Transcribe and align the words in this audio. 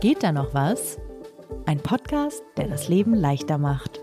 Geht 0.00 0.22
da 0.22 0.30
noch 0.30 0.54
was? 0.54 0.96
Ein 1.66 1.78
Podcast, 1.78 2.44
der 2.56 2.68
das 2.68 2.88
Leben 2.88 3.14
leichter 3.14 3.58
macht. 3.58 4.00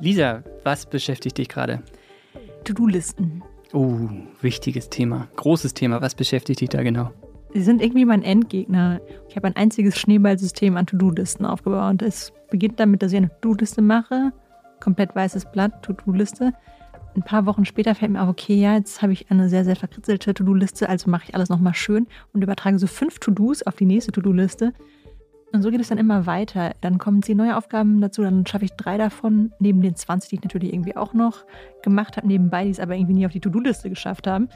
Lisa, 0.00 0.44
was 0.62 0.86
beschäftigt 0.86 1.38
dich 1.38 1.48
gerade? 1.48 1.82
To-Do-Listen. 2.62 3.42
Oh, 3.72 4.08
wichtiges 4.40 4.88
Thema. 4.88 5.26
Großes 5.34 5.74
Thema. 5.74 6.00
Was 6.00 6.14
beschäftigt 6.14 6.60
dich 6.60 6.68
da 6.68 6.84
genau? 6.84 7.10
Sie 7.54 7.62
sind 7.62 7.82
irgendwie 7.82 8.04
mein 8.04 8.22
Endgegner. 8.22 9.00
Ich 9.28 9.34
habe 9.34 9.48
ein 9.48 9.56
einziges 9.56 9.98
Schneeballsystem 9.98 10.76
an 10.76 10.86
To-Do-Listen 10.86 11.44
aufgebaut. 11.44 12.02
Es 12.02 12.32
beginnt 12.50 12.78
damit, 12.78 13.02
dass 13.02 13.10
ich 13.10 13.16
eine 13.16 13.30
To-Do-Liste 13.40 13.82
mache. 13.82 14.32
Komplett 14.80 15.14
weißes 15.14 15.50
Blatt, 15.52 15.82
To-Do-Liste. 15.82 16.52
Ein 17.14 17.22
paar 17.22 17.46
Wochen 17.46 17.64
später 17.64 17.94
fällt 17.94 18.12
mir 18.12 18.22
auf, 18.22 18.28
okay, 18.28 18.54
ja, 18.54 18.74
jetzt 18.74 19.02
habe 19.02 19.12
ich 19.12 19.30
eine 19.30 19.48
sehr, 19.48 19.64
sehr 19.64 19.76
verkritzelte 19.76 20.34
To-Do-Liste, 20.34 20.88
also 20.88 21.10
mache 21.10 21.24
ich 21.28 21.34
alles 21.34 21.48
nochmal 21.48 21.74
schön 21.74 22.06
und 22.32 22.42
übertrage 22.42 22.78
so 22.78 22.86
fünf 22.86 23.18
To-Dos 23.18 23.62
auf 23.62 23.76
die 23.76 23.86
nächste 23.86 24.12
To-Do-Liste. 24.12 24.72
Und 25.52 25.62
so 25.62 25.70
geht 25.70 25.80
es 25.80 25.88
dann 25.88 25.98
immer 25.98 26.26
weiter. 26.26 26.74
Dann 26.82 26.98
kommen 26.98 27.22
zehn 27.22 27.38
neue 27.38 27.56
Aufgaben 27.56 28.00
dazu, 28.00 28.22
dann 28.22 28.46
schaffe 28.46 28.66
ich 28.66 28.72
drei 28.72 28.98
davon, 28.98 29.52
neben 29.58 29.80
den 29.80 29.96
20, 29.96 30.28
die 30.28 30.36
ich 30.36 30.42
natürlich 30.42 30.72
irgendwie 30.72 30.96
auch 30.96 31.14
noch 31.14 31.44
gemacht 31.82 32.16
habe, 32.16 32.26
nebenbei, 32.26 32.64
die 32.64 32.70
es 32.70 32.80
aber 32.80 32.94
irgendwie 32.94 33.14
nie 33.14 33.26
auf 33.26 33.32
die 33.32 33.40
To-Do-Liste 33.40 33.88
geschafft 33.88 34.26
haben. 34.26 34.48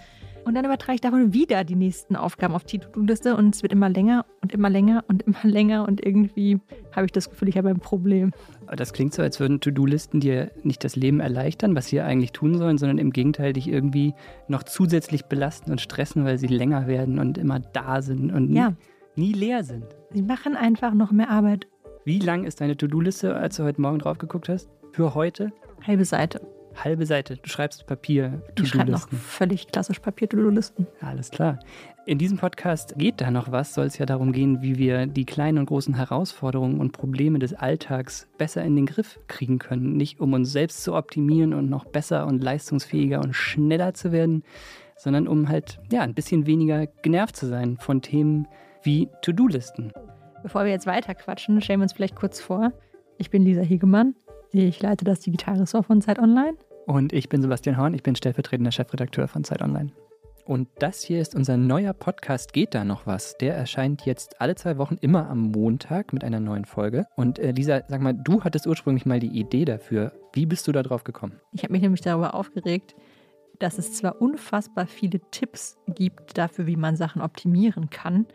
Und 0.44 0.54
dann 0.56 0.64
übertrage 0.64 0.96
ich 0.96 1.00
davon 1.00 1.32
wieder 1.32 1.62
die 1.62 1.76
nächsten 1.76 2.16
Aufgaben 2.16 2.54
auf 2.54 2.64
die 2.64 2.78
To-Do-Liste 2.78 3.36
und 3.36 3.54
es 3.54 3.62
wird 3.62 3.72
immer 3.72 3.88
länger 3.88 4.26
und 4.42 4.52
immer 4.52 4.68
länger 4.68 5.04
und 5.06 5.22
immer 5.22 5.38
länger 5.44 5.86
und 5.86 6.04
irgendwie 6.04 6.58
habe 6.94 7.06
ich 7.06 7.12
das 7.12 7.30
Gefühl, 7.30 7.48
ich 7.48 7.56
habe 7.56 7.68
ein 7.68 7.78
Problem. 7.78 8.32
Das 8.76 8.92
klingt 8.92 9.14
so, 9.14 9.22
als 9.22 9.38
würden 9.38 9.60
To-Do-Listen 9.60 10.18
dir 10.20 10.50
nicht 10.64 10.82
das 10.82 10.96
Leben 10.96 11.20
erleichtern, 11.20 11.76
was 11.76 11.86
sie 11.86 12.00
eigentlich 12.00 12.32
tun 12.32 12.58
sollen, 12.58 12.76
sondern 12.76 12.98
im 12.98 13.10
Gegenteil 13.12 13.52
dich 13.52 13.68
irgendwie 13.68 14.14
noch 14.48 14.64
zusätzlich 14.64 15.26
belasten 15.26 15.70
und 15.70 15.80
stressen, 15.80 16.24
weil 16.24 16.38
sie 16.38 16.48
länger 16.48 16.86
werden 16.88 17.18
und 17.20 17.38
immer 17.38 17.60
da 17.60 18.02
sind 18.02 18.32
und 18.32 18.52
Ja. 18.52 18.74
nie, 19.14 19.28
nie 19.28 19.32
leer 19.32 19.62
sind. 19.62 19.84
Sie 20.12 20.22
machen 20.22 20.56
einfach 20.56 20.92
noch 20.92 21.12
mehr 21.12 21.30
Arbeit. 21.30 21.68
Wie 22.04 22.18
lang 22.18 22.44
ist 22.44 22.60
deine 22.60 22.76
To-Do-Liste, 22.76 23.36
als 23.36 23.56
du 23.56 23.62
heute 23.62 23.80
Morgen 23.80 24.00
drauf 24.00 24.18
geguckt 24.18 24.48
hast? 24.48 24.68
Für 24.92 25.14
heute? 25.14 25.52
Halbe 25.86 26.04
Seite. 26.04 26.40
Halbe 26.76 27.06
Seite. 27.06 27.36
Du 27.36 27.48
schreibst 27.48 27.86
Papier, 27.86 28.42
Ich 28.58 28.68
schreibe 28.68 28.90
noch 28.90 29.08
völlig 29.08 29.68
klassisch 29.68 29.98
Papier-To-Do-Listen. 30.00 30.86
Alles 31.00 31.30
klar. 31.30 31.58
In 32.06 32.18
diesem 32.18 32.38
Podcast 32.38 32.94
geht 32.98 33.20
da 33.20 33.30
noch 33.30 33.52
was, 33.52 33.74
soll 33.74 33.86
es 33.86 33.98
ja 33.98 34.06
darum 34.06 34.32
gehen, 34.32 34.60
wie 34.62 34.76
wir 34.76 35.06
die 35.06 35.24
kleinen 35.24 35.58
und 35.58 35.66
großen 35.66 35.94
Herausforderungen 35.94 36.80
und 36.80 36.92
Probleme 36.92 37.38
des 37.38 37.54
Alltags 37.54 38.28
besser 38.38 38.62
in 38.62 38.74
den 38.74 38.86
Griff 38.86 39.20
kriegen 39.28 39.58
können. 39.58 39.96
Nicht 39.96 40.20
um 40.20 40.32
uns 40.32 40.50
selbst 40.50 40.82
zu 40.82 40.94
optimieren 40.94 41.54
und 41.54 41.70
noch 41.70 41.84
besser 41.84 42.26
und 42.26 42.42
leistungsfähiger 42.42 43.20
und 43.20 43.34
schneller 43.34 43.94
zu 43.94 44.10
werden, 44.10 44.42
sondern 44.96 45.28
um 45.28 45.48
halt 45.48 45.80
ja 45.90 46.02
ein 46.02 46.14
bisschen 46.14 46.46
weniger 46.46 46.86
genervt 46.86 47.36
zu 47.36 47.46
sein 47.46 47.76
von 47.76 48.02
Themen 48.02 48.48
wie 48.82 49.08
To-Do-Listen. 49.22 49.92
Bevor 50.42 50.64
wir 50.64 50.72
jetzt 50.72 50.86
weiter 50.86 51.14
quatschen, 51.14 51.60
stellen 51.60 51.80
wir 51.80 51.84
uns 51.84 51.92
vielleicht 51.92 52.16
kurz 52.16 52.40
vor. 52.40 52.72
Ich 53.18 53.30
bin 53.30 53.44
Lisa 53.44 53.62
Hegemann. 53.62 54.16
Ich 54.54 54.82
leite 54.82 55.06
das 55.06 55.20
Digitalressort 55.20 55.86
von 55.86 56.02
Zeit 56.02 56.18
Online. 56.18 56.58
Und 56.84 57.14
ich 57.14 57.30
bin 57.30 57.40
Sebastian 57.40 57.78
Horn, 57.78 57.94
ich 57.94 58.02
bin 58.02 58.14
stellvertretender 58.14 58.70
Chefredakteur 58.70 59.26
von 59.26 59.44
Zeit 59.44 59.62
Online. 59.62 59.92
Und 60.44 60.68
das 60.78 61.02
hier 61.02 61.22
ist 61.22 61.34
unser 61.34 61.56
neuer 61.56 61.94
Podcast 61.94 62.52
Geht 62.52 62.74
da 62.74 62.84
noch 62.84 63.06
was? 63.06 63.38
Der 63.38 63.56
erscheint 63.56 64.04
jetzt 64.04 64.42
alle 64.42 64.54
zwei 64.54 64.76
Wochen 64.76 64.98
immer 65.00 65.30
am 65.30 65.52
Montag 65.52 66.12
mit 66.12 66.22
einer 66.22 66.38
neuen 66.38 66.66
Folge. 66.66 67.06
Und 67.16 67.38
äh, 67.38 67.52
Lisa, 67.52 67.80
sag 67.88 68.02
mal, 68.02 68.12
du 68.12 68.44
hattest 68.44 68.66
ursprünglich 68.66 69.06
mal 69.06 69.20
die 69.20 69.28
Idee 69.28 69.64
dafür. 69.64 70.12
Wie 70.34 70.44
bist 70.44 70.68
du 70.68 70.72
da 70.72 70.82
drauf 70.82 71.02
gekommen? 71.02 71.40
Ich 71.52 71.62
habe 71.62 71.72
mich 71.72 71.80
nämlich 71.80 72.02
darüber 72.02 72.34
aufgeregt, 72.34 72.94
dass 73.58 73.78
es 73.78 73.94
zwar 73.94 74.20
unfassbar 74.20 74.86
viele 74.86 75.20
Tipps 75.30 75.78
gibt 75.94 76.36
dafür, 76.36 76.66
wie 76.66 76.76
man 76.76 76.96
Sachen 76.96 77.22
optimieren 77.22 77.88
kann, 77.88 78.26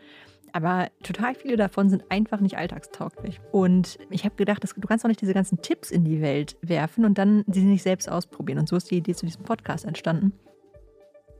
aber 0.52 0.88
total 1.02 1.34
viele 1.34 1.56
davon 1.56 1.90
sind 1.90 2.04
einfach 2.10 2.40
nicht 2.40 2.58
alltagstauglich. 2.58 3.40
Und 3.52 3.98
ich 4.10 4.24
habe 4.24 4.34
gedacht, 4.36 4.62
dass, 4.62 4.74
du 4.74 4.86
kannst 4.86 5.04
doch 5.04 5.08
nicht 5.08 5.20
diese 5.20 5.34
ganzen 5.34 5.60
Tipps 5.62 5.90
in 5.90 6.04
die 6.04 6.20
Welt 6.20 6.56
werfen 6.62 7.04
und 7.04 7.18
dann 7.18 7.44
sie 7.48 7.62
nicht 7.62 7.82
selbst 7.82 8.10
ausprobieren. 8.10 8.58
Und 8.58 8.68
so 8.68 8.76
ist 8.76 8.90
die 8.90 8.96
Idee 8.98 9.14
zu 9.14 9.26
diesem 9.26 9.44
Podcast 9.44 9.84
entstanden. 9.84 10.32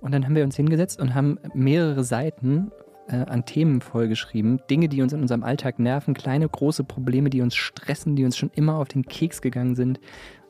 Und 0.00 0.12
dann 0.12 0.24
haben 0.24 0.34
wir 0.34 0.44
uns 0.44 0.56
hingesetzt 0.56 1.00
und 1.00 1.14
haben 1.14 1.38
mehrere 1.54 2.04
Seiten 2.04 2.70
äh, 3.08 3.16
an 3.16 3.44
Themen 3.44 3.80
vollgeschrieben. 3.80 4.60
Dinge, 4.70 4.88
die 4.88 5.02
uns 5.02 5.12
in 5.12 5.20
unserem 5.20 5.42
Alltag 5.42 5.78
nerven, 5.78 6.14
kleine, 6.14 6.48
große 6.48 6.84
Probleme, 6.84 7.30
die 7.30 7.41
uns 7.41 7.56
stressen, 7.56 8.16
die 8.16 8.24
uns 8.24 8.36
schon 8.36 8.50
immer 8.54 8.76
auf 8.78 8.88
den 8.88 9.04
Keks 9.04 9.42
gegangen 9.42 9.74
sind. 9.74 10.00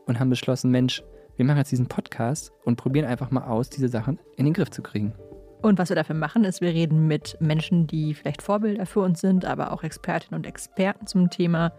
Und 0.06 0.20
haben 0.20 0.30
beschlossen, 0.30 0.70
Mensch, 0.70 1.02
wir 1.36 1.44
machen 1.44 1.58
jetzt 1.58 1.70
diesen 1.70 1.86
Podcast 1.86 2.52
und 2.64 2.76
probieren 2.76 3.06
einfach 3.06 3.30
mal 3.30 3.47
aus, 3.47 3.70
diese 3.70 3.88
Sachen 3.88 4.18
in 4.36 4.44
den 4.44 4.54
Griff 4.54 4.70
zu 4.70 4.82
kriegen. 4.82 5.12
Und 5.60 5.78
was 5.78 5.88
wir 5.88 5.96
dafür 5.96 6.14
machen, 6.14 6.44
ist, 6.44 6.60
wir 6.60 6.70
reden 6.70 7.06
mit 7.08 7.36
Menschen, 7.41 7.86
die 7.86 8.14
vielleicht 8.14 8.42
Vorbilder 8.42 8.86
für 8.86 9.00
uns 9.00 9.20
sind, 9.20 9.44
aber 9.44 9.72
auch 9.72 9.82
Expertinnen 9.82 10.38
und 10.38 10.46
Experten 10.46 11.06
zum 11.06 11.30
Thema. 11.30 11.72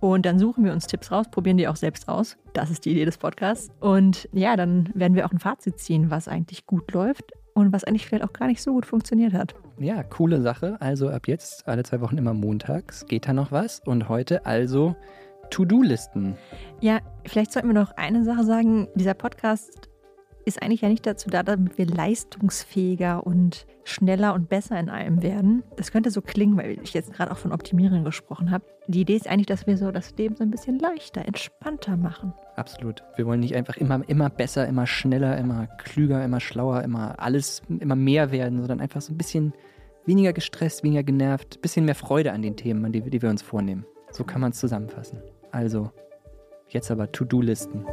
Und 0.00 0.26
dann 0.26 0.38
suchen 0.38 0.64
wir 0.64 0.72
uns 0.72 0.86
Tipps 0.86 1.10
raus, 1.10 1.26
probieren 1.30 1.56
die 1.56 1.68
auch 1.68 1.76
selbst 1.76 2.08
aus. 2.08 2.36
Das 2.52 2.70
ist 2.70 2.84
die 2.84 2.92
Idee 2.92 3.04
des 3.04 3.18
Podcasts. 3.18 3.70
Und 3.80 4.28
ja, 4.32 4.56
dann 4.56 4.90
werden 4.94 5.14
wir 5.14 5.26
auch 5.26 5.32
ein 5.32 5.38
Fazit 5.38 5.78
ziehen, 5.78 6.10
was 6.10 6.28
eigentlich 6.28 6.66
gut 6.66 6.92
läuft 6.92 7.32
und 7.54 7.72
was 7.72 7.84
eigentlich 7.84 8.06
vielleicht 8.06 8.24
auch 8.24 8.32
gar 8.32 8.46
nicht 8.46 8.62
so 8.62 8.72
gut 8.72 8.86
funktioniert 8.86 9.32
hat. 9.32 9.54
Ja, 9.78 10.02
coole 10.02 10.42
Sache. 10.42 10.76
Also 10.80 11.08
ab 11.08 11.26
jetzt 11.26 11.66
alle 11.66 11.82
zwei 11.82 12.00
Wochen 12.00 12.18
immer 12.18 12.34
montags. 12.34 13.06
Geht 13.06 13.26
da 13.26 13.32
noch 13.32 13.50
was? 13.50 13.80
Und 13.80 14.08
heute 14.08 14.46
also 14.46 14.94
To-Do-Listen. 15.50 16.36
Ja, 16.80 17.00
vielleicht 17.24 17.52
sollten 17.52 17.68
wir 17.68 17.74
noch 17.74 17.92
eine 17.96 18.24
Sache 18.24 18.44
sagen. 18.44 18.88
Dieser 18.94 19.14
Podcast 19.14 19.88
ist 20.46 20.62
eigentlich 20.62 20.80
ja 20.80 20.88
nicht 20.88 21.04
dazu 21.04 21.28
da, 21.28 21.42
damit 21.42 21.76
wir 21.76 21.86
leistungsfähiger 21.86 23.26
und 23.26 23.66
schneller 23.84 24.32
und 24.32 24.48
besser 24.48 24.78
in 24.78 24.88
allem 24.88 25.22
werden. 25.22 25.64
Das 25.76 25.90
könnte 25.90 26.10
so 26.10 26.22
klingen, 26.22 26.56
weil 26.56 26.78
ich 26.82 26.94
jetzt 26.94 27.12
gerade 27.12 27.32
auch 27.32 27.36
von 27.36 27.52
Optimieren 27.52 28.04
gesprochen 28.04 28.52
habe. 28.52 28.64
Die 28.86 29.00
Idee 29.00 29.16
ist 29.16 29.28
eigentlich, 29.28 29.46
dass 29.46 29.66
wir 29.66 29.76
so 29.76 29.90
das 29.90 30.16
Leben 30.16 30.36
so 30.36 30.44
ein 30.44 30.52
bisschen 30.52 30.78
leichter, 30.78 31.26
entspannter 31.26 31.96
machen. 31.96 32.32
Absolut. 32.54 33.02
Wir 33.16 33.26
wollen 33.26 33.40
nicht 33.40 33.56
einfach 33.56 33.76
immer, 33.76 34.08
immer 34.08 34.30
besser, 34.30 34.68
immer 34.68 34.86
schneller, 34.86 35.36
immer 35.36 35.66
klüger, 35.78 36.24
immer 36.24 36.38
schlauer, 36.38 36.82
immer 36.82 37.18
alles, 37.18 37.62
immer 37.68 37.96
mehr 37.96 38.30
werden, 38.30 38.60
sondern 38.60 38.80
einfach 38.80 39.00
so 39.00 39.12
ein 39.12 39.18
bisschen 39.18 39.52
weniger 40.04 40.32
gestresst, 40.32 40.84
weniger 40.84 41.02
genervt, 41.02 41.58
ein 41.58 41.60
bisschen 41.60 41.84
mehr 41.84 41.96
Freude 41.96 42.32
an 42.32 42.42
den 42.42 42.56
Themen, 42.56 42.92
die, 42.92 43.02
die 43.02 43.20
wir 43.20 43.30
uns 43.30 43.42
vornehmen. 43.42 43.84
So 44.12 44.22
kann 44.22 44.40
man 44.40 44.52
es 44.52 44.60
zusammenfassen. 44.60 45.20
Also, 45.50 45.90
jetzt 46.68 46.92
aber 46.92 47.10
To-Do-Listen. 47.10 47.84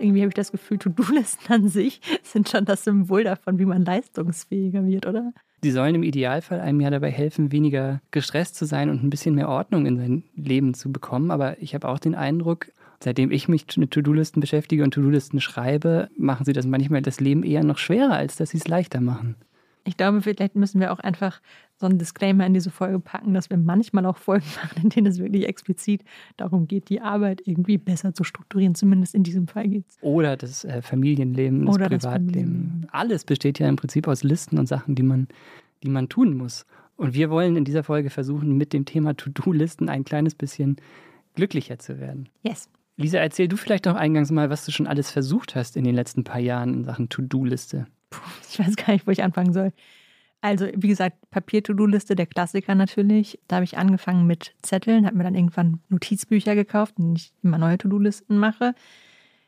Irgendwie 0.00 0.20
habe 0.20 0.28
ich 0.28 0.34
das 0.34 0.52
Gefühl, 0.52 0.78
To-Do-Listen 0.78 1.52
an 1.52 1.68
sich 1.68 2.00
sind 2.22 2.48
schon 2.48 2.64
das 2.64 2.84
Symbol 2.84 3.24
davon, 3.24 3.58
wie 3.58 3.64
man 3.64 3.84
leistungsfähiger 3.84 4.86
wird, 4.86 5.06
oder? 5.06 5.32
Die 5.64 5.70
sollen 5.70 5.94
im 5.94 6.02
Idealfall 6.02 6.60
einem 6.60 6.80
ja 6.80 6.90
dabei 6.90 7.10
helfen, 7.10 7.50
weniger 7.50 8.00
gestresst 8.10 8.56
zu 8.56 8.66
sein 8.66 8.90
und 8.90 9.02
ein 9.02 9.10
bisschen 9.10 9.34
mehr 9.34 9.48
Ordnung 9.48 9.86
in 9.86 9.96
sein 9.96 10.22
Leben 10.36 10.74
zu 10.74 10.92
bekommen. 10.92 11.30
Aber 11.30 11.60
ich 11.62 11.74
habe 11.74 11.88
auch 11.88 11.98
den 11.98 12.14
Eindruck, 12.14 12.68
seitdem 13.02 13.30
ich 13.30 13.48
mich 13.48 13.64
mit 13.76 13.90
To-Do-Listen 13.90 14.40
beschäftige 14.40 14.84
und 14.84 14.92
To-Do-Listen 14.92 15.40
schreibe, 15.40 16.08
machen 16.16 16.44
sie 16.44 16.52
das 16.52 16.66
manchmal 16.66 17.02
das 17.02 17.20
Leben 17.20 17.42
eher 17.42 17.64
noch 17.64 17.78
schwerer, 17.78 18.14
als 18.14 18.36
dass 18.36 18.50
sie 18.50 18.58
es 18.58 18.68
leichter 18.68 19.00
machen. 19.00 19.34
Ich 19.86 19.96
glaube, 19.96 20.20
vielleicht 20.20 20.56
müssen 20.56 20.80
wir 20.80 20.92
auch 20.92 20.98
einfach 20.98 21.40
so 21.76 21.86
einen 21.86 21.98
Disclaimer 21.98 22.44
in 22.44 22.54
diese 22.54 22.70
Folge 22.70 22.98
packen, 22.98 23.34
dass 23.34 23.50
wir 23.50 23.56
manchmal 23.56 24.04
auch 24.06 24.16
Folgen 24.16 24.46
machen, 24.62 24.82
in 24.82 24.88
denen 24.90 25.06
es 25.06 25.18
wirklich 25.18 25.46
explizit 25.46 26.02
darum 26.36 26.66
geht, 26.66 26.88
die 26.88 27.00
Arbeit 27.00 27.42
irgendwie 27.44 27.78
besser 27.78 28.12
zu 28.12 28.24
strukturieren. 28.24 28.74
Zumindest 28.74 29.14
in 29.14 29.22
diesem 29.22 29.46
Fall 29.46 29.68
geht 29.68 29.84
es. 29.88 29.98
Oder 30.00 30.36
das 30.36 30.64
äh, 30.64 30.82
Familienleben, 30.82 31.66
das 31.66 31.74
Oder 31.74 31.88
das 31.88 32.02
Privatleben. 32.02 32.32
Familienleben. 32.32 32.88
Alles 32.90 33.24
besteht 33.24 33.58
ja 33.58 33.68
im 33.68 33.76
Prinzip 33.76 34.08
aus 34.08 34.24
Listen 34.24 34.58
und 34.58 34.66
Sachen, 34.66 34.94
die 34.94 35.04
man, 35.04 35.28
die 35.82 35.88
man 35.88 36.08
tun 36.08 36.36
muss. 36.36 36.66
Und 36.96 37.14
wir 37.14 37.30
wollen 37.30 37.56
in 37.56 37.64
dieser 37.64 37.84
Folge 37.84 38.10
versuchen, 38.10 38.56
mit 38.56 38.72
dem 38.72 38.86
Thema 38.86 39.16
To-Do-Listen 39.16 39.88
ein 39.88 40.04
kleines 40.04 40.34
bisschen 40.34 40.76
glücklicher 41.34 41.78
zu 41.78 42.00
werden. 42.00 42.28
Yes. 42.42 42.68
Lisa, 42.96 43.18
erzähl 43.18 43.46
du 43.46 43.56
vielleicht 43.56 43.84
doch 43.84 43.94
eingangs 43.94 44.30
mal, 44.30 44.48
was 44.48 44.64
du 44.64 44.72
schon 44.72 44.86
alles 44.86 45.10
versucht 45.10 45.54
hast 45.54 45.76
in 45.76 45.84
den 45.84 45.94
letzten 45.94 46.24
paar 46.24 46.40
Jahren 46.40 46.72
in 46.72 46.84
Sachen 46.84 47.10
To-Do-Liste. 47.10 47.86
Ich 48.50 48.58
weiß 48.58 48.76
gar 48.76 48.92
nicht, 48.94 49.06
wo 49.06 49.10
ich 49.10 49.22
anfangen 49.22 49.52
soll. 49.52 49.72
Also, 50.40 50.66
wie 50.74 50.88
gesagt, 50.88 51.16
Papier-To-Do-Liste, 51.30 52.14
der 52.14 52.26
Klassiker 52.26 52.74
natürlich. 52.74 53.38
Da 53.48 53.56
habe 53.56 53.64
ich 53.64 53.76
angefangen 53.78 54.26
mit 54.26 54.54
Zetteln, 54.62 55.06
habe 55.06 55.16
mir 55.16 55.24
dann 55.24 55.34
irgendwann 55.34 55.80
Notizbücher 55.88 56.54
gekauft, 56.54 56.94
in 56.98 57.16
ich 57.16 57.32
immer 57.42 57.58
neue 57.58 57.78
To-Do-Listen 57.78 58.38
mache. 58.38 58.74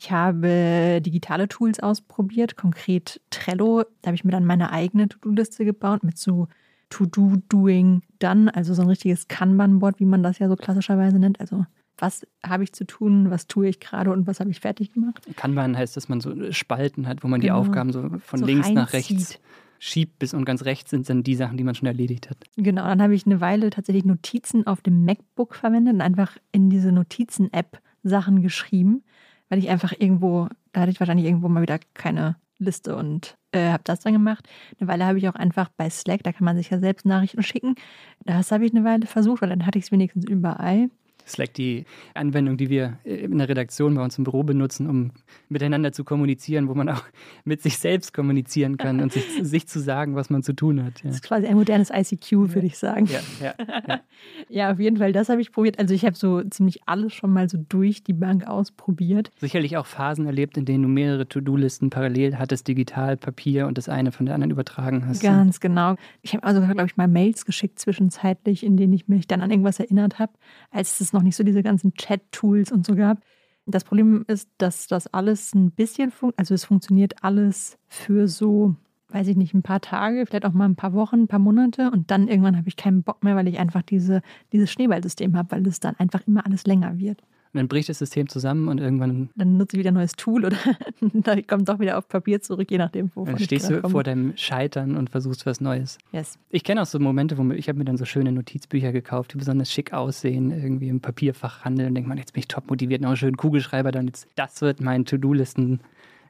Ich 0.00 0.10
habe 0.10 1.00
digitale 1.00 1.48
Tools 1.48 1.80
ausprobiert, 1.80 2.56
konkret 2.56 3.20
Trello. 3.30 3.84
Da 4.02 4.08
habe 4.08 4.14
ich 4.14 4.24
mir 4.24 4.30
dann 4.30 4.44
meine 4.44 4.72
eigene 4.72 5.08
To-Do-Liste 5.08 5.64
gebaut 5.64 6.04
mit 6.04 6.18
so 6.18 6.48
To-Do, 6.90 7.42
Doing, 7.48 8.02
Done, 8.18 8.54
also 8.54 8.74
so 8.74 8.82
ein 8.82 8.88
richtiges 8.88 9.28
Kanban-Board, 9.28 10.00
wie 10.00 10.04
man 10.04 10.22
das 10.22 10.38
ja 10.38 10.48
so 10.48 10.56
klassischerweise 10.56 11.18
nennt. 11.18 11.40
Also, 11.40 11.66
was 11.98 12.26
habe 12.44 12.64
ich 12.64 12.72
zu 12.72 12.84
tun, 12.86 13.30
was 13.30 13.46
tue 13.46 13.68
ich 13.68 13.80
gerade 13.80 14.10
und 14.12 14.26
was 14.26 14.40
habe 14.40 14.50
ich 14.50 14.60
fertig 14.60 14.92
gemacht. 14.92 15.20
Kanban 15.36 15.76
heißt, 15.76 15.96
dass 15.96 16.08
man 16.08 16.20
so 16.20 16.52
Spalten 16.52 17.06
hat, 17.06 17.22
wo 17.24 17.28
man 17.28 17.40
die 17.40 17.48
Genau. 17.48 17.58
Aufgaben 17.60 17.92
so 17.92 18.08
von 18.20 18.40
So 18.40 18.46
links 18.46 18.70
nach 18.70 18.92
rechts 18.92 19.38
schiebt 19.80 20.18
bis 20.18 20.34
und 20.34 20.44
ganz 20.44 20.64
rechts 20.64 20.90
sind 20.90 21.08
dann 21.08 21.22
die 21.22 21.36
Sachen, 21.36 21.56
die 21.56 21.62
man 21.64 21.74
schon 21.74 21.86
erledigt 21.86 22.30
hat. 22.30 22.38
Genau, 22.56 22.84
dann 22.84 23.00
habe 23.00 23.14
ich 23.14 23.26
eine 23.26 23.40
Weile 23.40 23.70
tatsächlich 23.70 24.04
Notizen 24.04 24.66
auf 24.66 24.80
dem 24.82 25.04
MacBook 25.04 25.54
verwendet 25.54 25.94
und 25.94 26.00
einfach 26.00 26.36
in 26.50 26.68
diese 26.68 26.90
Notizen-App 26.90 27.80
Sachen 28.02 28.42
geschrieben, 28.42 29.04
weil 29.48 29.58
ich 29.60 29.68
einfach 29.68 29.92
irgendwo, 29.96 30.48
da 30.72 30.80
hatte 30.80 30.90
ich 30.90 30.98
wahrscheinlich 31.00 31.26
irgendwo 31.26 31.48
mal 31.48 31.62
wieder 31.62 31.78
keine 31.94 32.36
Liste 32.58 32.96
und 32.96 33.36
äh, 33.52 33.70
habe 33.70 33.84
das 33.84 34.00
dann 34.00 34.12
gemacht. 34.12 34.48
Eine 34.80 34.88
Weile 34.88 35.06
habe 35.06 35.18
ich 35.18 35.28
auch 35.28 35.36
einfach 35.36 35.68
bei 35.76 35.88
Slack, 35.90 36.24
da 36.24 36.32
kann 36.32 36.44
man 36.44 36.56
sich 36.56 36.70
ja 36.70 36.80
selbst 36.80 37.06
Nachrichten 37.06 37.42
schicken. 37.44 37.76
Das 38.24 38.50
habe 38.50 38.66
ich 38.66 38.74
eine 38.74 38.84
Weile 38.84 39.06
versucht, 39.06 39.42
weil 39.42 39.48
dann 39.50 39.64
hatte 39.64 39.78
ich 39.78 39.84
es 39.84 39.92
wenigstens 39.92 40.24
überall. 40.24 40.90
Slack 41.28 41.54
die 41.54 41.84
Anwendung, 42.14 42.56
die 42.56 42.70
wir 42.70 42.98
in 43.04 43.38
der 43.38 43.48
Redaktion 43.48 43.94
bei 43.94 44.02
uns 44.02 44.18
im 44.18 44.24
Büro 44.24 44.42
benutzen, 44.42 44.88
um 44.88 45.10
miteinander 45.48 45.92
zu 45.92 46.04
kommunizieren, 46.04 46.68
wo 46.68 46.74
man 46.74 46.88
auch 46.90 47.02
mit 47.44 47.62
sich 47.62 47.78
selbst 47.78 48.14
kommunizieren 48.14 48.76
kann 48.76 49.00
und 49.00 49.12
sich, 49.12 49.24
sich 49.42 49.68
zu 49.68 49.80
sagen, 49.80 50.14
was 50.14 50.30
man 50.30 50.42
zu 50.42 50.52
tun 50.52 50.84
hat. 50.84 51.02
Ja. 51.02 51.08
Das 51.08 51.16
ist 51.16 51.22
quasi 51.22 51.46
ein 51.46 51.56
modernes 51.56 51.90
ICQ, 51.90 52.54
würde 52.54 52.66
ich 52.66 52.78
sagen. 52.78 53.06
Ja, 53.06 53.20
ja, 53.40 53.54
ja. 53.88 54.00
ja, 54.48 54.72
auf 54.72 54.80
jeden 54.80 54.96
Fall, 54.96 55.12
das 55.12 55.28
habe 55.28 55.40
ich 55.40 55.52
probiert. 55.52 55.78
Also 55.78 55.94
ich 55.94 56.04
habe 56.04 56.16
so 56.16 56.42
ziemlich 56.42 56.80
alles 56.86 57.12
schon 57.14 57.32
mal 57.32 57.48
so 57.48 57.58
durch 57.68 58.02
die 58.02 58.12
Bank 58.12 58.46
ausprobiert. 58.46 59.30
Sicherlich 59.38 59.76
auch 59.76 59.86
Phasen 59.86 60.26
erlebt, 60.26 60.56
in 60.56 60.64
denen 60.64 60.82
du 60.82 60.88
mehrere 60.88 61.28
To-Do-Listen 61.28 61.90
parallel 61.90 62.38
hattest, 62.38 62.68
digital, 62.68 63.16
Papier 63.16 63.66
und 63.66 63.78
das 63.78 63.88
eine 63.88 64.12
von 64.12 64.26
der 64.26 64.34
anderen 64.34 64.50
übertragen 64.50 65.06
hast. 65.06 65.22
Ganz 65.22 65.60
genau. 65.60 65.96
Ich 66.22 66.34
habe 66.34 66.44
also, 66.44 66.60
glaube 66.60 66.86
ich, 66.86 66.96
mal 66.96 67.08
Mails 67.08 67.44
geschickt 67.44 67.78
zwischenzeitlich, 67.78 68.64
in 68.64 68.76
denen 68.76 68.92
ich 68.92 69.08
mich 69.08 69.26
dann 69.26 69.40
an 69.40 69.50
irgendwas 69.50 69.80
erinnert 69.80 70.18
habe, 70.18 70.32
als 70.70 71.00
es 71.00 71.12
noch 71.12 71.17
nicht 71.22 71.36
so 71.36 71.44
diese 71.44 71.62
ganzen 71.62 71.94
Chat-Tools 71.94 72.72
und 72.72 72.86
so 72.86 72.94
gab. 72.94 73.22
Das 73.66 73.84
Problem 73.84 74.24
ist, 74.28 74.48
dass 74.58 74.86
das 74.86 75.06
alles 75.08 75.54
ein 75.54 75.70
bisschen, 75.72 76.12
also 76.36 76.54
es 76.54 76.64
funktioniert 76.64 77.22
alles 77.22 77.78
für 77.86 78.26
so, 78.26 78.74
weiß 79.08 79.28
ich 79.28 79.36
nicht, 79.36 79.52
ein 79.52 79.62
paar 79.62 79.80
Tage, 79.80 80.24
vielleicht 80.24 80.46
auch 80.46 80.54
mal 80.54 80.64
ein 80.64 80.76
paar 80.76 80.94
Wochen, 80.94 81.22
ein 81.22 81.28
paar 81.28 81.38
Monate 81.38 81.90
und 81.90 82.10
dann 82.10 82.28
irgendwann 82.28 82.56
habe 82.56 82.68
ich 82.68 82.76
keinen 82.76 83.02
Bock 83.02 83.22
mehr, 83.22 83.36
weil 83.36 83.48
ich 83.48 83.58
einfach 83.58 83.82
diese, 83.82 84.22
dieses 84.52 84.70
Schneeballsystem 84.70 85.36
habe, 85.36 85.50
weil 85.50 85.66
es 85.66 85.80
dann 85.80 85.96
einfach 85.96 86.26
immer 86.26 86.46
alles 86.46 86.66
länger 86.66 86.98
wird. 86.98 87.22
Und 87.52 87.58
dann 87.58 87.68
bricht 87.68 87.88
das 87.88 87.98
System 87.98 88.28
zusammen 88.28 88.68
und 88.68 88.78
irgendwann. 88.78 89.30
Dann 89.36 89.56
nutze 89.56 89.76
ich 89.76 89.80
wieder 89.80 89.90
ein 89.90 89.94
neues 89.94 90.12
Tool 90.12 90.44
oder 90.44 90.56
da 91.00 91.40
kommt 91.42 91.68
doch 91.68 91.78
wieder 91.78 91.96
auf 91.96 92.08
Papier 92.08 92.40
zurück, 92.40 92.70
je 92.70 92.78
nachdem, 92.78 93.10
wovon 93.14 93.34
Dann 93.34 93.44
stehst 93.44 93.70
du 93.70 93.80
komme. 93.80 93.90
vor 93.90 94.02
deinem 94.02 94.36
Scheitern 94.36 94.96
und 94.96 95.10
versuchst 95.10 95.46
was 95.46 95.60
Neues. 95.60 95.98
Yes. 96.12 96.38
Ich 96.50 96.64
kenne 96.64 96.82
auch 96.82 96.86
so 96.86 96.98
Momente, 96.98 97.38
wo 97.38 97.50
ich 97.52 97.68
habe 97.68 97.78
mir 97.78 97.84
dann 97.84 97.96
so 97.96 98.04
schöne 98.04 98.32
Notizbücher 98.32 98.92
gekauft, 98.92 99.32
die 99.32 99.38
besonders 99.38 99.72
schick 99.72 99.92
aussehen, 99.92 100.50
irgendwie 100.50 100.88
im 100.88 101.00
Papierfachhandel 101.00 101.86
und 101.86 101.94
denkt 101.94 102.08
man, 102.08 102.18
jetzt 102.18 102.32
bin 102.32 102.40
ich 102.40 102.48
top 102.48 102.68
motiviert, 102.68 103.00
noch 103.00 103.08
einen 103.08 103.16
schönen 103.16 103.36
Kugelschreiber, 103.36 103.92
dann 103.92 104.06
jetzt, 104.06 104.28
das 104.36 104.60
wird 104.60 104.80
mein 104.80 105.04
To-Do-Listen. 105.04 105.80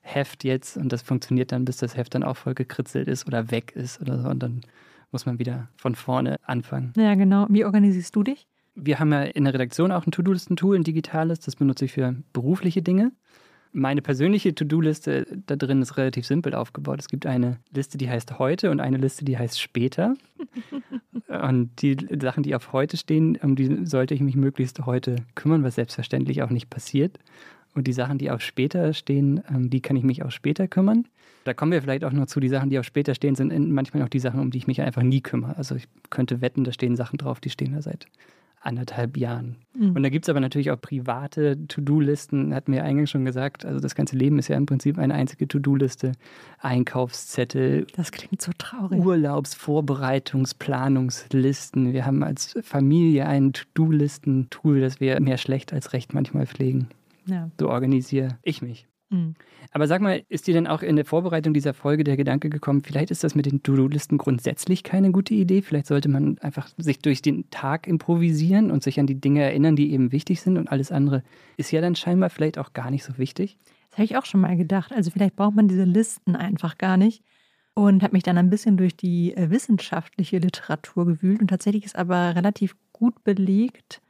Heft 0.00 0.42
jetzt 0.42 0.78
und 0.78 0.90
das 0.90 1.02
funktioniert 1.02 1.52
dann, 1.52 1.66
bis 1.66 1.76
das 1.76 1.94
Heft 1.94 2.14
dann 2.14 2.22
auch 2.22 2.36
voll 2.36 2.54
gekritzelt 2.54 3.08
ist 3.08 3.26
oder 3.26 3.50
weg 3.50 3.72
ist 3.74 4.00
oder 4.00 4.18
so 4.22 4.28
und 4.28 4.42
dann 4.42 4.62
muss 5.10 5.26
man 5.26 5.38
wieder 5.38 5.68
von 5.76 5.94
vorne 5.94 6.36
anfangen. 6.44 6.92
Ja, 6.96 7.14
genau. 7.14 7.46
Wie 7.50 7.64
organisierst 7.64 8.14
du 8.14 8.22
dich? 8.22 8.46
Wir 8.80 8.98
haben 8.98 9.12
ja 9.12 9.22
in 9.22 9.44
der 9.44 9.54
Redaktion 9.54 9.92
auch 9.92 10.06
ein 10.06 10.12
To-Do-Listen-Tool, 10.12 10.76
ein 10.76 10.84
digitales, 10.84 11.40
das 11.40 11.56
benutze 11.56 11.84
ich 11.86 11.92
für 11.92 12.16
berufliche 12.32 12.82
Dinge. 12.82 13.12
Meine 13.72 14.00
persönliche 14.00 14.54
To-Do-Liste 14.54 15.26
da 15.46 15.56
drin 15.56 15.82
ist 15.82 15.96
relativ 15.96 16.26
simpel 16.26 16.54
aufgebaut. 16.54 17.00
Es 17.00 17.08
gibt 17.08 17.26
eine 17.26 17.58
Liste, 17.72 17.98
die 17.98 18.08
heißt 18.08 18.38
heute 18.38 18.70
und 18.70 18.80
eine 18.80 18.96
Liste, 18.96 19.24
die 19.24 19.36
heißt 19.36 19.60
später. 19.60 20.14
und 21.28 21.70
die 21.82 21.96
Sachen, 22.20 22.42
die 22.42 22.54
auf 22.54 22.72
heute 22.72 22.96
stehen, 22.96 23.36
um 23.42 23.56
die 23.56 23.84
sollte 23.84 24.14
ich 24.14 24.20
mich 24.20 24.36
möglichst 24.36 24.86
heute 24.86 25.16
kümmern, 25.34 25.64
was 25.64 25.74
selbstverständlich 25.74 26.42
auch 26.42 26.50
nicht 26.50 26.70
passiert. 26.70 27.18
Und 27.74 27.86
die 27.86 27.92
Sachen, 27.92 28.18
die 28.18 28.30
auf 28.30 28.40
später 28.40 28.94
stehen, 28.94 29.42
ähm, 29.50 29.68
die 29.70 29.82
kann 29.82 29.96
ich 29.96 30.02
mich 30.02 30.22
auch 30.22 30.30
später 30.30 30.66
kümmern. 30.66 31.06
Da 31.44 31.54
kommen 31.54 31.72
wir 31.72 31.82
vielleicht 31.82 32.04
auch 32.04 32.12
noch 32.12 32.26
zu. 32.26 32.40
Die 32.40 32.48
Sachen, 32.48 32.70
die 32.70 32.78
auf 32.78 32.84
später 32.84 33.14
stehen, 33.14 33.34
sind 33.34 33.70
manchmal 33.70 34.02
auch 34.02 34.08
die 34.08 34.18
Sachen, 34.18 34.40
um 34.40 34.50
die 34.50 34.58
ich 34.58 34.66
mich 34.66 34.80
einfach 34.80 35.02
nie 35.02 35.20
kümmere. 35.20 35.56
Also 35.56 35.74
ich 35.74 35.86
könnte 36.10 36.40
wetten, 36.40 36.64
da 36.64 36.72
stehen 36.72 36.96
Sachen 36.96 37.18
drauf, 37.18 37.40
die 37.40 37.50
stehen 37.50 37.72
da 37.72 37.82
seit 37.82 38.06
anderthalb 38.60 39.16
Jahren. 39.16 39.56
Mhm. 39.74 39.96
Und 39.96 40.02
da 40.02 40.08
gibt 40.08 40.24
es 40.24 40.28
aber 40.28 40.40
natürlich 40.40 40.70
auch 40.70 40.80
private 40.80 41.56
To-Do-Listen, 41.68 42.54
hat 42.54 42.68
mir 42.68 42.84
eingangs 42.84 43.10
schon 43.10 43.24
gesagt. 43.24 43.64
Also 43.64 43.80
das 43.80 43.94
ganze 43.94 44.16
Leben 44.16 44.38
ist 44.38 44.48
ja 44.48 44.56
im 44.56 44.66
Prinzip 44.66 44.98
eine 44.98 45.14
einzige 45.14 45.48
To-Do-Liste. 45.48 46.12
Einkaufszettel. 46.58 47.86
Das 47.94 48.12
klingt 48.12 48.42
so 48.42 48.52
traurig. 48.58 49.04
Urlaubsvorbereitungsplanungslisten. 49.04 51.92
Wir 51.92 52.06
haben 52.06 52.22
als 52.22 52.54
Familie 52.62 53.26
ein 53.26 53.52
To-Do-Listen-Tool, 53.52 54.80
das 54.80 55.00
wir 55.00 55.20
mehr 55.20 55.38
schlecht 55.38 55.72
als 55.72 55.92
recht 55.92 56.14
manchmal 56.14 56.46
pflegen. 56.46 56.88
Ja. 57.26 57.50
So 57.60 57.68
organisiere 57.68 58.38
ich 58.42 58.62
mich. 58.62 58.86
Mhm. 59.10 59.34
Aber 59.72 59.86
sag 59.86 60.00
mal, 60.00 60.22
ist 60.28 60.46
dir 60.46 60.54
denn 60.54 60.66
auch 60.66 60.82
in 60.82 60.96
der 60.96 61.04
Vorbereitung 61.04 61.54
dieser 61.54 61.74
Folge 61.74 62.04
der 62.04 62.16
Gedanke 62.16 62.50
gekommen, 62.50 62.82
vielleicht 62.82 63.10
ist 63.10 63.24
das 63.24 63.34
mit 63.34 63.46
den 63.46 63.62
To-Do-Listen 63.62 64.18
grundsätzlich 64.18 64.82
keine 64.82 65.12
gute 65.12 65.34
Idee? 65.34 65.62
Vielleicht 65.62 65.86
sollte 65.86 66.08
man 66.08 66.38
einfach 66.38 66.68
sich 66.76 67.00
durch 67.00 67.22
den 67.22 67.48
Tag 67.50 67.86
improvisieren 67.86 68.70
und 68.70 68.82
sich 68.82 69.00
an 69.00 69.06
die 69.06 69.20
Dinge 69.20 69.42
erinnern, 69.42 69.76
die 69.76 69.92
eben 69.92 70.12
wichtig 70.12 70.40
sind 70.40 70.56
und 70.56 70.68
alles 70.68 70.92
andere 70.92 71.22
ist 71.56 71.70
ja 71.70 71.80
dann 71.80 71.96
scheinbar 71.96 72.30
vielleicht 72.30 72.58
auch 72.58 72.72
gar 72.72 72.90
nicht 72.90 73.04
so 73.04 73.18
wichtig? 73.18 73.58
Das 73.90 73.98
habe 73.98 74.04
ich 74.04 74.16
auch 74.16 74.26
schon 74.26 74.40
mal 74.40 74.56
gedacht. 74.56 74.92
Also 74.92 75.10
vielleicht 75.10 75.36
braucht 75.36 75.56
man 75.56 75.68
diese 75.68 75.84
Listen 75.84 76.36
einfach 76.36 76.78
gar 76.78 76.96
nicht 76.96 77.22
und 77.74 78.02
habe 78.02 78.14
mich 78.14 78.22
dann 78.22 78.38
ein 78.38 78.50
bisschen 78.50 78.76
durch 78.76 78.96
die 78.96 79.36
äh, 79.36 79.50
wissenschaftliche 79.50 80.38
Literatur 80.38 81.06
gewühlt 81.06 81.40
und 81.40 81.48
tatsächlich 81.48 81.84
ist 81.84 81.96
aber 81.96 82.34
relativ 82.34 82.76
gut 82.92 83.22
belegt, 83.24 84.00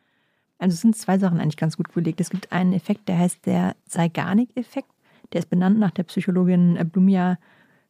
also 0.58 0.74
es 0.74 0.80
sind 0.80 0.96
zwei 0.96 1.18
Sachen 1.18 1.40
eigentlich 1.40 1.56
ganz 1.56 1.76
gut 1.76 1.92
belegt. 1.92 2.20
Es 2.20 2.30
gibt 2.30 2.52
einen 2.52 2.72
Effekt, 2.72 3.08
der 3.08 3.18
heißt 3.18 3.46
der 3.46 3.76
Zeigarnik-Effekt. 3.86 4.90
Der 5.32 5.40
ist 5.40 5.50
benannt 5.50 5.78
nach 5.78 5.92
der 5.92 6.02
Psychologin 6.04 6.78
Blumia 6.90 7.38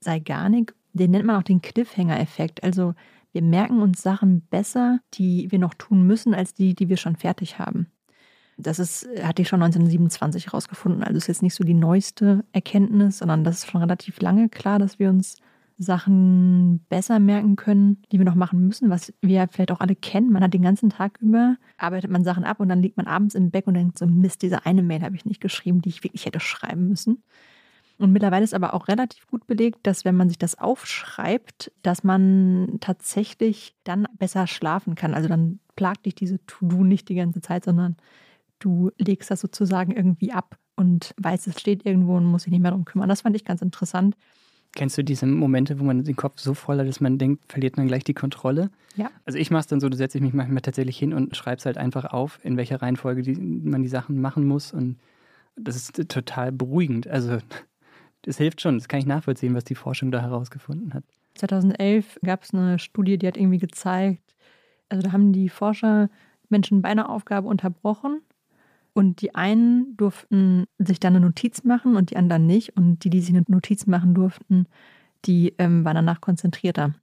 Zeigarnik. 0.00 0.74
Den 0.92 1.10
nennt 1.10 1.24
man 1.24 1.36
auch 1.36 1.42
den 1.42 1.62
Cliffhanger-Effekt. 1.62 2.62
Also 2.62 2.94
wir 3.32 3.42
merken 3.42 3.80
uns 3.80 4.02
Sachen 4.02 4.42
besser, 4.42 5.00
die 5.14 5.50
wir 5.50 5.58
noch 5.58 5.74
tun 5.74 6.06
müssen, 6.06 6.34
als 6.34 6.54
die, 6.54 6.74
die 6.74 6.88
wir 6.88 6.96
schon 6.96 7.16
fertig 7.16 7.58
haben. 7.58 7.86
Das 8.56 8.78
ist, 8.78 9.06
hatte 9.22 9.42
ich 9.42 9.48
schon 9.48 9.62
1927 9.62 10.46
herausgefunden. 10.46 11.04
Also 11.04 11.16
ist 11.16 11.28
jetzt 11.28 11.42
nicht 11.42 11.54
so 11.54 11.62
die 11.62 11.74
neueste 11.74 12.44
Erkenntnis, 12.52 13.18
sondern 13.18 13.44
das 13.44 13.58
ist 13.58 13.70
schon 13.70 13.80
relativ 13.80 14.20
lange 14.20 14.48
klar, 14.48 14.78
dass 14.78 14.98
wir 14.98 15.10
uns 15.10 15.36
Sachen 15.78 16.84
besser 16.88 17.20
merken 17.20 17.54
können, 17.54 18.02
die 18.10 18.18
wir 18.18 18.24
noch 18.24 18.34
machen 18.34 18.66
müssen, 18.66 18.90
was 18.90 19.14
wir 19.22 19.46
vielleicht 19.48 19.70
auch 19.70 19.80
alle 19.80 19.94
kennen. 19.94 20.30
Man 20.30 20.42
hat 20.42 20.52
den 20.52 20.62
ganzen 20.62 20.90
Tag 20.90 21.18
über, 21.20 21.56
arbeitet 21.76 22.10
man 22.10 22.24
Sachen 22.24 22.44
ab 22.44 22.58
und 22.58 22.68
dann 22.68 22.82
liegt 22.82 22.96
man 22.96 23.06
abends 23.06 23.36
im 23.36 23.50
Bett 23.50 23.68
und 23.68 23.74
denkt 23.74 23.96
so, 23.96 24.06
Mist, 24.06 24.42
diese 24.42 24.66
eine 24.66 24.82
Mail 24.82 25.02
habe 25.02 25.14
ich 25.14 25.24
nicht 25.24 25.40
geschrieben, 25.40 25.80
die 25.80 25.90
ich 25.90 26.02
wirklich 26.02 26.26
hätte 26.26 26.40
schreiben 26.40 26.88
müssen. 26.88 27.22
Und 27.98 28.12
mittlerweile 28.12 28.44
ist 28.44 28.54
aber 28.54 28.74
auch 28.74 28.88
relativ 28.88 29.26
gut 29.26 29.46
belegt, 29.46 29.80
dass 29.84 30.04
wenn 30.04 30.16
man 30.16 30.28
sich 30.28 30.38
das 30.38 30.58
aufschreibt, 30.58 31.72
dass 31.82 32.04
man 32.04 32.78
tatsächlich 32.80 33.74
dann 33.84 34.06
besser 34.18 34.46
schlafen 34.46 34.94
kann. 34.94 35.14
Also 35.14 35.28
dann 35.28 35.60
plagt 35.76 36.06
dich 36.06 36.14
diese 36.14 36.44
To-Do 36.46 36.84
nicht 36.84 37.08
die 37.08 37.16
ganze 37.16 37.40
Zeit, 37.40 37.64
sondern 37.64 37.96
du 38.58 38.90
legst 38.98 39.30
das 39.30 39.40
sozusagen 39.40 39.92
irgendwie 39.92 40.32
ab 40.32 40.58
und 40.76 41.14
weißt, 41.18 41.48
es 41.48 41.60
steht 41.60 41.86
irgendwo 41.86 42.16
und 42.16 42.24
muss 42.24 42.44
sich 42.44 42.52
nicht 42.52 42.62
mehr 42.62 42.70
darum 42.70 42.84
kümmern. 42.84 43.08
Das 43.08 43.22
fand 43.22 43.34
ich 43.36 43.44
ganz 43.44 43.62
interessant. 43.62 44.16
Kennst 44.78 44.96
du 44.96 45.02
diese 45.02 45.26
Momente, 45.26 45.80
wo 45.80 45.84
man 45.84 46.04
den 46.04 46.14
Kopf 46.14 46.38
so 46.38 46.54
voll 46.54 46.78
hat, 46.78 46.86
dass 46.86 47.00
man 47.00 47.18
denkt, 47.18 47.50
verliert 47.50 47.76
man 47.76 47.88
gleich 47.88 48.04
die 48.04 48.14
Kontrolle? 48.14 48.70
Ja. 48.94 49.10
Also 49.24 49.36
ich 49.36 49.50
mache 49.50 49.62
es 49.62 49.66
dann 49.66 49.80
so, 49.80 49.88
du 49.88 49.96
setze 49.96 50.18
ich 50.18 50.22
mich 50.22 50.32
manchmal 50.32 50.60
tatsächlich 50.60 50.96
hin 50.96 51.12
und 51.12 51.36
schreibe 51.36 51.56
es 51.56 51.66
halt 51.66 51.76
einfach 51.76 52.04
auf, 52.04 52.38
in 52.44 52.56
welcher 52.56 52.80
Reihenfolge 52.80 53.22
die, 53.22 53.34
man 53.34 53.82
die 53.82 53.88
Sachen 53.88 54.20
machen 54.20 54.46
muss. 54.46 54.72
Und 54.72 55.00
das 55.56 55.74
ist 55.74 56.08
total 56.08 56.52
beruhigend. 56.52 57.08
Also 57.08 57.38
das 58.22 58.38
hilft 58.38 58.60
schon, 58.60 58.78
das 58.78 58.86
kann 58.86 59.00
ich 59.00 59.06
nachvollziehen, 59.06 59.56
was 59.56 59.64
die 59.64 59.74
Forschung 59.74 60.12
da 60.12 60.20
herausgefunden 60.20 60.94
hat. 60.94 61.02
2011 61.34 62.20
gab 62.24 62.44
es 62.44 62.54
eine 62.54 62.78
Studie, 62.78 63.18
die 63.18 63.26
hat 63.26 63.36
irgendwie 63.36 63.58
gezeigt, 63.58 64.36
also 64.90 65.02
da 65.02 65.10
haben 65.10 65.32
die 65.32 65.48
Forscher 65.48 66.08
Menschen 66.50 66.82
bei 66.82 66.90
einer 66.90 67.10
Aufgabe 67.10 67.48
unterbrochen 67.48 68.20
und 68.98 69.22
die 69.22 69.36
einen 69.36 69.96
durften 69.96 70.64
sich 70.78 70.98
dann 70.98 71.14
eine 71.14 71.24
Notiz 71.24 71.62
machen 71.62 71.94
und 71.94 72.10
die 72.10 72.16
anderen 72.16 72.46
nicht. 72.46 72.76
Und 72.76 73.04
die, 73.04 73.10
die 73.10 73.20
sich 73.20 73.32
eine 73.32 73.44
Notiz 73.46 73.86
machen 73.86 74.12
durften, 74.12 74.66
die 75.24 75.54
ähm, 75.58 75.84
waren 75.84 75.94
danach 75.94 76.20
konzentrierter. 76.20 76.96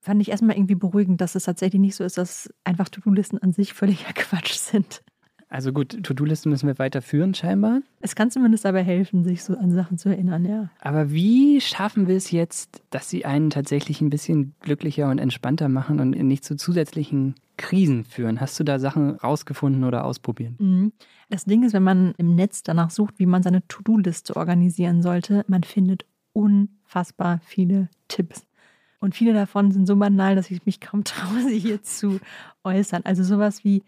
Fand 0.00 0.22
ich 0.22 0.30
erstmal 0.30 0.56
irgendwie 0.56 0.76
beruhigend, 0.76 1.20
dass 1.20 1.34
es 1.34 1.44
tatsächlich 1.44 1.82
nicht 1.82 1.94
so 1.94 2.04
ist, 2.04 2.16
dass 2.16 2.50
einfach 2.64 2.88
To-Do-Listen 2.88 3.36
an 3.36 3.52
sich 3.52 3.74
völliger 3.74 4.10
Quatsch 4.14 4.54
sind. 4.54 5.02
Also 5.50 5.74
gut, 5.74 6.02
To-Do-Listen 6.02 6.48
müssen 6.48 6.68
wir 6.68 6.78
weiterführen 6.78 7.34
scheinbar. 7.34 7.82
Es 8.00 8.14
kann 8.14 8.30
zumindest 8.30 8.64
dabei 8.64 8.82
helfen, 8.82 9.22
sich 9.22 9.44
so 9.44 9.54
an 9.54 9.72
Sachen 9.72 9.98
zu 9.98 10.08
erinnern, 10.08 10.46
ja. 10.46 10.70
Aber 10.80 11.10
wie 11.10 11.60
schaffen 11.60 12.08
wir 12.08 12.16
es 12.16 12.30
jetzt, 12.30 12.82
dass 12.88 13.10
sie 13.10 13.26
einen 13.26 13.50
tatsächlich 13.50 14.00
ein 14.00 14.08
bisschen 14.08 14.54
glücklicher 14.60 15.10
und 15.10 15.18
entspannter 15.18 15.68
machen 15.68 16.00
und 16.00 16.12
nicht 16.12 16.46
zu 16.46 16.56
zusätzlichen 16.56 17.34
Krisen 17.58 18.06
führen? 18.06 18.40
Hast 18.40 18.58
du 18.58 18.64
da 18.64 18.78
Sachen 18.78 19.10
rausgefunden 19.16 19.84
oder 19.84 20.06
ausprobiert? 20.06 20.54
Das 21.28 21.44
Ding 21.44 21.62
ist, 21.62 21.72
wenn 21.72 21.82
man 21.82 22.14
im 22.18 22.34
Netz 22.34 22.62
danach 22.62 22.90
sucht, 22.90 23.18
wie 23.18 23.26
man 23.26 23.42
seine 23.42 23.66
To-Do-Liste 23.66 24.36
organisieren 24.36 25.02
sollte, 25.02 25.44
man 25.48 25.62
findet 25.62 26.04
unfassbar 26.32 27.40
viele 27.44 27.88
Tipps. 28.08 28.46
Und 29.00 29.14
viele 29.14 29.32
davon 29.32 29.72
sind 29.72 29.86
so 29.86 29.96
banal, 29.96 30.36
dass 30.36 30.50
ich 30.50 30.64
mich 30.64 30.80
kaum 30.80 31.04
traue, 31.04 31.42
sie 31.42 31.58
hier 31.58 31.82
zu 31.82 32.20
äußern. 32.64 33.02
Also 33.04 33.24
sowas 33.24 33.64
wie, 33.64 33.82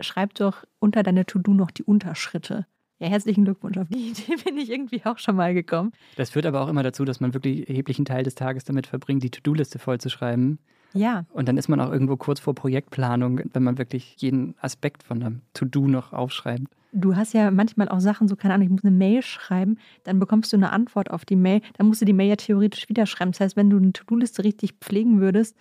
schreib 0.00 0.34
doch 0.34 0.64
unter 0.78 1.02
deine 1.02 1.24
To-Do 1.24 1.54
noch 1.54 1.70
die 1.70 1.84
Unterschritte. 1.84 2.66
Ja, 3.00 3.08
herzlichen 3.08 3.44
Glückwunsch. 3.44 3.78
Auf 3.78 3.88
die 3.88 4.10
Idee 4.10 4.36
bin 4.44 4.58
ich 4.58 4.70
irgendwie 4.70 5.04
auch 5.04 5.18
schon 5.18 5.36
mal 5.36 5.54
gekommen. 5.54 5.92
Das 6.16 6.30
führt 6.30 6.46
aber 6.46 6.60
auch 6.60 6.68
immer 6.68 6.82
dazu, 6.82 7.04
dass 7.04 7.20
man 7.20 7.32
wirklich 7.32 7.68
erheblichen 7.68 8.04
Teil 8.04 8.24
des 8.24 8.34
Tages 8.34 8.64
damit 8.64 8.88
verbringt, 8.88 9.22
die 9.22 9.30
To-Do-Liste 9.30 9.78
vollzuschreiben. 9.78 10.58
Ja. 10.92 11.24
Und 11.32 11.48
dann 11.48 11.56
ist 11.56 11.68
man 11.68 11.80
auch 11.80 11.92
irgendwo 11.92 12.16
kurz 12.16 12.40
vor 12.40 12.54
Projektplanung, 12.54 13.40
wenn 13.52 13.62
man 13.62 13.78
wirklich 13.78 14.16
jeden 14.18 14.54
Aspekt 14.60 15.02
von 15.02 15.22
einem 15.22 15.40
To-Do 15.54 15.86
noch 15.86 16.12
aufschreibt. 16.12 16.66
Du 16.92 17.16
hast 17.16 17.34
ja 17.34 17.50
manchmal 17.50 17.88
auch 17.88 18.00
Sachen, 18.00 18.28
so 18.28 18.36
keine 18.36 18.54
Ahnung, 18.54 18.66
ich 18.66 18.72
muss 18.72 18.84
eine 18.84 18.96
Mail 18.96 19.22
schreiben, 19.22 19.76
dann 20.04 20.18
bekommst 20.18 20.52
du 20.52 20.56
eine 20.56 20.72
Antwort 20.72 21.10
auf 21.10 21.26
die 21.26 21.36
Mail, 21.36 21.60
dann 21.76 21.86
musst 21.86 22.00
du 22.00 22.06
die 22.06 22.14
Mail 22.14 22.30
ja 22.30 22.36
theoretisch 22.36 22.88
wieder 22.88 23.04
schreiben. 23.04 23.32
Das 23.32 23.40
heißt, 23.40 23.56
wenn 23.56 23.68
du 23.68 23.76
eine 23.76 23.92
To-Do-Liste 23.92 24.42
richtig 24.42 24.74
pflegen 24.80 25.20
würdest, 25.20 25.54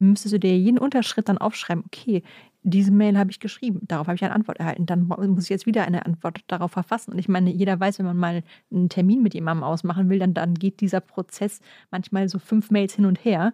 müsstest 0.00 0.34
du 0.34 0.40
dir 0.40 0.58
jeden 0.58 0.78
Unterschritt 0.78 1.28
dann 1.28 1.38
aufschreiben, 1.38 1.84
okay, 1.86 2.22
diese 2.64 2.92
Mail 2.92 3.18
habe 3.18 3.30
ich 3.30 3.40
geschrieben, 3.40 3.80
darauf 3.82 4.06
habe 4.06 4.16
ich 4.16 4.24
eine 4.24 4.34
Antwort 4.34 4.58
erhalten, 4.58 4.86
dann 4.86 5.06
muss 5.06 5.44
ich 5.44 5.50
jetzt 5.50 5.66
wieder 5.66 5.84
eine 5.84 6.06
Antwort 6.06 6.40
darauf 6.46 6.72
verfassen. 6.72 7.12
Und 7.12 7.18
ich 7.18 7.28
meine, 7.28 7.50
jeder 7.50 7.78
weiß, 7.78 7.98
wenn 7.98 8.06
man 8.06 8.16
mal 8.16 8.42
einen 8.70 8.88
Termin 8.88 9.22
mit 9.22 9.34
jemandem 9.34 9.64
ausmachen 9.64 10.08
will, 10.08 10.18
dann, 10.18 10.34
dann 10.34 10.54
geht 10.54 10.80
dieser 10.80 11.00
Prozess 11.00 11.60
manchmal 11.90 12.28
so 12.28 12.38
fünf 12.38 12.70
Mails 12.70 12.94
hin 12.94 13.06
und 13.06 13.24
her. 13.24 13.52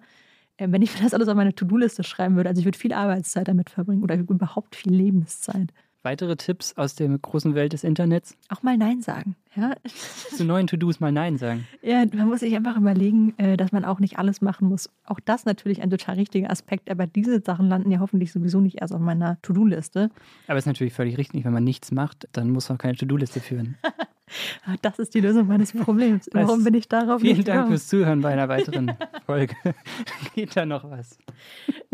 Äh, 0.59 0.69
wenn 0.71 0.83
ich 0.83 0.95
mir 0.95 1.03
das 1.03 1.15
alles 1.15 1.29
auf 1.29 1.37
meine 1.37 1.55
To-Do-Liste 1.55 2.05
schreiben 2.05 2.37
würde, 2.37 2.51
also 2.51 2.59
ich 2.61 2.67
würde 2.67 2.79
viel 2.79 2.93
Arbeitszeit 2.93 3.49
damit 3.49 3.71
verbringen 3.71 4.03
oder 4.03 4.17
überhaupt 4.17 4.77
viel 4.77 4.93
Lebenszeit. 4.93 5.73
Weitere 6.03 6.37
Tipps 6.37 6.75
aus 6.77 6.95
der 6.95 7.09
großen 7.09 7.57
Welt 7.57 7.73
des 7.73 7.83
Internets? 7.83 8.37
Auch 8.49 8.63
mal 8.63 8.77
Nein 8.77 9.03
sagen. 9.03 9.35
Ja? 9.57 9.75
Zu 10.37 10.45
neuen 10.45 10.69
To-Dos 10.69 11.01
mal 11.01 11.11
Nein 11.11 11.39
sagen. 11.39 11.67
Ja, 11.83 12.05
man 12.13 12.29
muss 12.29 12.41
sich 12.41 12.55
einfach 12.55 12.77
überlegen, 12.77 13.35
äh, 13.37 13.57
dass 13.57 13.73
man 13.73 13.85
auch 13.85 13.99
nicht 13.99 14.19
alles 14.19 14.41
machen 14.41 14.69
muss. 14.69 14.91
Auch 15.05 15.19
das 15.21 15.45
natürlich 15.45 15.83
ein 15.83 15.91
total 15.91 16.15
richtiger 16.15 16.51
Aspekt, 16.51 16.89
aber 16.89 17.07
diese 17.07 17.41
Sachen 17.41 17.69
landen 17.69 17.91
ja 17.91 17.99
hoffentlich 17.99 18.33
sowieso 18.33 18.61
nicht 18.61 18.81
erst 18.81 18.95
auf 18.95 19.01
meiner 19.01 19.43
To-Do-Liste. 19.43 20.11
Aber 20.47 20.57
es 20.57 20.63
ist 20.63 20.69
natürlich 20.69 20.95
völlig 20.95 21.19
richtig, 21.19 21.45
wenn 21.45 21.53
man 21.53 21.65
nichts 21.65 21.91
macht, 21.91 22.29
dann 22.33 22.51
muss 22.51 22.69
man 22.69 22.79
keine 22.79 22.97
To-Do-Liste 22.97 23.41
führen. 23.41 23.77
Ah, 24.65 24.77
das 24.83 24.99
ist 24.99 25.15
die 25.15 25.21
Lösung 25.21 25.47
meines 25.47 25.73
Problems. 25.73 26.29
Warum 26.33 26.65
bin 26.65 26.75
ich 26.75 26.89
darauf 26.89 27.21
Vielen 27.21 27.37
Dank 27.45 27.47
gekommen? 27.47 27.69
fürs 27.69 27.89
Zuhören 27.89 28.21
bei 28.21 28.31
einer 28.31 28.49
weiteren 28.49 28.93
Folge. 29.27 29.55
Geht 30.35 30.57
da 30.57 30.67
noch 30.67 30.91
was? 30.91 31.19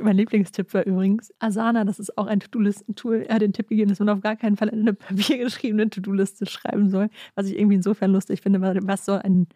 Mein 0.02 0.16
Lieblingstipp 0.16 0.72
war 0.74 0.84
übrigens 0.84 1.32
Asana, 1.38 1.84
das 1.84 1.98
ist 1.98 2.16
auch 2.18 2.26
ein 2.26 2.40
To-Do-Listen-Tool. 2.40 3.24
Er 3.28 3.36
hat 3.36 3.42
den 3.42 3.52
Tipp 3.52 3.68
gegeben, 3.68 3.88
dass 3.90 3.98
man 4.00 4.08
auf 4.08 4.20
gar 4.20 4.36
keinen 4.36 4.56
Fall 4.56 4.68
in 4.68 4.80
eine 4.80 4.94
papiergeschriebene 4.94 5.88
To-Do-Liste 5.90 6.46
schreiben 6.46 6.90
soll, 6.90 7.08
was 7.34 7.46
ich 7.46 7.58
irgendwie 7.58 7.76
insofern 7.76 8.12
lustig 8.12 8.40
finde, 8.42 8.60
weil 8.60 8.78
was 8.82 9.04
soll 9.04 9.18
ein 9.18 9.46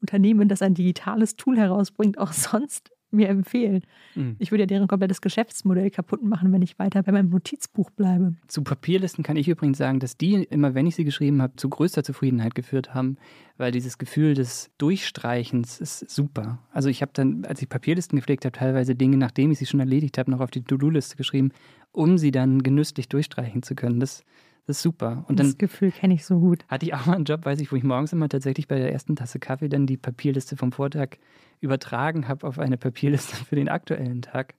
Unternehmen, 0.00 0.48
das 0.48 0.62
ein 0.62 0.74
digitales 0.74 1.36
Tool 1.36 1.56
herausbringt, 1.56 2.18
auch 2.18 2.32
sonst 2.32 2.90
mir 3.12 3.28
empfehlen? 3.28 3.82
Mhm. 4.14 4.36
Ich 4.38 4.50
würde 4.50 4.62
ja 4.62 4.66
deren 4.66 4.88
komplettes 4.88 5.20
Geschäftsmodell 5.20 5.90
kaputt 5.90 6.22
machen, 6.22 6.52
wenn 6.52 6.62
ich 6.62 6.78
weiter 6.78 7.02
bei 7.02 7.12
meinem 7.12 7.30
Notizbuch 7.30 7.90
bleibe. 7.90 8.34
Zu 8.46 8.62
Papierlisten 8.62 9.24
kann 9.24 9.36
ich 9.36 9.48
übrigens 9.48 9.78
sagen, 9.78 10.00
dass 10.00 10.16
die 10.16 10.44
immer, 10.44 10.74
wenn 10.74 10.86
ich 10.86 10.96
sie 10.96 11.04
geschrieben 11.04 11.42
habe, 11.42 11.56
zu 11.56 11.68
größter 11.68 12.02
Zufriedenheit 12.04 12.54
geführt 12.54 12.94
haben, 12.94 13.16
weil 13.56 13.72
dieses 13.72 13.98
Gefühl 13.98 14.34
des 14.34 14.70
Durchstreichens 14.78 15.80
ist 15.80 16.10
super. 16.10 16.58
Also 16.72 16.88
ich 16.88 17.02
habe 17.02 17.12
dann, 17.14 17.44
als 17.44 17.60
ich 17.62 17.68
Papierlisten 17.68 18.16
gepflegt 18.16 18.44
habe, 18.44 18.56
teilweise 18.56 18.94
Dinge, 18.94 19.16
nachdem 19.16 19.50
ich 19.50 19.58
sie 19.58 19.66
schon 19.66 19.80
erledigt 19.80 20.18
habe, 20.18 20.30
noch 20.30 20.40
auf 20.40 20.50
die 20.50 20.62
To-Do-Liste 20.62 21.16
geschrieben, 21.16 21.52
um 21.92 22.18
sie 22.18 22.30
dann 22.30 22.62
genüsslich 22.62 23.08
durchstreichen 23.08 23.62
zu 23.62 23.74
können. 23.74 24.00
Das, 24.00 24.24
das 24.66 24.78
ist 24.78 24.82
super. 24.82 25.24
Und 25.28 25.38
dann 25.38 25.46
das 25.46 25.58
Gefühl 25.58 25.90
kenne 25.90 26.14
ich 26.14 26.24
so 26.24 26.38
gut. 26.38 26.64
hatte 26.68 26.86
ich 26.86 26.94
auch 26.94 27.06
mal 27.06 27.16
einen 27.16 27.24
Job, 27.24 27.44
weiß 27.44 27.60
ich, 27.60 27.72
wo 27.72 27.76
ich 27.76 27.84
morgens 27.84 28.12
immer 28.12 28.28
tatsächlich 28.28 28.68
bei 28.68 28.78
der 28.78 28.92
ersten 28.92 29.16
Tasse 29.16 29.38
Kaffee 29.38 29.68
dann 29.68 29.86
die 29.86 29.96
Papierliste 29.96 30.56
vom 30.56 30.72
Vortag 30.72 31.16
übertragen 31.60 32.28
habe 32.28 32.46
auf 32.46 32.58
eine 32.58 32.76
Papierliste 32.76 33.36
für 33.44 33.56
den 33.56 33.68
aktuellen 33.68 34.22
Tag. 34.22 34.54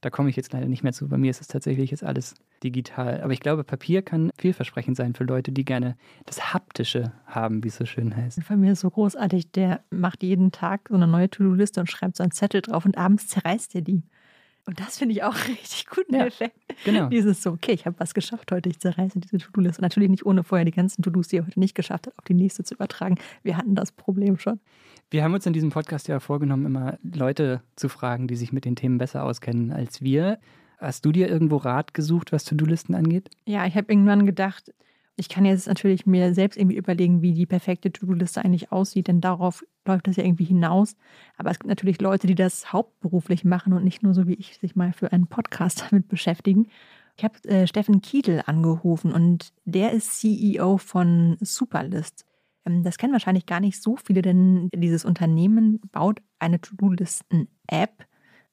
Da 0.00 0.08
komme 0.08 0.30
ich 0.30 0.36
jetzt 0.36 0.52
leider 0.54 0.66
nicht 0.66 0.82
mehr 0.82 0.94
zu. 0.94 1.08
Bei 1.08 1.18
mir 1.18 1.30
ist 1.30 1.42
es 1.42 1.48
tatsächlich 1.48 1.90
jetzt 1.90 2.02
alles 2.02 2.34
digital. 2.64 3.20
Aber 3.20 3.34
ich 3.34 3.40
glaube, 3.40 3.64
Papier 3.64 4.00
kann 4.00 4.30
vielversprechend 4.38 4.96
sein 4.96 5.14
für 5.14 5.24
Leute, 5.24 5.52
die 5.52 5.64
gerne 5.64 5.94
das 6.24 6.54
Haptische 6.54 7.12
haben, 7.26 7.62
wie 7.62 7.68
es 7.68 7.76
so 7.76 7.84
schön 7.84 8.16
heißt. 8.16 8.42
Von 8.42 8.60
mir 8.60 8.72
ist 8.72 8.80
so 8.80 8.90
großartig, 8.90 9.52
der 9.52 9.84
macht 9.90 10.22
jeden 10.22 10.52
Tag 10.52 10.88
so 10.88 10.94
eine 10.94 11.06
neue 11.06 11.28
To-Do-Liste 11.28 11.80
und 11.80 11.90
schreibt 11.90 12.16
so 12.16 12.22
einen 12.22 12.32
Zettel 12.32 12.62
drauf 12.62 12.86
und 12.86 12.96
abends 12.96 13.28
zerreißt 13.28 13.74
er 13.74 13.82
die. 13.82 14.02
Und 14.70 14.78
das 14.78 14.98
finde 14.98 15.14
ich 15.14 15.24
auch 15.24 15.34
richtig 15.48 15.86
guten 15.88 16.14
Ja, 16.14 16.26
Effekt. 16.26 16.56
genau. 16.84 17.08
Dieses 17.08 17.42
so, 17.42 17.50
okay, 17.50 17.72
ich 17.72 17.86
habe 17.86 17.98
was 17.98 18.14
geschafft 18.14 18.52
heute, 18.52 18.68
ich 18.68 18.78
zerreiße 18.78 19.18
diese 19.18 19.38
To-Do-Liste. 19.38 19.82
Natürlich 19.82 20.08
nicht 20.08 20.24
ohne 20.24 20.44
vorher 20.44 20.64
die 20.64 20.70
ganzen 20.70 21.02
To-Dos, 21.02 21.26
die 21.26 21.38
er 21.38 21.46
heute 21.46 21.58
nicht 21.58 21.74
geschafft 21.74 22.06
hat, 22.06 22.16
auf 22.16 22.24
die 22.24 22.34
nächste 22.34 22.62
zu 22.62 22.74
übertragen. 22.74 23.16
Wir 23.42 23.56
hatten 23.56 23.74
das 23.74 23.90
Problem 23.90 24.38
schon. 24.38 24.60
Wir 25.10 25.24
haben 25.24 25.34
uns 25.34 25.44
in 25.44 25.52
diesem 25.52 25.70
Podcast 25.70 26.06
ja 26.06 26.20
vorgenommen, 26.20 26.66
immer 26.66 26.98
Leute 27.02 27.62
zu 27.74 27.88
fragen, 27.88 28.28
die 28.28 28.36
sich 28.36 28.52
mit 28.52 28.64
den 28.64 28.76
Themen 28.76 28.98
besser 28.98 29.24
auskennen 29.24 29.72
als 29.72 30.02
wir. 30.02 30.38
Hast 30.78 31.04
du 31.04 31.10
dir 31.10 31.28
irgendwo 31.28 31.56
Rat 31.56 31.92
gesucht, 31.92 32.30
was 32.30 32.44
To-Do-Listen 32.44 32.94
angeht? 32.94 33.28
Ja, 33.46 33.66
ich 33.66 33.74
habe 33.74 33.92
irgendwann 33.92 34.24
gedacht, 34.24 34.72
ich 35.20 35.28
kann 35.28 35.44
jetzt 35.44 35.68
natürlich 35.68 36.06
mir 36.06 36.32
selbst 36.32 36.56
irgendwie 36.56 36.78
überlegen, 36.78 37.20
wie 37.20 37.34
die 37.34 37.44
perfekte 37.44 37.92
To-Do-Liste 37.92 38.42
eigentlich 38.42 38.72
aussieht, 38.72 39.06
denn 39.06 39.20
darauf 39.20 39.62
läuft 39.86 40.06
das 40.06 40.16
ja 40.16 40.24
irgendwie 40.24 40.44
hinaus. 40.44 40.96
Aber 41.36 41.50
es 41.50 41.58
gibt 41.58 41.68
natürlich 41.68 42.00
Leute, 42.00 42.26
die 42.26 42.34
das 42.34 42.72
hauptberuflich 42.72 43.44
machen 43.44 43.74
und 43.74 43.84
nicht 43.84 44.02
nur 44.02 44.14
so 44.14 44.26
wie 44.26 44.34
ich 44.34 44.56
sich 44.56 44.76
mal 44.76 44.94
für 44.94 45.12
einen 45.12 45.26
Podcast 45.26 45.84
damit 45.90 46.08
beschäftigen. 46.08 46.68
Ich 47.18 47.24
habe 47.24 47.44
äh, 47.44 47.66
Steffen 47.66 48.00
Kiedel 48.00 48.42
angerufen 48.46 49.12
und 49.12 49.52
der 49.66 49.92
ist 49.92 50.20
CEO 50.20 50.78
von 50.78 51.36
Superlist. 51.42 52.24
Ähm, 52.64 52.82
das 52.82 52.96
kennen 52.96 53.12
wahrscheinlich 53.12 53.44
gar 53.44 53.60
nicht 53.60 53.82
so 53.82 53.96
viele, 53.96 54.22
denn 54.22 54.70
dieses 54.74 55.04
Unternehmen 55.04 55.80
baut 55.92 56.22
eine 56.38 56.62
To-Do-Listen-App 56.62 58.06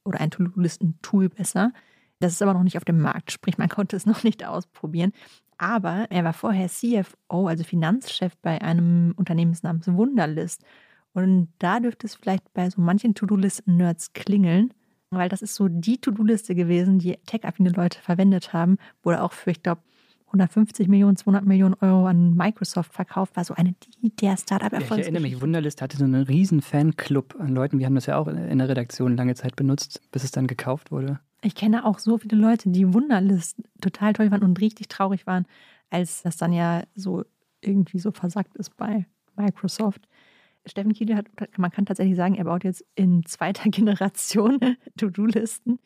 oder 0.04 0.20
ein 0.20 0.32
To-Do-Listen-Tool 0.32 1.30
besser. 1.30 1.72
Das 2.20 2.34
ist 2.34 2.42
aber 2.42 2.54
noch 2.54 2.64
nicht 2.64 2.76
auf 2.76 2.86
dem 2.86 3.00
Markt, 3.00 3.32
sprich 3.32 3.58
man 3.58 3.70
konnte 3.70 3.96
es 3.96 4.06
noch 4.06 4.24
nicht 4.24 4.46
ausprobieren. 4.46 5.14
Aber 5.58 6.08
er 6.10 6.24
war 6.24 6.34
vorher 6.34 6.68
CFO, 6.68 7.48
also 7.48 7.64
Finanzchef 7.64 8.36
bei 8.42 8.62
einem 8.62 9.14
Unternehmen 9.18 9.58
namens 9.64 9.88
Wunderlist. 9.88 10.64
Und 11.14 11.50
da 11.58 11.80
dürfte 11.80 12.06
es 12.06 12.16
vielleicht 12.16 12.54
bei 12.54 12.70
so 12.70 12.80
manchen 12.80 13.16
To-Do-Listen-Nerds 13.16 14.14
klingeln, 14.14 14.72
weil 15.10 15.30
das 15.30 15.42
ist 15.42 15.56
so 15.56 15.68
die 15.68 16.00
To-Do-Liste 16.00 16.54
gewesen, 16.54 17.00
die 17.00 17.18
tech-affine 17.26 17.70
Leute 17.70 18.00
verwendet 18.00 18.54
haben, 18.54 18.78
wurde 19.02 19.24
auch 19.24 19.32
für, 19.32 19.52
ich 19.52 19.64
glaube, 19.64 19.82
150 20.28 20.90
Millionen, 20.90 21.16
200 21.16 21.46
Millionen 21.46 21.74
Euro 21.76 22.06
an 22.06 22.36
Microsoft 22.36 22.94
verkauft, 22.94 23.36
war 23.38 23.46
so 23.46 23.54
eine 23.54 23.74
die, 24.02 24.16
der 24.16 24.36
startup 24.36 24.74
Ja, 24.74 24.80
ich 24.80 24.92
erinnere 24.92 25.22
mich, 25.22 25.42
Wunderlist 25.42 25.82
hatte 25.82 25.98
so 25.98 26.04
einen 26.04 26.24
riesen 26.24 26.62
Fanclub 26.62 27.36
an 27.40 27.50
Leuten. 27.56 27.80
Wir 27.80 27.86
haben 27.86 27.96
das 27.96 28.08
ja 28.08 28.18
auch 28.18 28.28
in 28.28 28.58
der 28.58 28.70
Redaktion 28.70 29.16
lange 29.16 29.36
Zeit 29.36 29.56
benutzt, 29.56 30.02
bis 30.12 30.26
es 30.26 30.32
dann 30.32 30.48
gekauft 30.48 30.92
wurde. 30.92 31.20
Ich 31.42 31.56
kenne 31.56 31.86
auch 31.86 32.00
so 32.00 32.18
viele 32.18 32.38
Leute, 32.38 32.70
die 32.70 32.94
Wunderlist 32.94 33.62
total 33.82 34.14
toll 34.14 34.30
fanden 34.30 34.46
und 34.46 34.60
richtig 34.60 34.88
traurig 34.88 35.28
waren, 35.28 35.46
als 35.90 36.24
das 36.24 36.38
dann 36.38 36.52
ja 36.52 36.84
so 36.96 37.24
irgendwie 37.62 38.00
so 38.00 38.12
versackt 38.12 38.56
ist 38.58 38.76
bei 38.78 39.06
Microsoft. 39.36 40.08
Steffen 40.66 40.94
Kiedel 40.94 41.16
hat, 41.16 41.28
man 41.58 41.72
kann 41.72 41.86
tatsächlich 41.86 42.18
sagen, 42.18 42.36
er 42.36 42.46
baut 42.46 42.64
jetzt 42.64 42.84
in 42.96 43.26
zweiter 43.26 43.70
Generation 43.70 44.60
To-Do-Listen, 44.98 45.80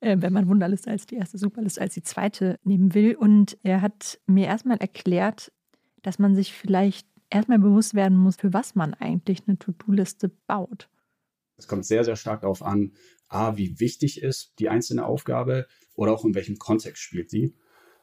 äh, 0.00 0.16
wenn 0.18 0.32
man 0.32 0.48
Wunderliste 0.48 0.90
als 0.90 1.06
die 1.06 1.16
erste, 1.16 1.38
Superliste 1.38 1.80
als 1.80 1.94
die 1.94 2.02
zweite 2.02 2.58
nehmen 2.64 2.94
will. 2.94 3.14
Und 3.14 3.56
er 3.62 3.80
hat 3.80 4.18
mir 4.26 4.46
erstmal 4.46 4.76
erklärt, 4.78 5.52
dass 6.02 6.18
man 6.18 6.34
sich 6.34 6.52
vielleicht 6.52 7.06
erstmal 7.30 7.58
bewusst 7.58 7.94
werden 7.94 8.16
muss, 8.16 8.36
für 8.36 8.52
was 8.52 8.74
man 8.74 8.94
eigentlich 8.94 9.42
eine 9.46 9.58
To-Do-Liste 9.58 10.30
baut. 10.46 10.88
Es 11.56 11.68
kommt 11.68 11.86
sehr, 11.86 12.04
sehr 12.04 12.16
stark 12.16 12.42
darauf 12.42 12.62
an, 12.62 12.92
A, 13.28 13.56
wie 13.56 13.80
wichtig 13.80 14.22
ist 14.22 14.54
die 14.58 14.68
einzelne 14.68 15.04
Aufgabe 15.04 15.66
oder 15.94 16.12
auch 16.12 16.24
in 16.24 16.34
welchem 16.34 16.58
Kontext 16.58 17.02
spielt 17.02 17.30
sie. 17.30 17.54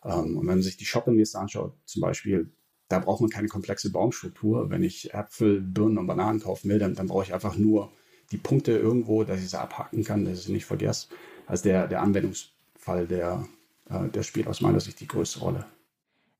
Ähm, 0.04 0.38
und 0.38 0.48
wenn 0.48 0.56
man 0.56 0.62
sich 0.62 0.78
die 0.78 0.86
Shoppingliste 0.86 1.40
anschaut, 1.40 1.78
zum 1.86 2.02
Beispiel, 2.02 2.52
da 2.90 3.00
braucht 3.00 3.22
man 3.22 3.30
keine 3.30 3.48
komplexe 3.48 3.92
Baumstruktur. 3.92 4.70
Wenn 4.70 4.84
ich 4.84 5.14
Äpfel, 5.14 5.62
Birnen 5.62 5.98
und 5.98 6.08
Bananen 6.08 6.42
kaufen 6.42 6.70
will, 6.70 6.80
dann, 6.80 6.96
dann 6.96 7.08
brauche 7.08 7.24
ich 7.24 7.34
einfach 7.34 7.58
nur 7.58 7.92
die 8.32 8.38
Punkte 8.38 8.74
irgendwo, 8.74 9.24
dass 9.24 9.42
ich 9.42 9.50
sie 9.50 9.60
abhaken 9.60 10.04
kann, 10.04 10.26
dass 10.26 10.40
ich 10.40 10.46
sie 10.46 10.52
nicht 10.52 10.66
vergesse. 10.66 11.08
Also 11.46 11.64
der, 11.64 11.88
der 11.88 12.02
Anwendungsfall, 12.02 13.08
der, 13.08 13.48
äh, 13.90 14.10
der 14.10 14.24
spielt 14.24 14.48
aus 14.48 14.62
meiner 14.62 14.80
Sicht 14.80 15.00
die 15.00 15.08
größte 15.08 15.40
Rolle. 15.40 15.66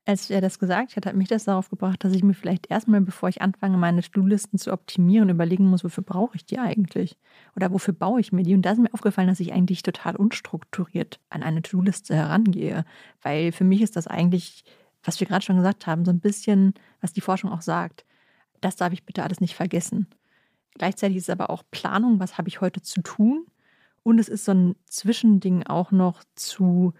Als 0.06 0.28
er 0.28 0.42
das 0.42 0.58
gesagt 0.58 0.96
hat, 0.96 1.06
hat 1.06 1.16
mich 1.16 1.28
das 1.28 1.44
darauf 1.44 1.70
gebracht, 1.70 2.04
dass 2.04 2.12
ich 2.12 2.22
mir 2.22 2.34
vielleicht 2.34 2.70
erstmal, 2.70 3.00
bevor 3.00 3.30
ich 3.30 3.40
anfange, 3.40 3.78
meine 3.78 4.02
To-Do-Listen 4.02 4.58
zu 4.58 4.70
optimieren, 4.70 5.30
überlegen 5.30 5.66
muss, 5.66 5.82
wofür 5.82 6.04
brauche 6.04 6.36
ich 6.36 6.44
die 6.44 6.58
eigentlich? 6.58 7.16
Oder 7.56 7.72
wofür 7.72 7.94
baue 7.94 8.20
ich 8.20 8.30
mir 8.30 8.42
die? 8.42 8.54
Und 8.54 8.62
da 8.62 8.72
ist 8.72 8.78
mir 8.78 8.92
aufgefallen, 8.92 9.28
dass 9.28 9.40
ich 9.40 9.54
eigentlich 9.54 9.82
total 9.82 10.16
unstrukturiert 10.16 11.20
an 11.30 11.42
eine 11.42 11.62
To-Do-Liste 11.62 12.14
herangehe. 12.14 12.84
Weil 13.22 13.50
für 13.52 13.64
mich 13.64 13.80
ist 13.80 13.96
das 13.96 14.06
eigentlich, 14.06 14.64
was 15.02 15.20
wir 15.20 15.26
gerade 15.26 15.44
schon 15.44 15.56
gesagt 15.56 15.86
haben, 15.86 16.04
so 16.04 16.10
ein 16.10 16.20
bisschen, 16.20 16.74
was 17.00 17.14
die 17.14 17.22
Forschung 17.22 17.50
auch 17.50 17.62
sagt. 17.62 18.04
Das 18.60 18.76
darf 18.76 18.92
ich 18.92 19.06
bitte 19.06 19.22
alles 19.22 19.40
nicht 19.40 19.54
vergessen. 19.54 20.06
Gleichzeitig 20.74 21.16
ist 21.16 21.24
es 21.24 21.30
aber 21.30 21.48
auch 21.48 21.62
Planung, 21.70 22.20
was 22.20 22.36
habe 22.36 22.48
ich 22.48 22.60
heute 22.60 22.82
zu 22.82 23.00
tun? 23.00 23.46
Und 24.02 24.18
es 24.18 24.28
ist 24.28 24.44
so 24.44 24.52
ein 24.52 24.76
Zwischending 24.84 25.62
auch 25.62 25.92
noch 25.92 26.24
zu, 26.34 26.92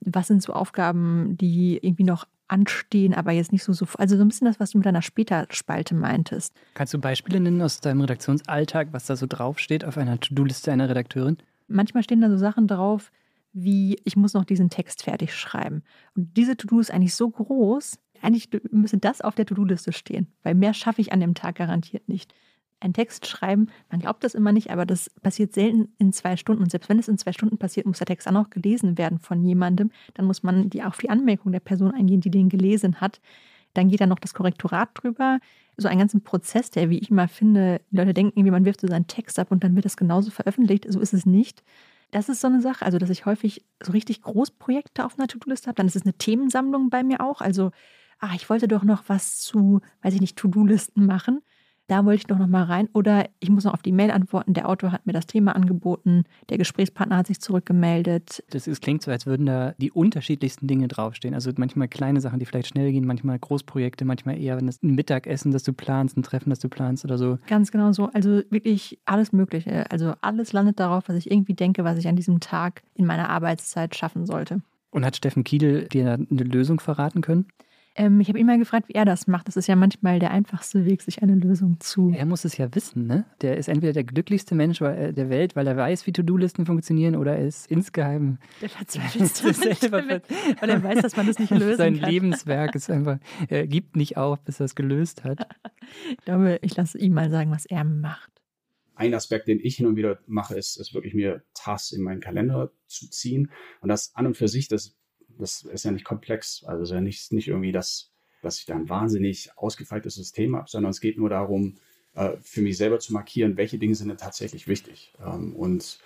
was 0.00 0.26
sind 0.26 0.42
so 0.42 0.54
Aufgaben, 0.54 1.36
die 1.36 1.76
irgendwie 1.76 2.04
noch 2.04 2.26
anstehen, 2.48 3.14
aber 3.14 3.32
jetzt 3.32 3.52
nicht 3.52 3.62
so 3.62 3.72
so. 3.72 3.86
Also 3.98 4.16
so 4.16 4.22
ein 4.22 4.28
bisschen 4.28 4.46
das, 4.46 4.58
was 4.60 4.70
du 4.70 4.78
mit 4.78 4.86
deiner 4.86 5.02
Später-Spalte 5.02 5.94
meintest. 5.94 6.54
Kannst 6.74 6.94
du 6.94 6.98
Beispiele 6.98 7.40
nennen 7.40 7.62
aus 7.62 7.80
deinem 7.80 8.00
Redaktionsalltag, 8.00 8.88
was 8.92 9.06
da 9.06 9.16
so 9.16 9.26
draufsteht 9.28 9.84
auf 9.84 9.98
einer 9.98 10.18
To-Do-Liste 10.18 10.72
einer 10.72 10.88
Redakteurin? 10.88 11.38
Manchmal 11.66 12.02
stehen 12.02 12.20
da 12.20 12.30
so 12.30 12.36
Sachen 12.36 12.66
drauf, 12.66 13.12
wie 13.52 13.98
ich 14.04 14.16
muss 14.16 14.34
noch 14.34 14.44
diesen 14.44 14.70
Text 14.70 15.02
fertig 15.02 15.34
schreiben. 15.34 15.82
Und 16.14 16.36
diese 16.36 16.56
To-Do 16.56 16.80
ist 16.80 16.90
eigentlich 16.90 17.14
so 17.14 17.28
groß, 17.28 17.98
Eigentlich 18.22 18.48
müsste 18.70 18.98
das 18.98 19.20
auf 19.20 19.34
der 19.34 19.46
To-Do-Liste 19.46 19.92
stehen, 19.92 20.32
weil 20.42 20.54
mehr 20.54 20.74
schaffe 20.74 21.00
ich 21.00 21.12
an 21.12 21.20
dem 21.20 21.34
Tag 21.34 21.56
garantiert 21.56 22.08
nicht. 22.08 22.34
Ein 22.80 22.92
Text 22.92 23.26
schreiben, 23.26 23.68
man 23.90 24.00
glaubt 24.00 24.22
das 24.22 24.34
immer 24.34 24.52
nicht, 24.52 24.70
aber 24.70 24.86
das 24.86 25.10
passiert 25.22 25.52
selten 25.52 25.92
in 25.98 26.12
zwei 26.12 26.36
Stunden. 26.36 26.62
Und 26.62 26.70
selbst 26.70 26.88
wenn 26.88 26.98
es 26.98 27.08
in 27.08 27.18
zwei 27.18 27.32
Stunden 27.32 27.58
passiert, 27.58 27.86
muss 27.86 27.98
der 27.98 28.06
Text 28.06 28.28
auch 28.28 28.32
noch 28.32 28.50
gelesen 28.50 28.98
werden 28.98 29.18
von 29.18 29.42
jemandem. 29.42 29.90
Dann 30.14 30.26
muss 30.26 30.44
man 30.44 30.70
die, 30.70 30.84
auf 30.84 30.98
die 30.98 31.10
Anmerkung 31.10 31.50
der 31.50 31.60
Person 31.60 31.92
eingehen, 31.92 32.20
die 32.20 32.30
den 32.30 32.48
gelesen 32.48 33.00
hat. 33.00 33.20
Dann 33.74 33.88
geht 33.88 34.00
da 34.00 34.06
noch 34.06 34.20
das 34.20 34.32
Korrektorat 34.32 34.90
drüber. 34.94 35.40
So 35.76 35.88
einen 35.88 35.98
ganzen 35.98 36.22
Prozess, 36.22 36.70
der, 36.70 36.88
wie 36.88 36.98
ich 36.98 37.10
mal 37.10 37.26
finde, 37.26 37.80
die 37.90 37.96
Leute 37.96 38.14
denken, 38.14 38.44
wie 38.44 38.50
man 38.50 38.64
wirft 38.64 38.80
so 38.80 38.86
seinen 38.86 39.08
Text 39.08 39.40
ab 39.40 39.50
und 39.50 39.64
dann 39.64 39.74
wird 39.74 39.84
das 39.84 39.96
genauso 39.96 40.30
veröffentlicht. 40.30 40.86
So 40.88 41.00
ist 41.00 41.14
es 41.14 41.26
nicht. 41.26 41.64
Das 42.12 42.28
ist 42.28 42.40
so 42.40 42.46
eine 42.46 42.62
Sache, 42.62 42.84
also 42.84 42.98
dass 42.98 43.10
ich 43.10 43.26
häufig 43.26 43.64
so 43.82 43.92
richtig 43.92 44.22
Großprojekte 44.22 45.04
auf 45.04 45.18
einer 45.18 45.26
To-Do-Liste 45.26 45.66
habe. 45.66 45.76
Dann 45.76 45.88
ist 45.88 45.96
es 45.96 46.02
eine 46.02 46.14
Themensammlung 46.14 46.90
bei 46.90 47.02
mir 47.02 47.20
auch. 47.20 47.40
Also, 47.40 47.72
ah, 48.20 48.34
ich 48.36 48.48
wollte 48.48 48.68
doch 48.68 48.84
noch 48.84 49.04
was 49.08 49.40
zu, 49.40 49.80
weiß 50.02 50.14
ich 50.14 50.20
nicht, 50.20 50.36
To-Do-Listen 50.36 51.04
machen 51.04 51.42
da 51.88 52.04
wollte 52.04 52.18
ich 52.18 52.26
doch 52.26 52.38
noch 52.38 52.46
mal 52.46 52.64
rein. 52.64 52.88
Oder 52.92 53.28
ich 53.40 53.50
muss 53.50 53.64
noch 53.64 53.74
auf 53.74 53.82
die 53.82 53.92
Mail 53.92 54.10
antworten. 54.10 54.54
Der 54.54 54.68
Autor 54.68 54.92
hat 54.92 55.06
mir 55.06 55.12
das 55.12 55.26
Thema 55.26 55.56
angeboten. 55.56 56.24
Der 56.50 56.58
Gesprächspartner 56.58 57.16
hat 57.16 57.26
sich 57.26 57.40
zurückgemeldet. 57.40 58.44
Das 58.50 58.66
ist, 58.66 58.82
klingt 58.82 59.02
so, 59.02 59.10
als 59.10 59.26
würden 59.26 59.46
da 59.46 59.74
die 59.78 59.90
unterschiedlichsten 59.90 60.66
Dinge 60.66 60.86
draufstehen. 60.86 61.34
Also 61.34 61.50
manchmal 61.56 61.88
kleine 61.88 62.20
Sachen, 62.20 62.38
die 62.38 62.46
vielleicht 62.46 62.68
schnell 62.68 62.92
gehen, 62.92 63.06
manchmal 63.06 63.38
Großprojekte, 63.38 64.04
manchmal 64.04 64.38
eher 64.38 64.58
ein 64.58 64.70
Mittagessen, 64.82 65.50
das 65.50 65.62
du 65.62 65.72
planst, 65.72 66.16
ein 66.16 66.22
Treffen, 66.22 66.50
das 66.50 66.58
du 66.58 66.68
planst 66.68 67.04
oder 67.04 67.16
so. 67.16 67.38
Ganz 67.46 67.72
genau 67.72 67.92
so. 67.92 68.10
Also 68.12 68.42
wirklich 68.50 68.98
alles 69.06 69.32
Mögliche. 69.32 69.90
Also 69.90 70.12
alles 70.20 70.52
landet 70.52 70.78
darauf, 70.78 71.08
was 71.08 71.16
ich 71.16 71.30
irgendwie 71.30 71.54
denke, 71.54 71.84
was 71.84 71.98
ich 71.98 72.06
an 72.06 72.16
diesem 72.16 72.40
Tag 72.40 72.82
in 72.94 73.06
meiner 73.06 73.30
Arbeitszeit 73.30 73.96
schaffen 73.96 74.26
sollte. 74.26 74.60
Und 74.90 75.04
hat 75.04 75.16
Steffen 75.16 75.44
Kiedel 75.44 75.86
dir 75.88 76.14
eine 76.14 76.42
Lösung 76.44 76.80
verraten 76.80 77.22
können? 77.22 77.46
Ähm, 77.98 78.20
ich 78.20 78.28
habe 78.28 78.38
ihn 78.38 78.46
mal 78.46 78.58
gefragt, 78.58 78.88
wie 78.88 78.94
er 78.94 79.04
das 79.04 79.26
macht. 79.26 79.48
Das 79.48 79.56
ist 79.56 79.66
ja 79.66 79.74
manchmal 79.74 80.20
der 80.20 80.30
einfachste 80.30 80.86
Weg, 80.86 81.02
sich 81.02 81.20
eine 81.20 81.34
Lösung 81.34 81.78
zu. 81.80 82.12
Er 82.16 82.26
muss 82.26 82.44
es 82.44 82.56
ja 82.56 82.72
wissen, 82.72 83.08
ne? 83.08 83.24
Der 83.40 83.56
ist 83.56 83.68
entweder 83.68 83.92
der 83.92 84.04
glücklichste 84.04 84.54
Mensch 84.54 84.78
der 84.78 85.30
Welt, 85.30 85.56
weil 85.56 85.66
er 85.66 85.76
weiß, 85.76 86.06
wie 86.06 86.12
To-Do-Listen 86.12 86.64
funktionieren, 86.64 87.16
oder 87.16 87.36
er 87.36 87.46
ist 87.46 87.68
insgeheim 87.68 88.38
der 88.62 88.68
verzweifelste 88.68 89.52
selber, 89.80 90.04
weil 90.60 90.70
er 90.70 90.82
weiß, 90.82 91.02
dass 91.02 91.16
man 91.16 91.26
das 91.26 91.40
nicht 91.40 91.50
lösen 91.58 91.76
Sein 91.76 92.00
kann. 92.00 92.08
Lebenswerk 92.08 92.76
ist 92.76 92.88
einfach, 92.88 93.18
er 93.48 93.66
gibt 93.66 93.96
nicht 93.96 94.16
auf, 94.16 94.40
bis 94.44 94.60
er 94.60 94.66
es 94.66 94.76
gelöst 94.76 95.24
hat. 95.24 95.48
ich 96.08 96.24
glaube, 96.24 96.60
ich 96.62 96.76
lasse 96.76 96.98
ihm 96.98 97.14
mal 97.14 97.30
sagen, 97.30 97.50
was 97.50 97.66
er 97.66 97.82
macht. 97.82 98.30
Ein 98.94 99.14
Aspekt, 99.14 99.48
den 99.48 99.58
ich 99.60 99.76
hin 99.76 99.86
und 99.86 99.96
wieder 99.96 100.20
mache, 100.26 100.56
ist, 100.56 100.76
ist 100.76 100.94
wirklich 100.94 101.14
mir 101.14 101.42
Tasks 101.54 101.90
in 101.90 102.02
meinen 102.02 102.20
Kalender 102.20 102.70
zu 102.86 103.10
ziehen. 103.10 103.50
Und 103.80 103.88
das 103.88 104.14
an 104.14 104.26
und 104.26 104.36
für 104.36 104.48
sich, 104.48 104.68
das 104.68 104.96
das 105.38 105.62
ist 105.62 105.84
ja 105.84 105.90
nicht 105.90 106.04
komplex. 106.04 106.64
Also 106.64 106.82
ist 106.82 106.90
ja 106.90 107.00
nicht, 107.00 107.32
nicht 107.32 107.48
irgendwie 107.48 107.72
das, 107.72 108.12
dass 108.42 108.58
ich 108.58 108.66
da 108.66 108.74
ein 108.74 108.88
wahnsinnig 108.88 109.50
ausgefeiltes 109.56 110.14
System 110.14 110.56
habe, 110.56 110.68
sondern 110.68 110.90
es 110.90 111.00
geht 111.00 111.18
nur 111.18 111.30
darum, 111.30 111.78
äh, 112.14 112.36
für 112.42 112.62
mich 112.62 112.76
selber 112.76 112.98
zu 112.98 113.12
markieren, 113.12 113.56
welche 113.56 113.78
Dinge 113.78 113.94
sind 113.94 114.08
denn 114.08 114.16
tatsächlich 114.16 114.68
wichtig. 114.68 115.12
Ähm, 115.24 115.54
und 115.54 115.98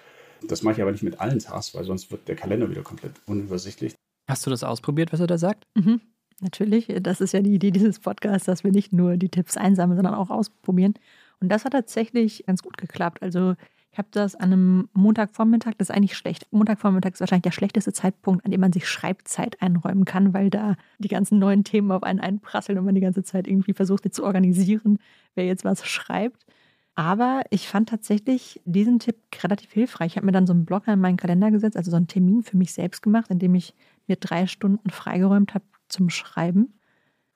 das 0.48 0.62
mache 0.62 0.76
ich 0.76 0.82
aber 0.82 0.92
nicht 0.92 1.02
mit 1.02 1.20
allen 1.20 1.38
Tasks, 1.38 1.74
weil 1.74 1.84
sonst 1.84 2.10
wird 2.10 2.28
der 2.28 2.36
Kalender 2.36 2.70
wieder 2.70 2.82
komplett 2.82 3.12
unübersichtlich. 3.26 3.94
Hast 4.28 4.46
du 4.46 4.50
das 4.50 4.64
ausprobiert, 4.64 5.12
was 5.12 5.20
er 5.20 5.26
da 5.26 5.38
sagt? 5.38 5.66
Mhm, 5.74 6.00
natürlich. 6.40 6.88
Das 7.00 7.20
ist 7.20 7.32
ja 7.32 7.40
die 7.40 7.54
Idee 7.54 7.70
dieses 7.70 7.98
Podcasts, 7.98 8.46
dass 8.46 8.64
wir 8.64 8.72
nicht 8.72 8.92
nur 8.92 9.16
die 9.16 9.28
Tipps 9.28 9.56
einsammeln, 9.56 9.96
sondern 9.96 10.14
auch 10.14 10.30
ausprobieren. 10.30 10.94
Und 11.40 11.48
das 11.48 11.64
hat 11.64 11.72
tatsächlich 11.72 12.44
ganz 12.46 12.62
gut 12.62 12.76
geklappt. 12.76 13.22
Also 13.22 13.54
ich 13.92 13.98
habe 13.98 14.08
das 14.10 14.34
an 14.34 14.52
einem 14.52 14.88
Montagvormittag, 14.94 15.72
das 15.76 15.90
ist 15.90 15.94
eigentlich 15.94 16.16
schlecht. 16.16 16.46
Montagvormittag 16.50 17.12
ist 17.12 17.20
wahrscheinlich 17.20 17.42
der 17.42 17.50
schlechteste 17.50 17.92
Zeitpunkt, 17.92 18.42
an 18.44 18.50
dem 18.50 18.60
man 18.60 18.72
sich 18.72 18.88
Schreibzeit 18.88 19.60
einräumen 19.60 20.06
kann, 20.06 20.32
weil 20.32 20.48
da 20.48 20.76
die 20.98 21.08
ganzen 21.08 21.38
neuen 21.38 21.62
Themen 21.62 21.92
auf 21.92 22.02
einen 22.02 22.18
einprasseln 22.18 22.78
und 22.78 22.86
man 22.86 22.94
die 22.94 23.02
ganze 23.02 23.22
Zeit 23.22 23.46
irgendwie 23.46 23.74
versucht, 23.74 24.12
zu 24.14 24.24
organisieren, 24.24 24.98
wer 25.34 25.44
jetzt 25.44 25.66
was 25.66 25.86
schreibt. 25.86 26.46
Aber 26.94 27.42
ich 27.50 27.68
fand 27.68 27.90
tatsächlich 27.90 28.62
diesen 28.64 28.98
Tipp 28.98 29.16
relativ 29.42 29.70
hilfreich. 29.72 30.12
Ich 30.12 30.16
habe 30.16 30.26
mir 30.26 30.32
dann 30.32 30.46
so 30.46 30.54
einen 30.54 30.64
Blocker 30.64 30.94
in 30.94 31.00
meinen 31.00 31.18
Kalender 31.18 31.50
gesetzt, 31.50 31.76
also 31.76 31.90
so 31.90 31.96
einen 31.98 32.08
Termin 32.08 32.42
für 32.42 32.56
mich 32.56 32.72
selbst 32.72 33.02
gemacht, 33.02 33.30
in 33.30 33.38
dem 33.38 33.54
ich 33.54 33.74
mir 34.06 34.16
drei 34.16 34.46
Stunden 34.46 34.88
freigeräumt 34.88 35.52
habe 35.54 35.64
zum 35.88 36.08
Schreiben. 36.08 36.72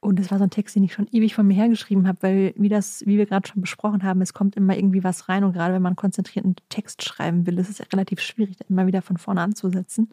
Und 0.06 0.20
das 0.20 0.30
war 0.30 0.38
so 0.38 0.44
ein 0.44 0.50
Text, 0.50 0.76
den 0.76 0.84
ich 0.84 0.92
schon 0.92 1.08
ewig 1.10 1.34
von 1.34 1.48
mir 1.48 1.54
hergeschrieben 1.54 2.06
habe, 2.06 2.18
weil, 2.20 2.54
wie 2.56 2.68
das, 2.68 3.04
wie 3.06 3.18
wir 3.18 3.26
gerade 3.26 3.48
schon 3.48 3.60
besprochen 3.60 4.04
haben, 4.04 4.20
es 4.20 4.32
kommt 4.32 4.54
immer 4.54 4.76
irgendwie 4.76 5.02
was 5.02 5.28
rein. 5.28 5.42
Und 5.42 5.52
gerade 5.52 5.74
wenn 5.74 5.82
man 5.82 5.96
konzentrierten 5.96 6.54
Text 6.68 7.02
schreiben 7.02 7.44
will, 7.44 7.58
ist 7.58 7.68
es 7.68 7.92
relativ 7.92 8.20
schwierig, 8.20 8.56
immer 8.68 8.86
wieder 8.86 9.02
von 9.02 9.16
vorne 9.16 9.40
anzusetzen. 9.40 10.08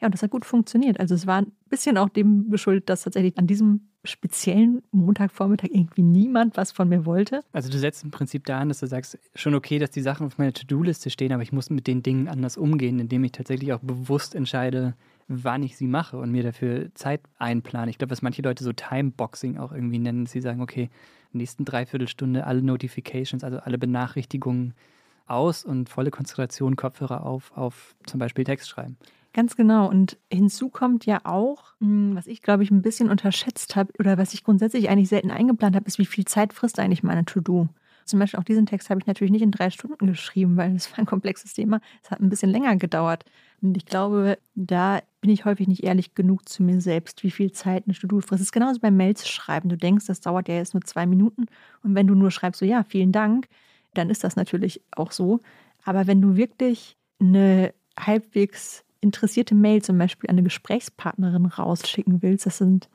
Ja, 0.00 0.06
und 0.06 0.12
das 0.12 0.22
hat 0.24 0.32
gut 0.32 0.44
funktioniert. 0.44 0.98
Also 0.98 1.14
es 1.14 1.28
war 1.28 1.42
ein 1.42 1.52
bisschen 1.68 1.98
auch 1.98 2.08
dem 2.08 2.50
geschuldet, 2.50 2.88
dass 2.88 3.02
tatsächlich 3.02 3.38
an 3.38 3.46
diesem 3.46 3.82
speziellen 4.02 4.82
Montagvormittag 4.90 5.68
irgendwie 5.70 6.02
niemand 6.02 6.56
was 6.56 6.72
von 6.72 6.88
mir 6.88 7.06
wollte. 7.06 7.44
Also 7.52 7.70
du 7.70 7.78
setzt 7.78 8.02
im 8.02 8.10
Prinzip 8.10 8.44
da 8.44 8.58
an, 8.58 8.68
dass 8.68 8.80
du 8.80 8.88
sagst, 8.88 9.20
schon 9.36 9.54
okay, 9.54 9.78
dass 9.78 9.92
die 9.92 10.02
Sachen 10.02 10.26
auf 10.26 10.38
meiner 10.38 10.52
To-Do-Liste 10.52 11.10
stehen, 11.10 11.30
aber 11.30 11.44
ich 11.44 11.52
muss 11.52 11.70
mit 11.70 11.86
den 11.86 12.02
Dingen 12.02 12.26
anders 12.26 12.56
umgehen, 12.56 12.98
indem 12.98 13.22
ich 13.22 13.32
tatsächlich 13.32 13.72
auch 13.72 13.80
bewusst 13.80 14.34
entscheide, 14.34 14.94
wann 15.28 15.62
ich 15.62 15.76
sie 15.76 15.86
mache 15.86 16.16
und 16.16 16.32
mir 16.32 16.42
dafür 16.42 16.92
Zeit 16.94 17.20
einplane. 17.38 17.90
Ich 17.90 17.98
glaube, 17.98 18.10
was 18.10 18.22
manche 18.22 18.42
Leute 18.42 18.64
so 18.64 18.72
Timeboxing 18.72 19.58
auch 19.58 19.72
irgendwie 19.72 19.98
nennen, 19.98 20.26
sie 20.26 20.40
sagen, 20.40 20.62
okay, 20.62 20.88
nächsten 21.32 21.64
Dreiviertelstunde 21.64 22.46
alle 22.46 22.62
Notifications, 22.62 23.44
also 23.44 23.58
alle 23.58 23.78
Benachrichtigungen 23.78 24.74
aus 25.26 25.64
und 25.64 25.90
volle 25.90 26.10
Konzentration, 26.10 26.76
Kopfhörer 26.76 27.24
auf, 27.24 27.52
auf 27.54 27.94
zum 28.06 28.18
Beispiel 28.18 28.44
Text 28.44 28.68
schreiben. 28.68 28.96
Ganz 29.34 29.56
genau. 29.56 29.88
Und 29.88 30.16
hinzu 30.32 30.70
kommt 30.70 31.04
ja 31.04 31.20
auch, 31.24 31.74
hm, 31.80 32.16
was 32.16 32.26
ich 32.26 32.40
glaube 32.40 32.62
ich 32.62 32.70
ein 32.70 32.82
bisschen 32.82 33.10
unterschätzt 33.10 33.76
habe 33.76 33.92
oder 33.98 34.16
was 34.16 34.32
ich 34.32 34.42
grundsätzlich 34.42 34.88
eigentlich 34.88 35.10
selten 35.10 35.30
eingeplant 35.30 35.76
habe, 35.76 35.86
ist, 35.86 35.98
wie 35.98 36.06
viel 36.06 36.24
Zeit 36.24 36.54
frisst 36.54 36.78
eigentlich 36.78 37.02
meine 37.02 37.26
To-Do. 37.26 37.68
Zum 38.06 38.18
Beispiel 38.18 38.40
auch 38.40 38.44
diesen 38.44 38.64
Text 38.64 38.88
habe 38.88 39.00
ich 39.00 39.06
natürlich 39.06 39.30
nicht 39.30 39.42
in 39.42 39.50
drei 39.50 39.68
Stunden 39.68 40.06
geschrieben, 40.06 40.56
weil 40.56 40.74
es 40.74 40.90
war 40.90 40.98
ein 40.98 41.06
komplexes 41.06 41.52
Thema. 41.52 41.82
Es 42.02 42.10
hat 42.10 42.20
ein 42.20 42.30
bisschen 42.30 42.50
länger 42.50 42.74
gedauert. 42.76 43.26
Und 43.60 43.76
ich 43.76 43.84
glaube, 43.84 44.38
da 44.54 45.00
bin 45.20 45.30
ich 45.30 45.44
häufig 45.44 45.66
nicht 45.66 45.82
ehrlich 45.82 46.14
genug 46.14 46.48
zu 46.48 46.62
mir 46.62 46.80
selbst, 46.80 47.22
wie 47.24 47.30
viel 47.30 47.52
Zeit 47.52 47.84
eine 47.86 47.94
To-Do 47.94 48.20
frisst. 48.20 48.40
Es 48.40 48.48
ist 48.48 48.52
genauso 48.52 48.80
beim 48.80 48.96
Mails 48.96 49.28
schreiben. 49.28 49.68
Du 49.68 49.76
denkst, 49.76 50.06
das 50.06 50.20
dauert 50.20 50.48
ja 50.48 50.54
jetzt 50.54 50.74
nur 50.74 50.84
zwei 50.84 51.06
Minuten. 51.06 51.46
Und 51.82 51.94
wenn 51.94 52.06
du 52.06 52.14
nur 52.14 52.30
schreibst, 52.30 52.60
so 52.60 52.64
ja, 52.64 52.84
vielen 52.84 53.12
Dank, 53.12 53.48
dann 53.94 54.10
ist 54.10 54.22
das 54.22 54.36
natürlich 54.36 54.80
auch 54.92 55.10
so. 55.10 55.40
Aber 55.84 56.06
wenn 56.06 56.20
du 56.20 56.36
wirklich 56.36 56.96
eine 57.20 57.74
halbwegs 57.98 58.84
interessierte 59.00 59.54
Mail 59.54 59.82
zum 59.82 59.98
Beispiel 59.98 60.30
an 60.30 60.34
eine 60.34 60.44
Gesprächspartnerin 60.44 61.46
rausschicken 61.46 62.22
willst, 62.22 62.46
das 62.46 62.58
sind 62.58 62.88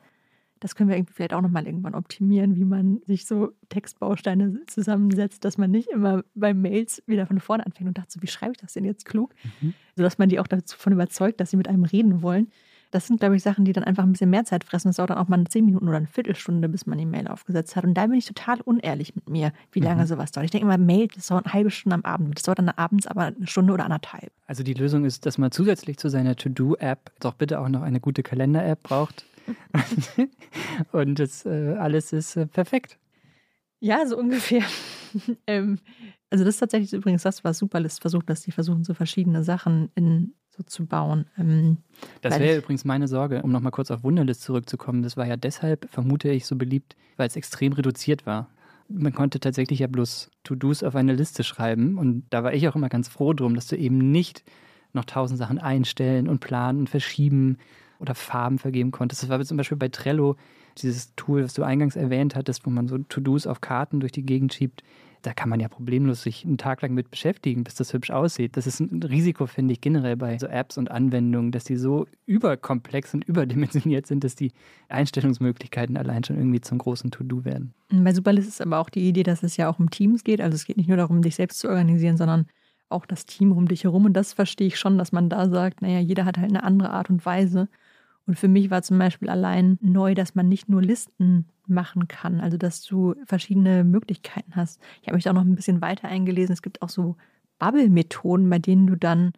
das 0.64 0.74
können 0.74 0.88
wir 0.88 0.96
irgendwie 0.96 1.12
vielleicht 1.12 1.34
auch 1.34 1.42
nochmal 1.42 1.66
irgendwann 1.66 1.94
optimieren, 1.94 2.56
wie 2.56 2.64
man 2.64 3.02
sich 3.04 3.26
so 3.26 3.52
Textbausteine 3.68 4.62
zusammensetzt, 4.66 5.44
dass 5.44 5.58
man 5.58 5.70
nicht 5.70 5.90
immer 5.90 6.24
bei 6.34 6.54
Mails 6.54 7.02
wieder 7.06 7.26
von 7.26 7.38
vorne 7.38 7.66
anfängt 7.66 7.86
und 7.86 7.98
dachte 7.98 8.12
so, 8.12 8.22
wie 8.22 8.28
schreibe 8.28 8.52
ich 8.52 8.62
das 8.62 8.72
denn 8.72 8.86
jetzt 8.86 9.04
klug? 9.04 9.34
Mhm. 9.60 9.74
Sodass 9.94 10.16
man 10.16 10.30
die 10.30 10.40
auch 10.40 10.46
davon 10.46 10.94
überzeugt, 10.94 11.38
dass 11.38 11.50
sie 11.50 11.58
mit 11.58 11.68
einem 11.68 11.84
reden 11.84 12.22
wollen. 12.22 12.48
Das 12.92 13.06
sind, 13.08 13.20
glaube 13.20 13.36
ich, 13.36 13.42
Sachen, 13.42 13.66
die 13.66 13.74
dann 13.74 13.84
einfach 13.84 14.04
ein 14.04 14.12
bisschen 14.12 14.30
mehr 14.30 14.46
Zeit 14.46 14.64
fressen. 14.64 14.88
Das 14.88 14.96
dauert 14.96 15.10
dann 15.10 15.18
auch 15.18 15.28
mal 15.28 15.44
zehn 15.48 15.66
Minuten 15.66 15.86
oder 15.86 15.98
eine 15.98 16.06
Viertelstunde, 16.06 16.66
bis 16.70 16.86
man 16.86 16.96
die 16.96 17.04
Mail 17.04 17.28
aufgesetzt 17.28 17.76
hat. 17.76 17.84
Und 17.84 17.92
da 17.92 18.06
bin 18.06 18.16
ich 18.16 18.24
total 18.24 18.62
unehrlich 18.62 19.14
mit 19.14 19.28
mir, 19.28 19.52
wie 19.70 19.80
lange 19.80 20.04
mhm. 20.04 20.06
sowas 20.06 20.32
dauert. 20.32 20.46
Ich 20.46 20.50
denke 20.50 20.66
immer, 20.66 20.78
Mail, 20.78 21.08
das 21.14 21.26
dauert 21.26 21.44
eine 21.44 21.52
halbe 21.52 21.70
Stunde 21.70 21.96
am 21.96 22.04
Abend. 22.04 22.36
Das 22.36 22.44
dauert 22.44 22.60
dann 22.60 22.70
abends 22.70 23.06
aber 23.06 23.24
eine 23.24 23.46
Stunde 23.46 23.74
oder 23.74 23.84
anderthalb. 23.84 24.32
Also 24.46 24.62
die 24.62 24.72
Lösung 24.72 25.04
ist, 25.04 25.26
dass 25.26 25.36
man 25.36 25.50
zusätzlich 25.50 25.98
zu 25.98 26.08
seiner 26.08 26.36
To-Do-App 26.36 27.12
doch 27.20 27.34
bitte 27.34 27.60
auch 27.60 27.68
noch 27.68 27.82
eine 27.82 28.00
gute 28.00 28.22
Kalender-App 28.22 28.82
braucht 28.82 29.26
und 30.92 31.18
das 31.18 31.44
äh, 31.46 31.74
alles 31.78 32.12
ist 32.12 32.36
äh, 32.36 32.46
perfekt. 32.46 32.98
Ja, 33.80 34.06
so 34.06 34.16
ungefähr. 34.16 34.62
ähm, 35.46 35.78
also 36.30 36.44
das 36.44 36.54
ist 36.54 36.60
tatsächlich 36.60 36.92
übrigens 36.92 37.22
das, 37.22 37.44
was 37.44 37.58
Superlist 37.58 38.00
versucht, 38.00 38.30
dass 38.30 38.42
die 38.42 38.52
versuchen, 38.52 38.84
so 38.84 38.94
verschiedene 38.94 39.44
Sachen 39.44 39.90
in 39.94 40.34
so 40.56 40.62
zu 40.62 40.86
bauen. 40.86 41.26
Ähm, 41.38 41.78
das 42.20 42.38
wäre 42.38 42.58
übrigens 42.58 42.84
meine 42.84 43.08
Sorge, 43.08 43.42
um 43.42 43.50
nochmal 43.50 43.72
kurz 43.72 43.90
auf 43.90 44.04
Wunderlist 44.04 44.42
zurückzukommen. 44.42 45.02
Das 45.02 45.16
war 45.16 45.26
ja 45.26 45.36
deshalb, 45.36 45.90
vermute 45.90 46.30
ich, 46.30 46.46
so 46.46 46.56
beliebt, 46.56 46.96
weil 47.16 47.26
es 47.26 47.36
extrem 47.36 47.72
reduziert 47.72 48.26
war. 48.26 48.48
Man 48.88 49.12
konnte 49.12 49.40
tatsächlich 49.40 49.80
ja 49.80 49.86
bloß 49.86 50.30
To-Dos 50.44 50.82
auf 50.82 50.94
eine 50.94 51.14
Liste 51.14 51.42
schreiben 51.42 51.98
und 51.98 52.24
da 52.30 52.44
war 52.44 52.52
ich 52.52 52.68
auch 52.68 52.76
immer 52.76 52.88
ganz 52.88 53.08
froh 53.08 53.32
drum, 53.32 53.54
dass 53.54 53.66
du 53.66 53.76
eben 53.76 54.10
nicht 54.10 54.44
noch 54.92 55.04
tausend 55.04 55.38
Sachen 55.38 55.58
einstellen 55.58 56.28
und 56.28 56.40
planen 56.40 56.80
und 56.80 56.90
verschieben 56.90 57.58
oder 57.98 58.14
Farben 58.14 58.58
vergeben 58.58 58.90
konntest. 58.90 59.22
Das 59.22 59.30
war 59.30 59.42
zum 59.44 59.56
Beispiel 59.56 59.78
bei 59.78 59.88
Trello, 59.88 60.36
dieses 60.78 61.14
Tool, 61.14 61.44
was 61.44 61.54
du 61.54 61.62
eingangs 61.62 61.96
erwähnt 61.96 62.34
hattest, 62.34 62.66
wo 62.66 62.70
man 62.70 62.88
so 62.88 62.98
To-Dos 62.98 63.46
auf 63.46 63.60
Karten 63.60 64.00
durch 64.00 64.12
die 64.12 64.26
Gegend 64.26 64.52
schiebt. 64.54 64.82
Da 65.22 65.32
kann 65.32 65.48
man 65.48 65.58
ja 65.58 65.68
problemlos 65.68 66.22
sich 66.22 66.44
einen 66.44 66.58
Tag 66.58 66.82
lang 66.82 66.92
mit 66.92 67.10
beschäftigen, 67.10 67.64
bis 67.64 67.76
das 67.76 67.94
hübsch 67.94 68.10
aussieht. 68.10 68.58
Das 68.58 68.66
ist 68.66 68.80
ein 68.80 69.02
Risiko, 69.02 69.46
finde 69.46 69.72
ich, 69.72 69.80
generell 69.80 70.16
bei 70.16 70.36
so 70.36 70.46
Apps 70.46 70.76
und 70.76 70.90
Anwendungen, 70.90 71.50
dass 71.50 71.64
die 71.64 71.76
so 71.76 72.06
überkomplex 72.26 73.14
und 73.14 73.24
überdimensioniert 73.24 74.06
sind, 74.06 74.22
dass 74.22 74.36
die 74.36 74.52
Einstellungsmöglichkeiten 74.90 75.96
allein 75.96 76.24
schon 76.24 76.36
irgendwie 76.36 76.60
zum 76.60 76.76
großen 76.76 77.10
To-Do 77.10 77.46
werden. 77.46 77.72
Bei 77.90 78.12
Superlist 78.12 78.48
ist 78.48 78.60
aber 78.60 78.78
auch 78.78 78.90
die 78.90 79.08
Idee, 79.08 79.22
dass 79.22 79.42
es 79.42 79.56
ja 79.56 79.70
auch 79.70 79.78
um 79.78 79.88
Teams 79.88 80.24
geht. 80.24 80.42
Also 80.42 80.56
es 80.56 80.66
geht 80.66 80.76
nicht 80.76 80.88
nur 80.88 80.98
darum, 80.98 81.22
dich 81.22 81.36
selbst 81.36 81.58
zu 81.58 81.68
organisieren, 81.68 82.18
sondern 82.18 82.46
auch 82.90 83.06
das 83.06 83.24
Team 83.24 83.52
um 83.52 83.66
dich 83.66 83.84
herum. 83.84 84.04
Und 84.04 84.12
das 84.12 84.34
verstehe 84.34 84.66
ich 84.66 84.78
schon, 84.78 84.98
dass 84.98 85.10
man 85.10 85.30
da 85.30 85.48
sagt, 85.48 85.80
naja, 85.80 86.00
jeder 86.00 86.26
hat 86.26 86.36
halt 86.36 86.50
eine 86.50 86.64
andere 86.64 86.90
Art 86.90 87.08
und 87.08 87.24
Weise. 87.24 87.68
Und 88.26 88.38
für 88.38 88.48
mich 88.48 88.70
war 88.70 88.82
zum 88.82 88.98
Beispiel 88.98 89.28
allein 89.28 89.78
neu, 89.80 90.14
dass 90.14 90.34
man 90.34 90.48
nicht 90.48 90.68
nur 90.68 90.82
Listen 90.82 91.46
machen 91.66 92.08
kann, 92.08 92.40
also 92.40 92.56
dass 92.56 92.82
du 92.82 93.14
verschiedene 93.24 93.84
Möglichkeiten 93.84 94.56
hast. 94.56 94.80
Ich 95.02 95.08
habe 95.08 95.16
mich 95.16 95.24
da 95.24 95.30
auch 95.30 95.34
noch 95.34 95.44
ein 95.44 95.54
bisschen 95.54 95.80
weiter 95.80 96.08
eingelesen. 96.08 96.52
Es 96.52 96.62
gibt 96.62 96.82
auch 96.82 96.88
so 96.88 97.16
Bubble-Methoden, 97.58 98.48
bei 98.48 98.58
denen 98.58 98.86
du 98.86 98.96
dann, 98.96 99.32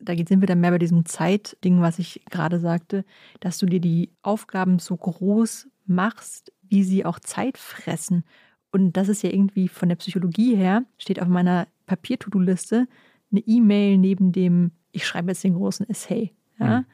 da 0.00 0.14
sind 0.14 0.40
wir 0.40 0.46
dann 0.46 0.60
mehr 0.60 0.70
bei 0.70 0.78
diesem 0.78 1.04
Zeitding, 1.04 1.80
was 1.80 1.98
ich 1.98 2.22
gerade 2.30 2.60
sagte, 2.60 3.04
dass 3.40 3.58
du 3.58 3.66
dir 3.66 3.80
die 3.80 4.10
Aufgaben 4.22 4.78
so 4.78 4.96
groß 4.96 5.68
machst, 5.86 6.52
wie 6.62 6.84
sie 6.84 7.04
auch 7.04 7.18
Zeit 7.18 7.58
fressen. 7.58 8.24
Und 8.70 8.96
das 8.96 9.08
ist 9.08 9.22
ja 9.22 9.30
irgendwie 9.30 9.68
von 9.68 9.88
der 9.88 9.96
Psychologie 9.96 10.54
her, 10.54 10.84
steht 10.98 11.20
auf 11.20 11.28
meiner 11.28 11.66
Papier-To-Do-Liste 11.86 12.86
eine 13.30 13.40
E-Mail 13.40 13.98
neben 13.98 14.32
dem, 14.32 14.72
ich 14.92 15.06
schreibe 15.06 15.28
jetzt 15.28 15.44
den 15.44 15.54
großen 15.54 15.88
Essay. 15.88 16.32
Ja? 16.58 16.80
Mhm. 16.80 16.86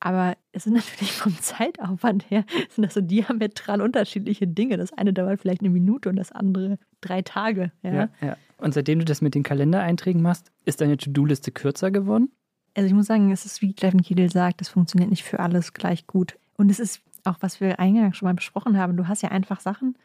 Aber 0.00 0.36
es 0.52 0.64
sind 0.64 0.74
natürlich 0.74 1.12
vom 1.12 1.38
Zeitaufwand 1.38 2.30
her, 2.30 2.44
sind 2.70 2.84
das 2.84 2.94
so 2.94 3.00
diametral 3.00 3.82
unterschiedliche 3.82 4.46
Dinge. 4.46 4.78
Das 4.78 4.92
eine 4.92 5.12
dauert 5.12 5.40
vielleicht 5.40 5.60
eine 5.60 5.70
Minute 5.70 6.08
und 6.08 6.16
das 6.16 6.32
andere 6.32 6.78
drei 7.00 7.22
Tage. 7.22 7.70
Ja? 7.82 7.92
Ja, 7.92 8.08
ja. 8.20 8.36
Und 8.56 8.74
seitdem 8.74 8.98
du 8.98 9.04
das 9.04 9.20
mit 9.20 9.34
den 9.34 9.42
Kalendereinträgen 9.42 10.22
machst, 10.22 10.50
ist 10.64 10.80
deine 10.80 10.96
To-Do-Liste 10.96 11.52
kürzer 11.52 11.90
geworden? 11.90 12.30
Also 12.74 12.86
ich 12.86 12.94
muss 12.94 13.06
sagen, 13.06 13.30
es 13.30 13.44
ist 13.44 13.62
wie 13.62 13.72
Steffen 13.72 14.02
Kiedel 14.02 14.30
sagt, 14.30 14.60
es 14.62 14.68
funktioniert 14.68 15.10
nicht 15.10 15.24
für 15.24 15.40
alles 15.40 15.72
gleich 15.72 16.06
gut. 16.06 16.38
Und 16.56 16.70
es 16.70 16.78
ist 16.78 17.00
auch, 17.24 17.36
was 17.40 17.60
wir 17.60 17.78
eingangs 17.78 18.16
schon 18.16 18.26
mal 18.26 18.34
besprochen 18.34 18.78
haben, 18.78 18.96
du 18.96 19.08
hast 19.08 19.22
ja 19.22 19.30
einfach 19.30 19.60
Sachen, 19.60 19.96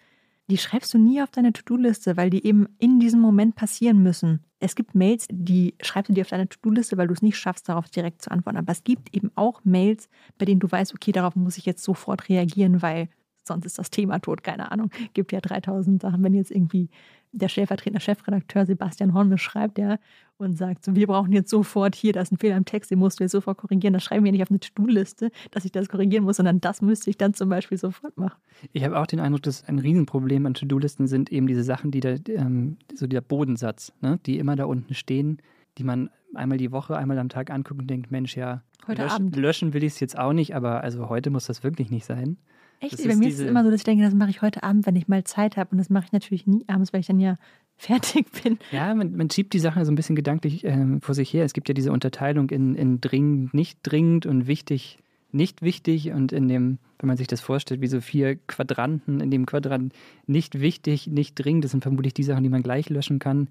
die 0.49 0.57
schreibst 0.57 0.93
du 0.93 0.97
nie 0.97 1.21
auf 1.21 1.31
deine 1.31 1.53
To-Do-Liste, 1.53 2.17
weil 2.17 2.29
die 2.29 2.45
eben 2.45 2.67
in 2.79 2.99
diesem 2.99 3.19
Moment 3.19 3.55
passieren 3.55 4.03
müssen. 4.03 4.43
Es 4.65 4.73
gibt 4.73 4.95
Mails, 4.95 5.27
die 5.29 5.75
schreibst 5.79 6.09
du 6.09 6.13
dir 6.15 6.21
auf 6.21 6.29
deine 6.29 6.49
To-Do-Liste, 6.49 6.97
weil 6.97 7.05
du 7.05 7.13
es 7.13 7.21
nicht 7.21 7.37
schaffst, 7.37 7.69
darauf 7.69 7.87
direkt 7.87 8.23
zu 8.23 8.31
antworten. 8.31 8.57
Aber 8.57 8.71
es 8.71 8.83
gibt 8.83 9.15
eben 9.15 9.31
auch 9.35 9.61
Mails, 9.63 10.09
bei 10.39 10.45
denen 10.45 10.59
du 10.59 10.71
weißt, 10.71 10.95
okay, 10.95 11.11
darauf 11.11 11.35
muss 11.35 11.59
ich 11.59 11.67
jetzt 11.67 11.83
sofort 11.83 12.29
reagieren, 12.29 12.81
weil 12.81 13.07
sonst 13.47 13.65
ist 13.65 13.79
das 13.79 13.89
Thema 13.89 14.19
tot, 14.19 14.43
keine 14.43 14.71
Ahnung. 14.71 14.89
Gibt 15.13 15.31
ja 15.31 15.41
3000 15.41 16.01
Sachen, 16.01 16.23
wenn 16.23 16.33
jetzt 16.33 16.51
irgendwie 16.51 16.89
der 17.31 17.49
stellvertretende 17.49 17.99
Chefredakteur 17.99 18.65
Sebastian 18.65 19.13
Horn 19.13 19.37
schreibt, 19.37 19.77
ja, 19.77 19.97
und 20.37 20.57
sagt 20.57 20.83
so, 20.83 20.95
wir 20.95 21.07
brauchen 21.07 21.31
jetzt 21.31 21.49
sofort 21.49 21.95
hier, 21.95 22.13
da 22.13 22.21
ist 22.21 22.31
ein 22.31 22.37
Fehler 22.37 22.57
im 22.57 22.65
Text, 22.65 22.91
den 22.91 22.99
musst 22.99 23.19
du 23.19 23.23
jetzt 23.23 23.31
sofort 23.31 23.57
korrigieren. 23.57 23.93
Das 23.93 24.03
schreiben 24.03 24.25
wir 24.25 24.31
nicht 24.31 24.41
auf 24.41 24.49
eine 24.49 24.59
To-Do-Liste, 24.59 25.31
dass 25.51 25.65
ich 25.65 25.71
das 25.71 25.87
korrigieren 25.87 26.23
muss, 26.23 26.37
sondern 26.37 26.59
das 26.59 26.81
müsste 26.81 27.09
ich 27.09 27.17
dann 27.17 27.33
zum 27.33 27.49
Beispiel 27.49 27.77
sofort 27.77 28.17
machen. 28.17 28.37
Ich 28.73 28.83
habe 28.83 28.99
auch 28.99 29.07
den 29.07 29.19
Eindruck, 29.19 29.43
dass 29.43 29.63
ein 29.63 29.79
Riesenproblem 29.79 30.45
an 30.45 30.53
To-Do-Listen 30.53 31.07
sind 31.07 31.31
eben 31.31 31.47
diese 31.47 31.63
Sachen, 31.63 31.91
die 31.91 31.99
da, 31.99 32.15
ähm, 32.27 32.77
so 32.93 33.07
der 33.07 33.21
Bodensatz, 33.21 33.93
ne, 34.01 34.19
die 34.25 34.37
immer 34.37 34.55
da 34.55 34.65
unten 34.65 34.93
stehen, 34.93 35.41
die 35.77 35.83
man 35.83 36.09
einmal 36.33 36.57
die 36.57 36.71
Woche, 36.71 36.97
einmal 36.97 37.17
am 37.19 37.29
Tag 37.29 37.49
anguckt 37.49 37.79
und 37.81 37.89
denkt, 37.89 38.11
Mensch, 38.11 38.35
ja, 38.35 38.61
heute 38.87 39.03
lösch, 39.03 39.11
Abend. 39.13 39.35
löschen 39.35 39.73
will 39.73 39.83
ich 39.83 39.93
es 39.93 39.99
jetzt 39.99 40.17
auch 40.17 40.33
nicht, 40.33 40.55
aber 40.55 40.81
also 40.83 41.09
heute 41.09 41.29
muss 41.29 41.45
das 41.45 41.63
wirklich 41.63 41.89
nicht 41.91 42.05
sein. 42.05 42.37
Echt? 42.79 42.97
Bei 43.07 43.15
mir 43.15 43.29
ist 43.29 43.39
es 43.39 43.47
immer 43.47 43.63
so, 43.63 43.71
dass 43.71 43.81
ich 43.81 43.85
denke, 43.85 44.03
das 44.03 44.13
mache 44.13 44.29
ich 44.29 44.41
heute 44.41 44.63
Abend, 44.63 44.85
wenn 44.85 44.95
ich 44.95 45.07
mal 45.07 45.23
Zeit 45.23 45.57
habe. 45.57 45.71
Und 45.71 45.77
das 45.77 45.89
mache 45.89 46.05
ich 46.05 46.11
natürlich 46.11 46.47
nie 46.47 46.63
abends, 46.67 46.93
weil 46.93 46.99
ich 46.99 47.07
dann 47.07 47.19
ja 47.19 47.37
fertig 47.77 48.27
bin. 48.43 48.57
Ja, 48.71 48.93
man, 48.93 49.15
man 49.15 49.29
schiebt 49.29 49.53
die 49.53 49.59
Sachen 49.59 49.83
so 49.85 49.91
ein 49.91 49.95
bisschen 49.95 50.15
gedanklich 50.15 50.63
äh, 50.63 50.99
vor 51.01 51.15
sich 51.15 51.33
her. 51.33 51.45
Es 51.45 51.53
gibt 51.53 51.67
ja 51.67 51.73
diese 51.73 51.91
Unterteilung 51.91 52.49
in, 52.49 52.75
in 52.75 53.01
dringend, 53.01 53.53
nicht 53.53 53.79
dringend 53.83 54.25
und 54.25 54.47
wichtig, 54.47 54.99
nicht 55.31 55.61
wichtig. 55.61 56.11
Und 56.11 56.31
in 56.31 56.47
dem, 56.47 56.77
wenn 56.99 57.07
man 57.07 57.17
sich 57.17 57.27
das 57.27 57.41
vorstellt, 57.41 57.81
wie 57.81 57.87
so 57.87 58.01
vier 58.01 58.35
Quadranten, 58.35 59.19
in 59.19 59.31
dem 59.31 59.45
Quadrant 59.45 59.93
nicht 60.27 60.59
wichtig, 60.59 61.07
nicht 61.07 61.35
dringend, 61.35 61.63
das 61.63 61.71
sind 61.71 61.81
vermutlich 61.81 62.13
die 62.13 62.23
Sachen, 62.23 62.43
die 62.43 62.49
man 62.49 62.63
gleich 62.63 62.89
löschen 62.89 63.19
kann. 63.19 63.49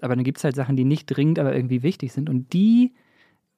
Aber 0.00 0.14
dann 0.14 0.24
gibt 0.24 0.38
es 0.38 0.44
halt 0.44 0.56
Sachen, 0.56 0.76
die 0.76 0.84
nicht 0.84 1.06
dringend, 1.06 1.38
aber 1.38 1.54
irgendwie 1.54 1.82
wichtig 1.82 2.12
sind. 2.12 2.28
Und 2.28 2.52
die 2.52 2.92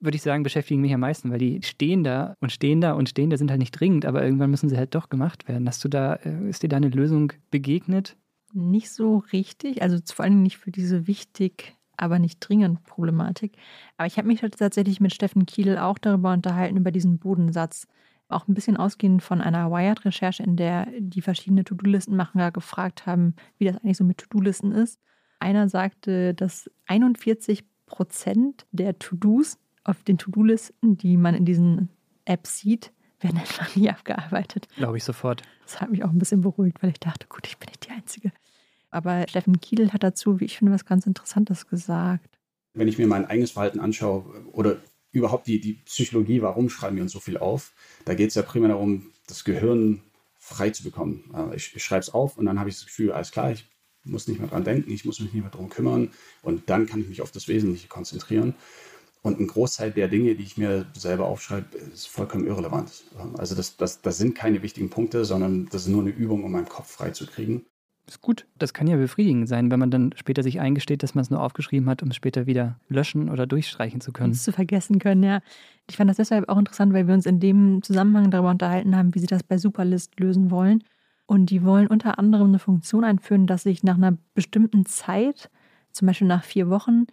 würde 0.00 0.16
ich 0.16 0.22
sagen, 0.22 0.42
beschäftigen 0.42 0.80
mich 0.80 0.94
am 0.94 1.00
meisten, 1.00 1.30
weil 1.30 1.38
die 1.38 1.60
stehen 1.62 2.04
da 2.04 2.34
und 2.40 2.52
stehen 2.52 2.80
da 2.80 2.92
und 2.92 3.08
stehen 3.08 3.30
da, 3.30 3.36
sind 3.36 3.50
halt 3.50 3.60
nicht 3.60 3.72
dringend, 3.72 4.06
aber 4.06 4.22
irgendwann 4.22 4.50
müssen 4.50 4.68
sie 4.68 4.76
halt 4.76 4.94
doch 4.94 5.08
gemacht 5.08 5.48
werden. 5.48 5.66
Hast 5.66 5.84
du 5.84 5.88
da, 5.88 6.14
äh, 6.14 6.48
ist 6.48 6.62
dir 6.62 6.68
da 6.68 6.76
eine 6.76 6.88
Lösung 6.88 7.32
begegnet? 7.50 8.16
Nicht 8.52 8.90
so 8.90 9.18
richtig, 9.32 9.82
also 9.82 9.98
vor 10.12 10.24
allem 10.24 10.42
nicht 10.42 10.58
für 10.58 10.70
diese 10.70 11.06
wichtig, 11.06 11.76
aber 11.96 12.18
nicht 12.18 12.38
dringend 12.40 12.84
Problematik. 12.84 13.56
Aber 13.96 14.06
ich 14.06 14.16
habe 14.16 14.28
mich 14.28 14.42
halt 14.42 14.56
tatsächlich 14.56 15.00
mit 15.00 15.12
Steffen 15.12 15.46
Kiel 15.46 15.76
auch 15.76 15.98
darüber 15.98 16.32
unterhalten, 16.32 16.76
über 16.76 16.92
diesen 16.92 17.18
Bodensatz. 17.18 17.88
Auch 18.28 18.46
ein 18.46 18.54
bisschen 18.54 18.76
ausgehend 18.76 19.22
von 19.22 19.40
einer 19.40 19.70
Wired-Recherche, 19.70 20.42
in 20.42 20.56
der 20.56 20.86
die 20.98 21.22
verschiedene 21.22 21.64
To-Do-Listenmacher 21.64 22.52
gefragt 22.52 23.06
haben, 23.06 23.34
wie 23.56 23.64
das 23.64 23.78
eigentlich 23.78 23.96
so 23.96 24.04
mit 24.04 24.18
To-Do-Listen 24.18 24.70
ist. 24.72 25.00
Einer 25.40 25.68
sagte, 25.68 26.34
dass 26.34 26.70
41 26.86 27.64
Prozent 27.86 28.66
der 28.70 28.98
To-Dos 28.98 29.58
auf 29.88 30.02
den 30.02 30.18
To-Do-Listen, 30.18 30.96
die 30.96 31.16
man 31.16 31.34
in 31.34 31.44
diesen 31.44 31.88
Apps 32.24 32.58
sieht, 32.58 32.92
werden 33.20 33.38
einfach 33.38 33.74
nie 33.74 33.88
abgearbeitet. 33.90 34.68
Glaube 34.76 34.98
ich 34.98 35.04
sofort. 35.04 35.42
Das 35.64 35.80
hat 35.80 35.90
mich 35.90 36.04
auch 36.04 36.10
ein 36.10 36.18
bisschen 36.18 36.40
beruhigt, 36.40 36.82
weil 36.82 36.90
ich 36.90 37.00
dachte, 37.00 37.26
gut, 37.28 37.46
ich 37.46 37.58
bin 37.58 37.68
nicht 37.68 37.86
die 37.86 37.90
Einzige. 37.90 38.32
Aber 38.90 39.26
Steffen 39.28 39.60
Kiel 39.60 39.92
hat 39.92 40.02
dazu, 40.02 40.40
wie 40.40 40.44
ich 40.44 40.58
finde, 40.58 40.72
was 40.72 40.84
ganz 40.84 41.06
Interessantes 41.06 41.66
gesagt. 41.66 42.38
Wenn 42.74 42.88
ich 42.88 42.98
mir 42.98 43.06
mein 43.06 43.26
eigenes 43.26 43.50
Verhalten 43.50 43.80
anschaue 43.80 44.24
oder 44.52 44.78
überhaupt 45.10 45.46
die, 45.46 45.60
die 45.60 45.74
Psychologie, 45.84 46.42
warum 46.42 46.68
schreiben 46.68 46.96
wir 46.96 47.02
uns 47.02 47.12
so 47.12 47.20
viel 47.20 47.38
auf, 47.38 47.72
da 48.04 48.14
geht 48.14 48.28
es 48.28 48.34
ja 48.34 48.42
primär 48.42 48.68
darum, 48.68 49.10
das 49.26 49.44
Gehirn 49.44 50.02
frei 50.38 50.70
zu 50.70 50.82
bekommen. 50.84 51.30
Äh, 51.34 51.56
ich, 51.56 51.74
ich 51.74 51.84
schreibe 51.84 52.00
es 52.00 52.14
auf 52.14 52.38
und 52.38 52.46
dann 52.46 52.58
habe 52.58 52.68
ich 52.68 52.76
das 52.76 52.86
Gefühl, 52.86 53.12
alles 53.12 53.30
klar, 53.30 53.50
ich 53.50 53.66
muss 54.04 54.28
nicht 54.28 54.40
mehr 54.40 54.48
dran 54.48 54.64
denken, 54.64 54.90
ich 54.90 55.04
muss 55.04 55.20
mich 55.20 55.32
nicht 55.32 55.42
mehr 55.42 55.50
darum 55.50 55.68
kümmern 55.68 56.10
und 56.42 56.70
dann 56.70 56.86
kann 56.86 57.00
ich 57.00 57.08
mich 57.08 57.20
auf 57.20 57.30
das 57.30 57.48
Wesentliche 57.48 57.88
konzentrieren. 57.88 58.54
Und 59.22 59.40
ein 59.40 59.46
Großteil 59.46 59.90
der 59.90 60.08
Dinge, 60.08 60.34
die 60.34 60.44
ich 60.44 60.56
mir 60.56 60.86
selber 60.94 61.26
aufschreibe, 61.26 61.76
ist 61.92 62.08
vollkommen 62.08 62.46
irrelevant. 62.46 63.04
Also 63.36 63.54
das, 63.54 63.76
das, 63.76 64.00
das 64.00 64.16
sind 64.18 64.34
keine 64.34 64.62
wichtigen 64.62 64.90
Punkte, 64.90 65.24
sondern 65.24 65.66
das 65.70 65.82
ist 65.82 65.88
nur 65.88 66.02
eine 66.02 66.10
Übung, 66.10 66.44
um 66.44 66.52
meinen 66.52 66.68
Kopf 66.68 66.90
frei 66.90 67.10
zu 67.10 67.26
kriegen. 67.26 67.64
Ist 68.08 68.22
gut. 68.22 68.46
Das 68.56 68.72
kann 68.72 68.86
ja 68.86 68.96
befriedigend 68.96 69.48
sein, 69.48 69.70
wenn 69.70 69.78
man 69.78 69.90
dann 69.90 70.14
später 70.16 70.42
sich 70.42 70.60
eingesteht, 70.60 71.02
dass 71.02 71.14
man 71.14 71.22
es 71.22 71.30
nur 71.30 71.42
aufgeschrieben 71.42 71.90
hat, 71.90 72.02
um 72.02 72.08
es 72.08 72.16
später 72.16 72.46
wieder 72.46 72.80
löschen 72.88 73.28
oder 73.28 73.46
durchstreichen 73.46 74.00
zu 74.00 74.12
können. 74.12 74.32
Es 74.32 74.44
zu 74.44 74.52
vergessen 74.52 74.98
können, 74.98 75.22
ja. 75.22 75.40
Ich 75.90 75.96
fand 75.98 76.08
das 76.08 76.16
deshalb 76.16 76.48
auch 76.48 76.56
interessant, 76.56 76.94
weil 76.94 77.06
wir 77.06 77.12
uns 77.12 77.26
in 77.26 77.38
dem 77.38 77.82
Zusammenhang 77.82 78.30
darüber 78.30 78.50
unterhalten 78.50 78.96
haben, 78.96 79.14
wie 79.14 79.18
sie 79.18 79.26
das 79.26 79.42
bei 79.42 79.58
Superlist 79.58 80.18
lösen 80.18 80.50
wollen. 80.50 80.84
Und 81.26 81.50
die 81.50 81.62
wollen 81.62 81.86
unter 81.86 82.18
anderem 82.18 82.48
eine 82.48 82.58
Funktion 82.58 83.04
einführen, 83.04 83.46
dass 83.46 83.64
sich 83.64 83.82
nach 83.82 83.96
einer 83.96 84.16
bestimmten 84.32 84.86
Zeit, 84.86 85.50
zum 85.92 86.06
Beispiel 86.06 86.28
nach 86.28 86.44
vier 86.44 86.70
Wochen, 86.70 87.04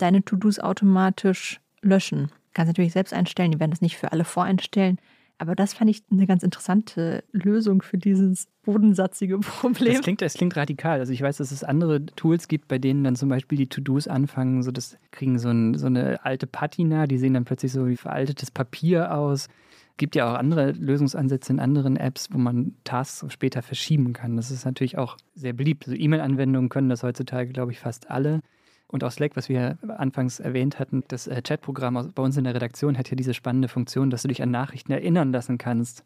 deine 0.00 0.24
To-Dos 0.24 0.58
automatisch 0.58 1.60
löschen. 1.82 2.26
Du 2.26 2.54
kannst 2.54 2.68
natürlich 2.68 2.92
selbst 2.92 3.12
einstellen, 3.14 3.52
die 3.52 3.60
werden 3.60 3.70
das 3.70 3.80
nicht 3.80 3.96
für 3.96 4.12
alle 4.12 4.24
voreinstellen. 4.24 4.98
Aber 5.40 5.54
das 5.54 5.72
fand 5.72 5.88
ich 5.88 6.02
eine 6.10 6.26
ganz 6.26 6.42
interessante 6.42 7.24
Lösung 7.32 7.80
für 7.80 7.96
dieses 7.96 8.46
bodensatzige 8.62 9.38
Problem. 9.40 9.94
Das 9.94 10.02
klingt, 10.02 10.20
das 10.20 10.34
klingt 10.34 10.54
radikal. 10.54 11.00
Also 11.00 11.14
ich 11.14 11.22
weiß, 11.22 11.38
dass 11.38 11.50
es 11.50 11.64
andere 11.64 12.04
Tools 12.04 12.46
gibt, 12.46 12.68
bei 12.68 12.78
denen 12.78 13.04
dann 13.04 13.16
zum 13.16 13.30
Beispiel 13.30 13.56
die 13.56 13.66
To-Dos 13.66 14.06
anfangen, 14.06 14.62
so 14.62 14.70
das 14.70 14.98
kriegen 15.12 15.38
so, 15.38 15.48
ein, 15.48 15.78
so 15.78 15.86
eine 15.86 16.22
alte 16.26 16.46
Patina, 16.46 17.06
die 17.06 17.16
sehen 17.16 17.32
dann 17.32 17.46
plötzlich 17.46 17.72
so 17.72 17.88
wie 17.88 17.96
veraltetes 17.96 18.50
Papier 18.50 19.14
aus. 19.14 19.48
Es 19.92 19.96
gibt 19.96 20.14
ja 20.14 20.30
auch 20.30 20.38
andere 20.38 20.72
Lösungsansätze 20.72 21.54
in 21.54 21.60
anderen 21.60 21.96
Apps, 21.96 22.28
wo 22.30 22.36
man 22.36 22.74
Tasks 22.84 23.24
später 23.32 23.62
verschieben 23.62 24.12
kann. 24.12 24.36
Das 24.36 24.50
ist 24.50 24.66
natürlich 24.66 24.98
auch 24.98 25.16
sehr 25.34 25.54
beliebt. 25.54 25.88
Also 25.88 25.98
E-Mail-Anwendungen 25.98 26.68
können 26.68 26.90
das 26.90 27.02
heutzutage, 27.02 27.50
glaube 27.52 27.72
ich, 27.72 27.78
fast 27.78 28.10
alle. 28.10 28.40
Und 28.90 29.04
auch 29.04 29.12
Slack, 29.12 29.36
was 29.36 29.48
wir 29.48 29.78
anfangs 29.98 30.40
erwähnt 30.40 30.80
hatten, 30.80 31.04
das 31.06 31.28
äh, 31.28 31.40
Chatprogramm 31.42 32.10
bei 32.12 32.22
uns 32.22 32.36
in 32.36 32.42
der 32.42 32.56
Redaktion 32.56 32.98
hat 32.98 33.08
ja 33.08 33.14
diese 33.14 33.34
spannende 33.34 33.68
Funktion, 33.68 34.10
dass 34.10 34.22
du 34.22 34.28
dich 34.28 34.42
an 34.42 34.50
Nachrichten 34.50 34.90
erinnern 34.90 35.30
lassen 35.30 35.58
kannst. 35.58 36.04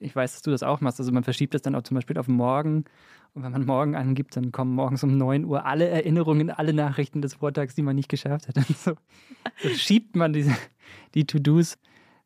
Ich 0.00 0.16
weiß, 0.16 0.32
dass 0.32 0.42
du 0.42 0.50
das 0.50 0.62
auch 0.62 0.80
machst. 0.80 0.98
Also 0.98 1.12
man 1.12 1.24
verschiebt 1.24 1.52
das 1.52 1.60
dann 1.60 1.74
auch 1.74 1.82
zum 1.82 1.94
Beispiel 1.94 2.16
auf 2.16 2.28
morgen. 2.28 2.86
Und 3.34 3.42
wenn 3.42 3.52
man 3.52 3.66
morgen 3.66 3.96
angibt, 3.96 4.34
dann 4.34 4.50
kommen 4.50 4.74
morgens 4.74 5.04
um 5.04 5.16
9 5.16 5.44
Uhr 5.44 5.66
alle 5.66 5.88
Erinnerungen, 5.88 6.50
alle 6.50 6.72
Nachrichten 6.72 7.20
des 7.20 7.34
Vortags, 7.34 7.74
die 7.74 7.82
man 7.82 7.96
nicht 7.96 8.08
geschafft 8.08 8.48
hat. 8.48 8.56
Und 8.68 8.78
so, 8.78 8.92
so 9.62 9.68
schiebt 9.68 10.16
man 10.16 10.32
diese, 10.32 10.56
die 11.14 11.26
To-Dos 11.26 11.76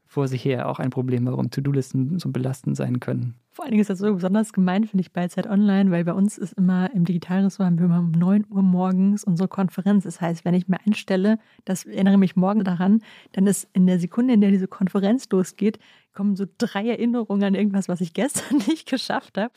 vor 0.07 0.29
sich 0.29 0.45
her 0.45 0.69
auch 0.69 0.79
ein 0.79 0.91
Problem, 0.91 1.27
warum 1.27 1.51
To-Do-Listen 1.51 2.19
so 2.19 2.31
belastend 2.31 2.77
sein 2.77 3.01
können. 3.01 3.35
Vor 3.51 3.65
allen 3.65 3.73
Dingen 3.73 3.81
ist 3.81 3.91
das 3.91 3.99
so 3.99 4.15
besonders 4.15 4.53
gemein, 4.53 4.85
finde 4.85 5.01
ich, 5.01 5.13
bei 5.13 5.27
Zeit 5.29 5.47
Online, 5.47 5.91
weil 5.91 6.05
bei 6.05 6.13
uns 6.13 6.39
ist 6.39 6.53
immer 6.53 6.91
im 6.95 7.05
Digitalressort 7.05 7.67
haben 7.67 7.79
wir 7.79 7.87
immer 7.87 8.01
um 8.01 8.13
9 8.13 8.47
Uhr 8.51 8.63
morgens 8.63 9.25
unsere 9.25 9.49
Konferenz. 9.49 10.05
Das 10.05 10.21
heißt, 10.21 10.45
wenn 10.45 10.55
ich 10.55 10.69
mir 10.69 10.79
einstelle, 10.87 11.39
das 11.65 11.85
erinnere 11.85 12.19
mich 12.19 12.37
morgen 12.37 12.65
daran, 12.65 13.03
dann 13.33 13.47
ist 13.47 13.69
in 13.73 13.87
der 13.87 13.99
Sekunde, 13.99 14.35
in 14.35 14.41
der 14.41 14.51
diese 14.51 14.69
Konferenz 14.69 15.29
losgeht, 15.31 15.79
kommen 16.13 16.37
so 16.37 16.45
drei 16.59 16.87
Erinnerungen 16.87 17.45
an 17.45 17.55
irgendwas, 17.55 17.89
was 17.89 18.01
ich 18.01 18.13
gestern 18.15 18.59
nicht 18.69 18.89
geschafft 18.89 19.39
habe. 19.39 19.53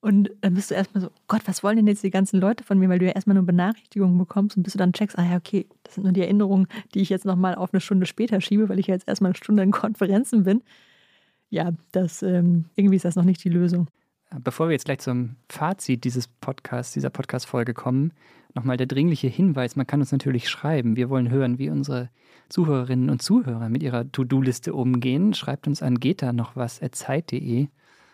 Und 0.00 0.30
dann 0.42 0.54
bist 0.54 0.70
du 0.70 0.74
erstmal 0.74 1.02
so, 1.02 1.10
Gott, 1.26 1.42
was 1.46 1.64
wollen 1.64 1.76
denn 1.76 1.88
jetzt 1.88 2.04
die 2.04 2.10
ganzen 2.10 2.40
Leute 2.40 2.62
von 2.62 2.78
mir? 2.78 2.88
Weil 2.88 3.00
du 3.00 3.06
ja 3.06 3.12
erstmal 3.12 3.34
nur 3.34 3.44
Benachrichtigungen 3.44 4.16
bekommst 4.16 4.56
und 4.56 4.62
bis 4.62 4.74
du 4.74 4.78
dann 4.78 4.92
checkst, 4.92 5.18
ah 5.18 5.24
ja, 5.24 5.36
okay, 5.36 5.66
das 5.82 5.94
sind 5.94 6.04
nur 6.04 6.12
die 6.12 6.20
Erinnerungen, 6.20 6.68
die 6.94 7.00
ich 7.00 7.08
jetzt 7.08 7.24
nochmal 7.24 7.56
auf 7.56 7.74
eine 7.74 7.80
Stunde 7.80 8.06
später 8.06 8.40
schiebe, 8.40 8.68
weil 8.68 8.78
ich 8.78 8.86
ja 8.86 8.94
jetzt 8.94 9.08
erstmal 9.08 9.30
eine 9.30 9.36
Stunde 9.36 9.62
in 9.64 9.72
Konferenzen 9.72 10.44
bin. 10.44 10.62
Ja, 11.50 11.72
das, 11.90 12.22
ähm, 12.22 12.66
irgendwie 12.76 12.96
ist 12.96 13.04
das 13.04 13.16
noch 13.16 13.24
nicht 13.24 13.42
die 13.42 13.48
Lösung. 13.48 13.88
Bevor 14.44 14.68
wir 14.68 14.72
jetzt 14.72 14.84
gleich 14.84 14.98
zum 14.98 15.36
Fazit 15.48 16.04
dieses 16.04 16.28
Podcasts, 16.28 16.92
dieser 16.92 17.10
Podcast-Folge 17.10 17.72
kommen, 17.72 18.12
nochmal 18.54 18.76
der 18.76 18.86
dringliche 18.86 19.28
Hinweis, 19.28 19.74
man 19.74 19.86
kann 19.86 20.00
uns 20.00 20.12
natürlich 20.12 20.48
schreiben. 20.48 20.96
Wir 20.96 21.08
wollen 21.08 21.30
hören, 21.30 21.58
wie 21.58 21.70
unsere 21.70 22.10
Zuhörerinnen 22.50 23.10
und 23.10 23.22
Zuhörer 23.22 23.68
mit 23.68 23.82
ihrer 23.82 24.12
To-Do-Liste 24.12 24.74
umgehen. 24.74 25.34
Schreibt 25.34 25.66
uns 25.66 25.82
an 25.82 25.98
geta 25.98 26.32
noch 26.32 26.56
was 26.56 26.80
zeit.de. 26.92 27.68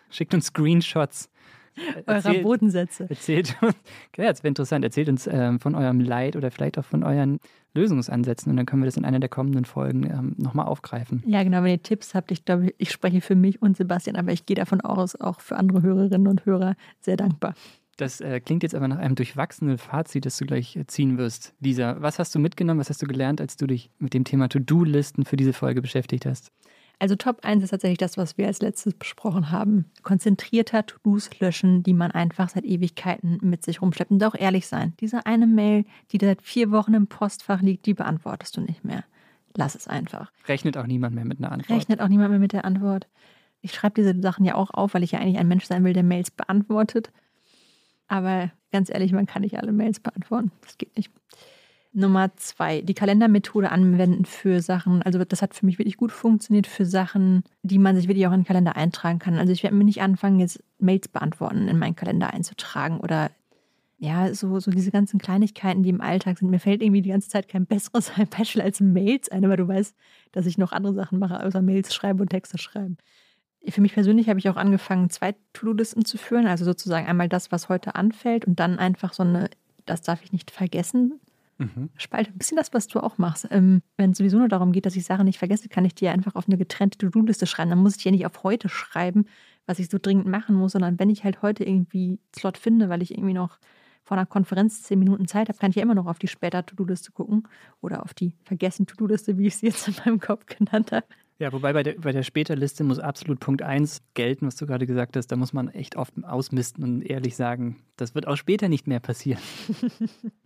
Schickt 0.09 0.33
uns 0.33 0.47
Screenshots 0.47 1.29
eurer 2.07 2.33
Bodensätze. 2.41 3.07
Erzählt 3.09 3.55
uns, 3.61 3.75
ja, 4.17 4.25
das 4.25 4.43
wäre 4.43 4.49
interessant, 4.49 4.83
erzählt 4.83 5.09
uns 5.09 5.27
ähm, 5.27 5.59
von 5.59 5.75
eurem 5.75 5.99
Leid 5.99 6.35
oder 6.35 6.51
vielleicht 6.51 6.77
auch 6.77 6.85
von 6.85 7.03
euren 7.03 7.39
Lösungsansätzen 7.73 8.51
und 8.51 8.57
dann 8.57 8.65
können 8.65 8.81
wir 8.81 8.87
das 8.87 8.97
in 8.97 9.05
einer 9.05 9.19
der 9.19 9.29
kommenden 9.29 9.65
Folgen 9.65 10.03
ähm, 10.09 10.35
nochmal 10.37 10.65
aufgreifen. 10.65 11.23
Ja, 11.25 11.43
genau, 11.43 11.63
wenn 11.63 11.71
ihr 11.71 11.83
Tipps 11.83 12.15
habt, 12.15 12.31
ich 12.31 12.45
glaube, 12.45 12.73
ich 12.77 12.91
spreche 12.91 13.21
für 13.21 13.35
mich 13.35 13.61
und 13.61 13.75
Sebastian, 13.77 14.15
aber 14.15 14.31
ich 14.31 14.45
gehe 14.45 14.55
davon 14.55 14.81
aus, 14.81 15.19
auch 15.19 15.41
für 15.41 15.57
andere 15.57 15.81
Hörerinnen 15.81 16.27
und 16.27 16.45
Hörer 16.45 16.75
sehr 17.01 17.17
dankbar. 17.17 17.53
Das 17.97 18.19
äh, 18.19 18.41
klingt 18.41 18.63
jetzt 18.63 18.75
aber 18.75 18.87
nach 18.87 18.97
einem 18.97 19.15
durchwachsenen 19.15 19.77
Fazit, 19.77 20.25
das 20.25 20.37
du 20.37 20.45
gleich 20.45 20.75
äh, 20.75 20.85
ziehen 20.85 21.17
wirst. 21.17 21.53
Lisa, 21.59 21.97
was 21.99 22.19
hast 22.19 22.35
du 22.35 22.39
mitgenommen, 22.39 22.79
was 22.79 22.89
hast 22.89 23.01
du 23.01 23.07
gelernt, 23.07 23.39
als 23.39 23.55
du 23.55 23.67
dich 23.67 23.89
mit 23.99 24.13
dem 24.13 24.25
Thema 24.25 24.49
To-Do-Listen 24.49 25.23
für 25.23 25.37
diese 25.37 25.53
Folge 25.53 25.81
beschäftigt 25.81 26.25
hast? 26.25 26.51
Also 26.99 27.15
Top 27.15 27.43
1 27.43 27.63
ist 27.63 27.71
tatsächlich 27.71 27.97
das, 27.97 28.17
was 28.17 28.37
wir 28.37 28.47
als 28.47 28.61
letztes 28.61 28.93
besprochen 28.93 29.51
haben. 29.51 29.85
Konzentrierter 30.03 30.85
To-Dos 30.85 31.29
löschen, 31.39 31.83
die 31.83 31.93
man 31.93 32.11
einfach 32.11 32.49
seit 32.49 32.65
Ewigkeiten 32.65 33.39
mit 33.41 33.63
sich 33.63 33.81
rumschleppt. 33.81 34.11
Und 34.11 34.23
auch 34.23 34.35
ehrlich 34.35 34.67
sein. 34.67 34.93
Diese 34.99 35.25
eine 35.25 35.47
Mail, 35.47 35.85
die 36.11 36.17
seit 36.19 36.41
vier 36.41 36.71
Wochen 36.71 36.93
im 36.93 37.07
Postfach 37.07 37.61
liegt, 37.61 37.85
die 37.85 37.93
beantwortest 37.93 38.55
du 38.57 38.61
nicht 38.61 38.83
mehr. 38.85 39.03
Lass 39.55 39.75
es 39.75 39.87
einfach. 39.87 40.31
Rechnet 40.47 40.77
auch 40.77 40.87
niemand 40.87 41.15
mehr 41.15 41.25
mit 41.25 41.39
einer 41.39 41.51
Antwort. 41.51 41.77
Rechnet 41.77 42.01
auch 42.01 42.07
niemand 42.07 42.29
mehr 42.31 42.39
mit 42.39 42.53
der 42.53 42.65
Antwort. 42.65 43.07
Ich 43.61 43.73
schreibe 43.73 43.95
diese 43.95 44.19
Sachen 44.21 44.45
ja 44.45 44.55
auch 44.55 44.71
auf, 44.71 44.93
weil 44.93 45.03
ich 45.03 45.11
ja 45.11 45.19
eigentlich 45.19 45.37
ein 45.37 45.47
Mensch 45.47 45.65
sein 45.65 45.83
will, 45.83 45.93
der 45.93 46.03
Mails 46.03 46.29
beantwortet. 46.29 47.11
Aber 48.07 48.51
ganz 48.71 48.89
ehrlich, 48.89 49.11
man 49.11 49.25
kann 49.25 49.41
nicht 49.41 49.57
alle 49.57 49.71
Mails 49.71 49.99
beantworten. 49.99 50.51
Das 50.61 50.77
geht 50.77 50.95
nicht. 50.97 51.11
Nummer 51.95 52.35
zwei, 52.35 52.81
die 52.81 52.93
Kalendermethode 52.93 53.71
anwenden 53.71 54.25
für 54.25 54.61
Sachen. 54.61 55.01
Also 55.01 55.23
das 55.23 55.41
hat 55.41 55.55
für 55.55 55.65
mich 55.65 55.79
wirklich 55.79 55.95
gut 55.95 56.11
funktioniert 56.11 56.67
für 56.67 56.85
Sachen, 56.85 57.43
die 57.63 57.79
man 57.79 57.95
sich 57.95 58.09
wirklich 58.09 58.27
auch 58.27 58.33
in 58.33 58.41
den 58.41 58.45
Kalender 58.45 58.75
eintragen 58.75 59.19
kann. 59.19 59.37
Also 59.37 59.53
ich 59.53 59.63
werde 59.63 59.77
mir 59.77 59.85
nicht 59.85 60.01
anfangen, 60.01 60.41
jetzt 60.41 60.61
Mails 60.77 61.07
beantworten 61.07 61.69
in 61.69 61.79
meinen 61.79 61.95
Kalender 61.95 62.33
einzutragen 62.33 62.99
oder 62.99 63.31
ja, 63.97 64.33
so, 64.33 64.59
so 64.59 64.71
diese 64.71 64.91
ganzen 64.91 65.19
Kleinigkeiten, 65.19 65.83
die 65.83 65.89
im 65.89 66.01
Alltag 66.01 66.37
sind. 66.37 66.51
Mir 66.51 66.59
fällt 66.59 66.81
irgendwie 66.81 67.01
die 67.01 67.11
ganze 67.11 67.29
Zeit 67.29 67.47
kein 67.47 67.65
besseres 67.65 68.11
Special 68.33 68.63
als 68.63 68.81
Mails 68.81 69.29
ein, 69.29 69.45
aber 69.45 69.55
du 69.55 69.65
weißt, 69.65 69.95
dass 70.33 70.45
ich 70.45 70.57
noch 70.57 70.73
andere 70.73 70.93
Sachen 70.93 71.17
mache, 71.17 71.41
außer 71.41 71.61
Mails 71.61 71.95
schreiben 71.95 72.19
und 72.19 72.29
Texte 72.29 72.57
schreiben. 72.57 72.97
Für 73.67 73.81
mich 73.81 73.93
persönlich 73.93 74.27
habe 74.27 74.37
ich 74.37 74.49
auch 74.49 74.57
angefangen, 74.57 75.09
zwei 75.09 75.33
To-Do-Listen 75.53 76.03
zu 76.03 76.17
führen. 76.17 76.45
Also 76.45 76.65
sozusagen 76.65 77.07
einmal 77.07 77.29
das, 77.29 77.53
was 77.53 77.69
heute 77.69 77.95
anfällt 77.95 78.45
und 78.45 78.59
dann 78.59 78.79
einfach 78.79 79.13
so 79.13 79.23
eine, 79.23 79.49
das 79.85 80.01
darf 80.01 80.23
ich 80.23 80.33
nicht 80.33 80.51
vergessen, 80.51 81.21
Mhm. 81.57 81.89
Spalte 81.97 82.31
ein 82.31 82.37
bisschen 82.37 82.57
das, 82.57 82.73
was 82.73 82.87
du 82.87 82.99
auch 82.99 83.17
machst. 83.17 83.47
Ähm, 83.49 83.81
wenn 83.97 84.11
es 84.11 84.17
sowieso 84.17 84.37
nur 84.37 84.49
darum 84.49 84.71
geht, 84.71 84.85
dass 84.85 84.95
ich 84.95 85.05
Sachen 85.05 85.25
nicht 85.25 85.39
vergesse, 85.39 85.69
kann 85.69 85.85
ich 85.85 85.95
dir 85.95 86.11
einfach 86.11 86.35
auf 86.35 86.47
eine 86.47 86.57
getrennte 86.57 86.97
To-Do-Liste 86.97 87.47
schreiben. 87.47 87.69
Dann 87.69 87.79
muss 87.79 87.95
ich 87.95 88.03
ja 88.03 88.11
nicht 88.11 88.25
auf 88.25 88.43
heute 88.43 88.67
schreiben, 88.67 89.25
was 89.65 89.79
ich 89.79 89.89
so 89.89 89.97
dringend 90.01 90.27
machen 90.27 90.55
muss, 90.55 90.73
sondern 90.73 90.99
wenn 90.99 91.09
ich 91.09 91.23
halt 91.23 91.41
heute 91.41 91.63
irgendwie 91.63 92.19
Slot 92.37 92.57
finde, 92.57 92.89
weil 92.89 93.01
ich 93.01 93.11
irgendwie 93.11 93.33
noch 93.33 93.59
vor 94.03 94.17
einer 94.17 94.25
Konferenz 94.25 94.83
zehn 94.83 94.99
Minuten 94.99 95.27
Zeit 95.27 95.49
habe, 95.49 95.57
kann 95.57 95.71
ich 95.71 95.77
ja 95.77 95.81
immer 95.81 95.95
noch 95.95 96.05
auf 96.05 96.19
die 96.19 96.27
später 96.27 96.65
To-Do-Liste 96.65 97.11
gucken 97.11 97.47
oder 97.81 98.03
auf 98.03 98.13
die 98.13 98.35
vergessen 98.43 98.85
To-Do-Liste, 98.85 99.37
wie 99.37 99.47
ich 99.47 99.57
sie 99.57 99.67
jetzt 99.67 99.87
in 99.87 99.95
meinem 100.05 100.19
Kopf 100.19 100.45
genannt 100.45 100.91
habe. 100.91 101.07
Ja, 101.37 101.51
wobei 101.51 101.73
bei 101.73 101.83
der, 101.83 101.95
bei 101.95 102.13
der 102.13 102.23
Später-Liste 102.23 102.83
muss 102.85 102.99
absolut 102.99 103.41
Punkt 103.41 103.61
1 103.61 104.03
gelten, 104.13 104.47
was 104.47 104.55
du 104.55 104.65
gerade 104.65 104.85
gesagt 104.85 105.17
hast. 105.17 105.27
Da 105.27 105.35
muss 105.35 105.51
man 105.51 105.67
echt 105.69 105.97
oft 105.97 106.13
ausmisten 106.23 106.83
und 106.83 107.01
ehrlich 107.01 107.35
sagen, 107.35 107.77
das 107.97 108.15
wird 108.15 108.27
auch 108.27 108.37
später 108.37 108.69
nicht 108.69 108.87
mehr 108.87 109.01
passieren. 109.01 109.41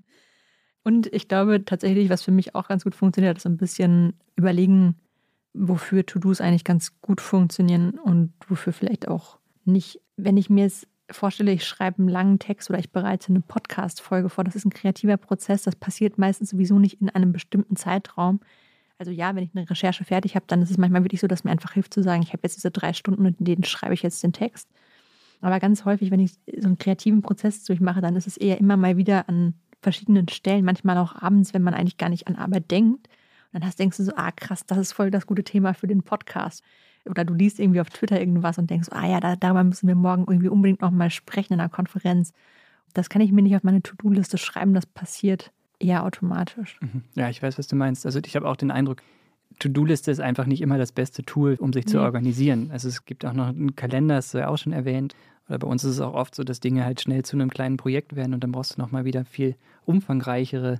Und 0.83 1.11
ich 1.13 1.27
glaube 1.27 1.65
tatsächlich, 1.65 2.09
was 2.09 2.23
für 2.23 2.31
mich 2.31 2.55
auch 2.55 2.67
ganz 2.67 2.83
gut 2.83 2.95
funktioniert, 2.95 3.37
ist 3.37 3.45
ein 3.45 3.57
bisschen 3.57 4.13
überlegen, 4.35 4.95
wofür 5.53 6.05
To-Dos 6.05 6.41
eigentlich 6.41 6.63
ganz 6.63 7.01
gut 7.01 7.21
funktionieren 7.21 7.91
und 7.91 8.33
wofür 8.47 8.73
vielleicht 8.73 9.07
auch 9.07 9.39
nicht. 9.65 10.01
Wenn 10.15 10.37
ich 10.37 10.49
mir 10.49 10.63
jetzt 10.63 10.87
vorstelle, 11.11 11.51
ich 11.51 11.65
schreibe 11.65 11.99
einen 11.99 12.09
langen 12.09 12.39
Text 12.39 12.69
oder 12.69 12.79
ich 12.79 12.91
bereite 12.91 13.29
eine 13.29 13.41
Podcast-Folge 13.41 14.29
vor, 14.29 14.43
das 14.43 14.55
ist 14.55 14.65
ein 14.65 14.71
kreativer 14.71 15.17
Prozess, 15.17 15.63
das 15.63 15.75
passiert 15.75 16.17
meistens 16.17 16.51
sowieso 16.51 16.79
nicht 16.79 17.01
in 17.01 17.09
einem 17.09 17.31
bestimmten 17.31 17.75
Zeitraum. 17.75 18.39
Also 18.97 19.11
ja, 19.11 19.35
wenn 19.35 19.43
ich 19.43 19.51
eine 19.55 19.69
Recherche 19.69 20.03
fertig 20.03 20.35
habe, 20.35 20.45
dann 20.47 20.61
ist 20.61 20.71
es 20.71 20.77
manchmal 20.77 21.03
wirklich 21.03 21.21
so, 21.21 21.27
dass 21.27 21.43
mir 21.43 21.51
einfach 21.51 21.73
hilft 21.73 21.93
zu 21.93 22.03
sagen, 22.03 22.21
ich 22.21 22.33
habe 22.33 22.41
jetzt 22.43 22.57
diese 22.57 22.71
drei 22.71 22.93
Stunden 22.93 23.25
und 23.25 23.39
in 23.39 23.45
denen 23.45 23.63
schreibe 23.63 23.93
ich 23.93 24.03
jetzt 24.03 24.23
den 24.23 24.33
Text. 24.33 24.69
Aber 25.41 25.59
ganz 25.59 25.85
häufig, 25.85 26.11
wenn 26.11 26.19
ich 26.19 26.33
so 26.33 26.67
einen 26.67 26.77
kreativen 26.77 27.21
Prozess 27.21 27.63
durchmache, 27.63 28.01
dann 28.01 28.15
ist 28.15 28.27
es 28.27 28.35
eher 28.35 28.59
immer 28.59 28.75
mal 28.75 28.97
wieder 28.97 29.29
an 29.29 29.53
verschiedenen 29.81 30.27
Stellen, 30.27 30.65
manchmal 30.65 30.97
auch 30.97 31.15
abends, 31.15 31.53
wenn 31.53 31.63
man 31.63 31.73
eigentlich 31.73 31.97
gar 31.97 32.09
nicht 32.09 32.27
an 32.27 32.35
Arbeit 32.35 32.69
denkt. 32.71 33.07
Und 33.07 33.61
dann 33.61 33.65
hast, 33.65 33.79
denkst 33.79 33.97
du 33.97 34.03
so, 34.03 34.11
ah 34.15 34.31
krass, 34.31 34.65
das 34.65 34.77
ist 34.77 34.93
voll 34.93 35.11
das 35.11 35.25
gute 35.25 35.43
Thema 35.43 35.73
für 35.73 35.87
den 35.87 36.03
Podcast. 36.03 36.63
Oder 37.05 37.25
du 37.25 37.33
liest 37.33 37.59
irgendwie 37.59 37.81
auf 37.81 37.89
Twitter 37.89 38.19
irgendwas 38.19 38.57
und 38.57 38.69
denkst, 38.69 38.89
ah 38.91 39.07
ja, 39.07 39.19
da, 39.19 39.35
darüber 39.35 39.63
müssen 39.63 39.87
wir 39.87 39.95
morgen 39.95 40.25
irgendwie 40.27 40.49
unbedingt 40.49 40.81
nochmal 40.81 41.09
sprechen 41.09 41.53
in 41.53 41.59
einer 41.59 41.69
Konferenz. 41.69 42.33
Das 42.93 43.09
kann 43.09 43.21
ich 43.21 43.31
mir 43.31 43.41
nicht 43.41 43.55
auf 43.55 43.63
meine 43.63 43.81
To-Do-Liste 43.81 44.37
schreiben, 44.37 44.73
das 44.73 44.85
passiert 44.85 45.51
eher 45.79 46.03
automatisch. 46.03 46.77
Mhm. 46.81 47.03
Ja, 47.15 47.29
ich 47.29 47.41
weiß, 47.41 47.57
was 47.57 47.67
du 47.67 47.75
meinst. 47.75 48.05
Also 48.05 48.19
ich 48.23 48.35
habe 48.35 48.47
auch 48.47 48.57
den 48.57 48.71
Eindruck, 48.71 49.01
To-Do-Liste 49.59 50.11
ist 50.11 50.19
einfach 50.19 50.45
nicht 50.45 50.61
immer 50.61 50.77
das 50.77 50.91
beste 50.91 51.23
Tool, 51.23 51.55
um 51.55 51.73
sich 51.73 51.85
nee. 51.85 51.91
zu 51.91 52.01
organisieren. 52.01 52.69
Also 52.71 52.87
es 52.87 53.05
gibt 53.05 53.25
auch 53.25 53.33
noch 53.33 53.47
einen 53.47 53.75
Kalender, 53.75 54.15
das 54.15 54.27
ist 54.27 54.33
ja 54.33 54.47
auch 54.47 54.57
schon 54.57 54.73
erwähnt. 54.73 55.15
Oder 55.49 55.59
bei 55.59 55.67
uns 55.67 55.83
ist 55.83 55.95
es 55.95 56.01
auch 56.01 56.13
oft 56.13 56.35
so, 56.35 56.43
dass 56.43 56.59
Dinge 56.59 56.85
halt 56.85 57.01
schnell 57.01 57.23
zu 57.23 57.35
einem 57.35 57.49
kleinen 57.49 57.77
Projekt 57.77 58.15
werden 58.15 58.33
und 58.33 58.43
dann 58.43 58.51
brauchst 58.51 58.77
du 58.77 58.81
nochmal 58.81 59.05
wieder 59.05 59.25
viel 59.25 59.55
umfangreichere 59.85 60.79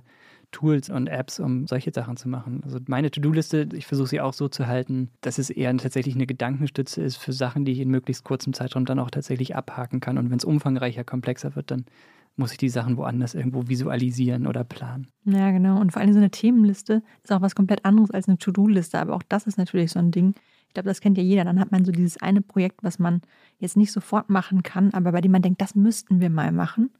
Tools 0.52 0.90
und 0.90 1.06
Apps, 1.06 1.38
um 1.38 1.66
solche 1.66 1.92
Sachen 1.92 2.16
zu 2.16 2.28
machen. 2.28 2.62
Also 2.64 2.78
meine 2.86 3.10
To-Do-Liste, 3.10 3.68
ich 3.72 3.86
versuche 3.86 4.08
sie 4.08 4.20
auch 4.20 4.32
so 4.32 4.48
zu 4.48 4.66
halten, 4.66 5.10
dass 5.20 5.38
es 5.38 5.50
eher 5.50 5.76
tatsächlich 5.76 6.14
eine 6.14 6.26
Gedankenstütze 6.26 7.02
ist 7.02 7.16
für 7.16 7.32
Sachen, 7.32 7.64
die 7.64 7.72
ich 7.72 7.80
in 7.80 7.90
möglichst 7.90 8.24
kurzem 8.24 8.52
Zeitraum 8.52 8.84
dann 8.84 8.98
auch 8.98 9.10
tatsächlich 9.10 9.54
abhaken 9.54 10.00
kann. 10.00 10.18
Und 10.18 10.30
wenn 10.30 10.38
es 10.38 10.44
umfangreicher, 10.44 11.04
komplexer 11.04 11.54
wird, 11.54 11.70
dann 11.70 11.84
muss 12.36 12.52
ich 12.52 12.58
die 12.58 12.68
Sachen 12.68 12.96
woanders 12.96 13.34
irgendwo 13.34 13.68
visualisieren 13.68 14.46
oder 14.46 14.64
planen. 14.64 15.08
Ja, 15.24 15.50
genau. 15.50 15.80
Und 15.80 15.92
vor 15.92 16.02
allem 16.02 16.12
so 16.12 16.18
eine 16.18 16.30
Themenliste 16.30 17.02
ist 17.22 17.32
auch 17.32 17.42
was 17.42 17.54
komplett 17.54 17.84
anderes 17.84 18.10
als 18.10 18.28
eine 18.28 18.38
To-Do-Liste. 18.38 18.98
Aber 18.98 19.14
auch 19.14 19.22
das 19.28 19.46
ist 19.46 19.58
natürlich 19.58 19.92
so 19.92 19.98
ein 19.98 20.10
Ding. 20.10 20.34
Ich 20.70 20.74
glaube, 20.74 20.88
das 20.88 21.00
kennt 21.00 21.18
ja 21.18 21.24
jeder. 21.24 21.44
Dann 21.44 21.58
hat 21.58 21.72
man 21.72 21.84
so 21.84 21.90
dieses 21.90 22.22
eine 22.22 22.42
Projekt, 22.42 22.84
was 22.84 23.00
man 23.00 23.22
jetzt 23.58 23.76
nicht 23.76 23.90
sofort 23.90 24.30
machen 24.30 24.62
kann, 24.62 24.94
aber 24.94 25.10
bei 25.10 25.20
dem 25.20 25.32
man 25.32 25.42
denkt, 25.42 25.60
das 25.60 25.74
müssten 25.74 26.20
wir 26.20 26.30
mal 26.30 26.52
machen. 26.52 26.90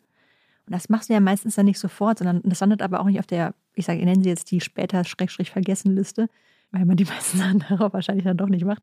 Und 0.67 0.73
das 0.75 0.89
machst 0.89 1.09
du 1.09 1.13
ja 1.13 1.21
meistens 1.21 1.55
dann 1.55 1.67
nicht 1.67 1.79
sofort, 1.79 2.19
sondern 2.19 2.41
das 2.43 2.59
landet 2.59 2.83
aber 2.83 2.99
auch 2.99 3.05
nicht 3.05 3.21
auf 3.21 3.29
der, 3.29 3.55
ich 3.75 3.87
sage, 3.87 4.01
ich 4.01 4.05
nenne 4.05 4.25
sie 4.25 4.29
jetzt 4.29 4.51
die 4.51 4.61
später 4.61 5.05
Schrägstrich 5.05 5.53
vergessen 5.53 5.95
Liste, 5.95 6.29
weil 6.73 6.85
man 6.85 6.97
die 6.97 7.05
meisten 7.13 7.39
Sachen 7.39 7.65
darauf 7.69 7.93
wahrscheinlich 7.93 8.25
dann 8.25 8.37
doch 8.37 8.49
nicht 8.49 8.65
macht. 8.65 8.83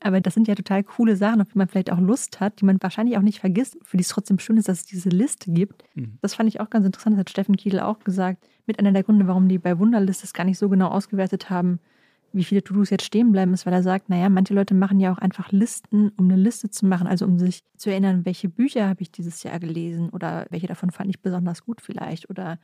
Aber 0.00 0.20
das 0.20 0.34
sind 0.34 0.46
ja 0.46 0.54
total 0.54 0.84
coole 0.84 1.16
Sachen, 1.16 1.40
auf 1.40 1.48
die 1.48 1.56
man 1.56 1.68
vielleicht 1.68 1.90
auch 1.90 1.98
Lust 1.98 2.38
hat, 2.38 2.60
die 2.60 2.66
man 2.66 2.76
wahrscheinlich 2.82 3.16
auch 3.16 3.22
nicht 3.22 3.40
vergisst, 3.40 3.78
für 3.82 3.96
die 3.96 4.02
es 4.02 4.08
trotzdem 4.08 4.38
schön 4.38 4.58
ist, 4.58 4.68
dass 4.68 4.80
es 4.80 4.84
diese 4.84 5.08
Liste 5.08 5.50
gibt. 5.50 5.84
Mhm. 5.94 6.18
Das 6.20 6.34
fand 6.34 6.50
ich 6.50 6.60
auch 6.60 6.68
ganz 6.68 6.84
interessant, 6.84 7.14
das 7.14 7.20
hat 7.20 7.30
Steffen 7.30 7.56
Kiel 7.56 7.80
auch 7.80 8.00
gesagt. 8.00 8.46
Mit 8.66 8.78
einer 8.78 8.92
der 8.92 9.04
Gründe, 9.04 9.26
warum 9.26 9.48
die 9.48 9.58
bei 9.58 9.78
Wunderlist 9.78 10.22
das 10.22 10.34
gar 10.34 10.44
nicht 10.44 10.58
so 10.58 10.68
genau 10.68 10.88
ausgewertet 10.88 11.48
haben, 11.48 11.80
wie 12.32 12.44
viele 12.44 12.62
To-Dos 12.62 12.90
jetzt 12.90 13.04
stehen 13.04 13.32
bleiben, 13.32 13.54
ist, 13.54 13.66
weil 13.66 13.72
er 13.72 13.82
sagt, 13.82 14.08
naja, 14.08 14.28
manche 14.28 14.54
Leute 14.54 14.74
machen 14.74 15.00
ja 15.00 15.12
auch 15.12 15.18
einfach 15.18 15.50
Listen, 15.50 16.10
um 16.16 16.26
eine 16.26 16.36
Liste 16.36 16.70
zu 16.70 16.86
machen, 16.86 17.06
also 17.06 17.24
um 17.24 17.38
sich 17.38 17.62
zu 17.76 17.90
erinnern, 17.90 18.24
welche 18.24 18.48
Bücher 18.48 18.88
habe 18.88 19.02
ich 19.02 19.10
dieses 19.10 19.42
Jahr 19.42 19.58
gelesen 19.58 20.10
oder 20.10 20.46
welche 20.50 20.66
davon 20.66 20.90
fand 20.90 21.10
ich 21.10 21.20
besonders 21.20 21.64
gut 21.64 21.80
vielleicht 21.80 22.28
oder 22.28 22.58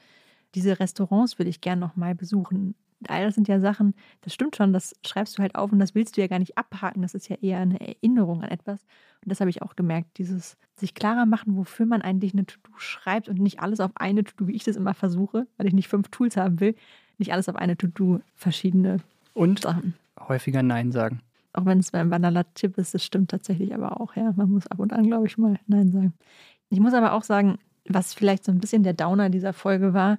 diese 0.54 0.78
Restaurants 0.78 1.38
würde 1.38 1.48
ich 1.48 1.60
gerne 1.60 1.80
nochmal 1.80 2.14
besuchen. 2.14 2.74
All 3.08 3.24
das 3.24 3.34
sind 3.34 3.48
ja 3.48 3.60
Sachen, 3.60 3.94
das 4.22 4.32
stimmt 4.32 4.56
schon, 4.56 4.72
das 4.72 4.94
schreibst 5.04 5.36
du 5.36 5.42
halt 5.42 5.56
auf 5.56 5.72
und 5.72 5.78
das 5.78 5.94
willst 5.94 6.16
du 6.16 6.20
ja 6.20 6.26
gar 6.26 6.38
nicht 6.38 6.56
abhaken, 6.56 7.02
das 7.02 7.14
ist 7.14 7.28
ja 7.28 7.36
eher 7.42 7.58
eine 7.58 7.80
Erinnerung 7.80 8.42
an 8.42 8.50
etwas. 8.50 8.80
Und 9.22 9.30
das 9.30 9.40
habe 9.40 9.50
ich 9.50 9.62
auch 9.62 9.76
gemerkt, 9.76 10.16
dieses 10.18 10.56
sich 10.76 10.94
klarer 10.94 11.26
machen, 11.26 11.56
wofür 11.56 11.86
man 11.86 12.02
eigentlich 12.02 12.32
eine 12.32 12.46
To-Do 12.46 12.72
schreibt 12.76 13.28
und 13.28 13.40
nicht 13.40 13.60
alles 13.60 13.80
auf 13.80 13.90
eine 13.96 14.24
To-Do, 14.24 14.46
wie 14.46 14.54
ich 14.54 14.64
das 14.64 14.76
immer 14.76 14.94
versuche, 14.94 15.46
weil 15.56 15.66
ich 15.66 15.74
nicht 15.74 15.88
fünf 15.88 16.08
Tools 16.08 16.36
haben 16.36 16.60
will, 16.60 16.76
nicht 17.18 17.32
alles 17.32 17.48
auf 17.48 17.56
eine 17.56 17.76
To-Do 17.76 18.20
verschiedene 18.34 18.98
und 19.34 19.62
Sachen. 19.62 19.94
häufiger 20.18 20.62
Nein 20.62 20.92
sagen. 20.92 21.20
Auch 21.52 21.66
wenn 21.66 21.78
es 21.78 21.92
ein 21.92 22.10
banaler 22.10 22.52
Tipp 22.54 22.78
ist, 22.78 22.94
das 22.94 23.04
stimmt 23.04 23.30
tatsächlich 23.30 23.74
aber 23.74 24.00
auch, 24.00 24.16
ja. 24.16 24.32
Man 24.36 24.50
muss 24.50 24.66
ab 24.66 24.78
und 24.78 24.92
an, 24.92 25.06
glaube 25.06 25.26
ich, 25.26 25.38
mal 25.38 25.58
Nein 25.66 25.92
sagen. 25.92 26.14
Ich 26.70 26.80
muss 26.80 26.94
aber 26.94 27.12
auch 27.12 27.22
sagen, 27.22 27.58
was 27.86 28.14
vielleicht 28.14 28.44
so 28.44 28.52
ein 28.52 28.58
bisschen 28.58 28.82
der 28.82 28.94
Downer 28.94 29.30
dieser 29.30 29.52
Folge 29.52 29.94
war, 29.94 30.18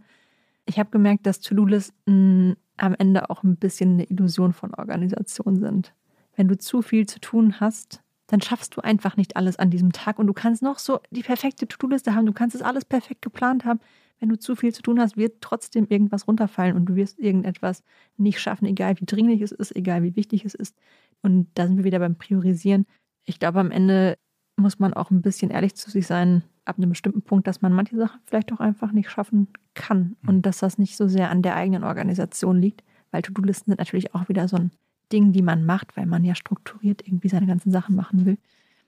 ich 0.65 0.79
habe 0.79 0.89
gemerkt, 0.89 1.25
dass 1.25 1.41
To-Do-Listen 1.41 2.55
am 2.77 2.95
Ende 2.97 3.29
auch 3.29 3.43
ein 3.43 3.57
bisschen 3.57 3.93
eine 3.93 4.09
Illusion 4.09 4.53
von 4.53 4.73
Organisation 4.73 5.59
sind. 5.59 5.93
Wenn 6.35 6.47
du 6.47 6.57
zu 6.57 6.81
viel 6.81 7.05
zu 7.05 7.19
tun 7.19 7.59
hast, 7.59 8.01
dann 8.27 8.41
schaffst 8.41 8.75
du 8.75 8.81
einfach 8.81 9.17
nicht 9.17 9.37
alles 9.37 9.57
an 9.57 9.69
diesem 9.69 9.91
Tag 9.91 10.17
und 10.17 10.27
du 10.27 10.33
kannst 10.33 10.63
noch 10.63 10.79
so 10.79 10.99
die 11.11 11.21
perfekte 11.21 11.67
To-Do-Liste 11.67 12.15
haben, 12.15 12.25
du 12.25 12.33
kannst 12.33 12.55
es 12.55 12.61
alles 12.61 12.83
perfekt 12.85 13.21
geplant 13.21 13.65
haben, 13.65 13.79
wenn 14.19 14.29
du 14.29 14.39
zu 14.39 14.55
viel 14.55 14.73
zu 14.73 14.81
tun 14.81 14.99
hast, 14.99 15.17
wird 15.17 15.41
trotzdem 15.41 15.87
irgendwas 15.89 16.27
runterfallen 16.27 16.75
und 16.75 16.85
du 16.85 16.95
wirst 16.95 17.19
irgendetwas 17.19 17.83
nicht 18.17 18.39
schaffen, 18.39 18.65
egal 18.65 18.99
wie 18.99 19.05
dringlich 19.05 19.41
es 19.41 19.51
ist, 19.51 19.75
egal 19.75 20.03
wie 20.03 20.15
wichtig 20.15 20.45
es 20.45 20.55
ist. 20.55 20.75
Und 21.21 21.47
da 21.55 21.67
sind 21.67 21.77
wir 21.77 21.83
wieder 21.83 21.99
beim 21.99 22.15
Priorisieren. 22.15 22.85
Ich 23.25 23.39
glaube, 23.39 23.59
am 23.59 23.71
Ende 23.71 24.17
muss 24.57 24.79
man 24.79 24.93
auch 24.93 25.11
ein 25.11 25.21
bisschen 25.21 25.51
ehrlich 25.51 25.75
zu 25.75 25.91
sich 25.91 26.07
sein, 26.07 26.43
ab 26.63 26.77
einem 26.77 26.89
bestimmten 26.89 27.21
Punkt, 27.21 27.47
dass 27.47 27.61
man 27.61 27.73
manche 27.73 27.97
Sachen 27.97 28.19
vielleicht 28.25 28.51
auch 28.51 28.59
einfach 28.59 28.91
nicht 28.91 29.09
schaffen 29.09 29.47
kann 29.73 30.15
und 30.25 30.45
dass 30.45 30.59
das 30.59 30.77
nicht 30.77 30.97
so 30.97 31.07
sehr 31.07 31.29
an 31.29 31.41
der 31.41 31.55
eigenen 31.55 31.83
Organisation 31.83 32.59
liegt, 32.59 32.83
weil 33.11 33.21
To-Do-Listen 33.21 33.71
sind 33.71 33.79
natürlich 33.79 34.15
auch 34.15 34.29
wieder 34.29 34.47
so 34.47 34.57
ein 34.57 34.71
Ding, 35.11 35.31
die 35.31 35.41
man 35.41 35.65
macht, 35.65 35.95
weil 35.95 36.05
man 36.05 36.23
ja 36.23 36.35
strukturiert 36.35 37.07
irgendwie 37.07 37.29
seine 37.29 37.45
ganzen 37.45 37.71
Sachen 37.71 37.95
machen 37.95 38.25
will. 38.25 38.37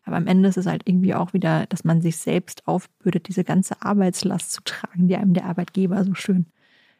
Aber 0.07 0.15
am 0.15 0.25
Ende 0.25 0.47
ist 0.47 0.57
es 0.57 0.65
halt 0.65 0.83
irgendwie 0.85 1.13
auch 1.13 1.33
wieder, 1.33 1.65
dass 1.67 1.83
man 1.83 2.01
sich 2.01 2.17
selbst 2.17 2.65
aufbürdet, 2.67 3.27
diese 3.27 3.43
ganze 3.43 3.81
Arbeitslast 3.81 4.53
zu 4.53 4.63
tragen, 4.63 5.07
die 5.07 5.17
einem 5.17 5.33
der 5.33 5.45
Arbeitgeber 5.45 6.03
so 6.05 6.15
schön 6.15 6.45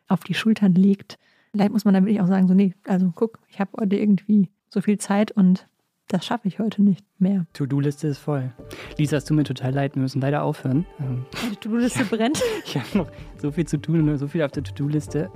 auf 0.10 0.24
die 0.24 0.34
Schultern 0.34 0.74
legt. 0.74 1.18
Vielleicht 1.52 1.72
muss 1.72 1.86
man 1.86 1.94
dann 1.94 2.06
wirklich 2.06 2.22
auch 2.22 2.28
sagen, 2.28 2.48
so, 2.48 2.54
nee, 2.54 2.74
also 2.86 3.12
guck, 3.16 3.40
ich 3.50 3.60
habe 3.60 3.72
heute 3.80 3.96
irgendwie 3.96 4.50
so 4.70 4.82
viel 4.82 4.98
Zeit 4.98 5.32
und 5.32 5.68
das 6.10 6.26
schaffe 6.26 6.48
ich 6.48 6.60
heute 6.60 6.82
nicht 6.82 7.06
mehr. 7.18 7.46
To-Do-Liste 7.54 8.08
ist 8.08 8.18
voll. 8.20 8.52
Lisa, 8.98 9.18
es 9.18 9.26
tut 9.26 9.36
mir 9.38 9.44
total 9.44 9.74
leid, 9.74 9.96
wir 9.96 10.02
müssen 10.02 10.22
leider 10.22 10.44
aufhören. 10.44 10.86
Ähm, 11.00 11.26
Die 11.52 11.56
To-Do-Liste 11.56 12.06
brennt. 12.10 12.42
Ich 12.66 12.78
habe 12.78 12.98
noch 12.98 13.12
so 13.38 13.52
viel 13.52 13.66
zu 13.66 13.78
tun 13.78 14.08
und 14.08 14.18
so 14.18 14.28
viel 14.28 14.44
auf 14.44 14.52
der 14.52 14.64
To-Do-Liste. 14.64 15.32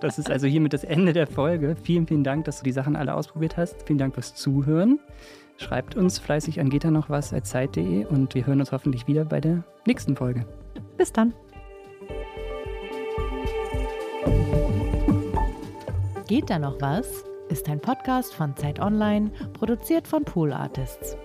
Das 0.00 0.18
ist 0.18 0.30
also 0.30 0.46
hiermit 0.46 0.72
das 0.72 0.84
Ende 0.84 1.12
der 1.12 1.26
Folge. 1.26 1.76
Vielen, 1.82 2.06
vielen 2.06 2.24
Dank, 2.24 2.44
dass 2.44 2.58
du 2.58 2.64
die 2.64 2.72
Sachen 2.72 2.94
alle 2.96 3.14
ausprobiert 3.14 3.56
hast. 3.56 3.82
Vielen 3.86 3.98
Dank 3.98 4.14
fürs 4.14 4.34
Zuhören. 4.34 5.00
Schreibt 5.56 5.96
uns 5.96 6.18
fleißig 6.18 6.60
an 6.60 6.70
geht 6.70 6.84
da 6.84 6.90
noch 6.90 7.10
was 7.10 7.32
als 7.32 7.50
Zeit.de 7.50 8.06
und 8.06 8.34
wir 8.34 8.46
hören 8.46 8.60
uns 8.60 8.72
hoffentlich 8.72 9.06
wieder 9.06 9.24
bei 9.24 9.40
der 9.40 9.62
nächsten 9.86 10.16
Folge. 10.16 10.46
Bis 10.96 11.12
dann. 11.12 11.32
Geht 16.26 16.50
da 16.50 16.58
noch 16.58 16.80
was? 16.80 17.24
Ist 17.48 17.68
ein 17.68 17.80
Podcast 17.80 18.32
von 18.32 18.56
Zeit 18.56 18.80
Online, 18.80 19.30
produziert 19.52 20.08
von 20.08 20.24
Pool 20.24 20.52
Artists. 20.52 21.16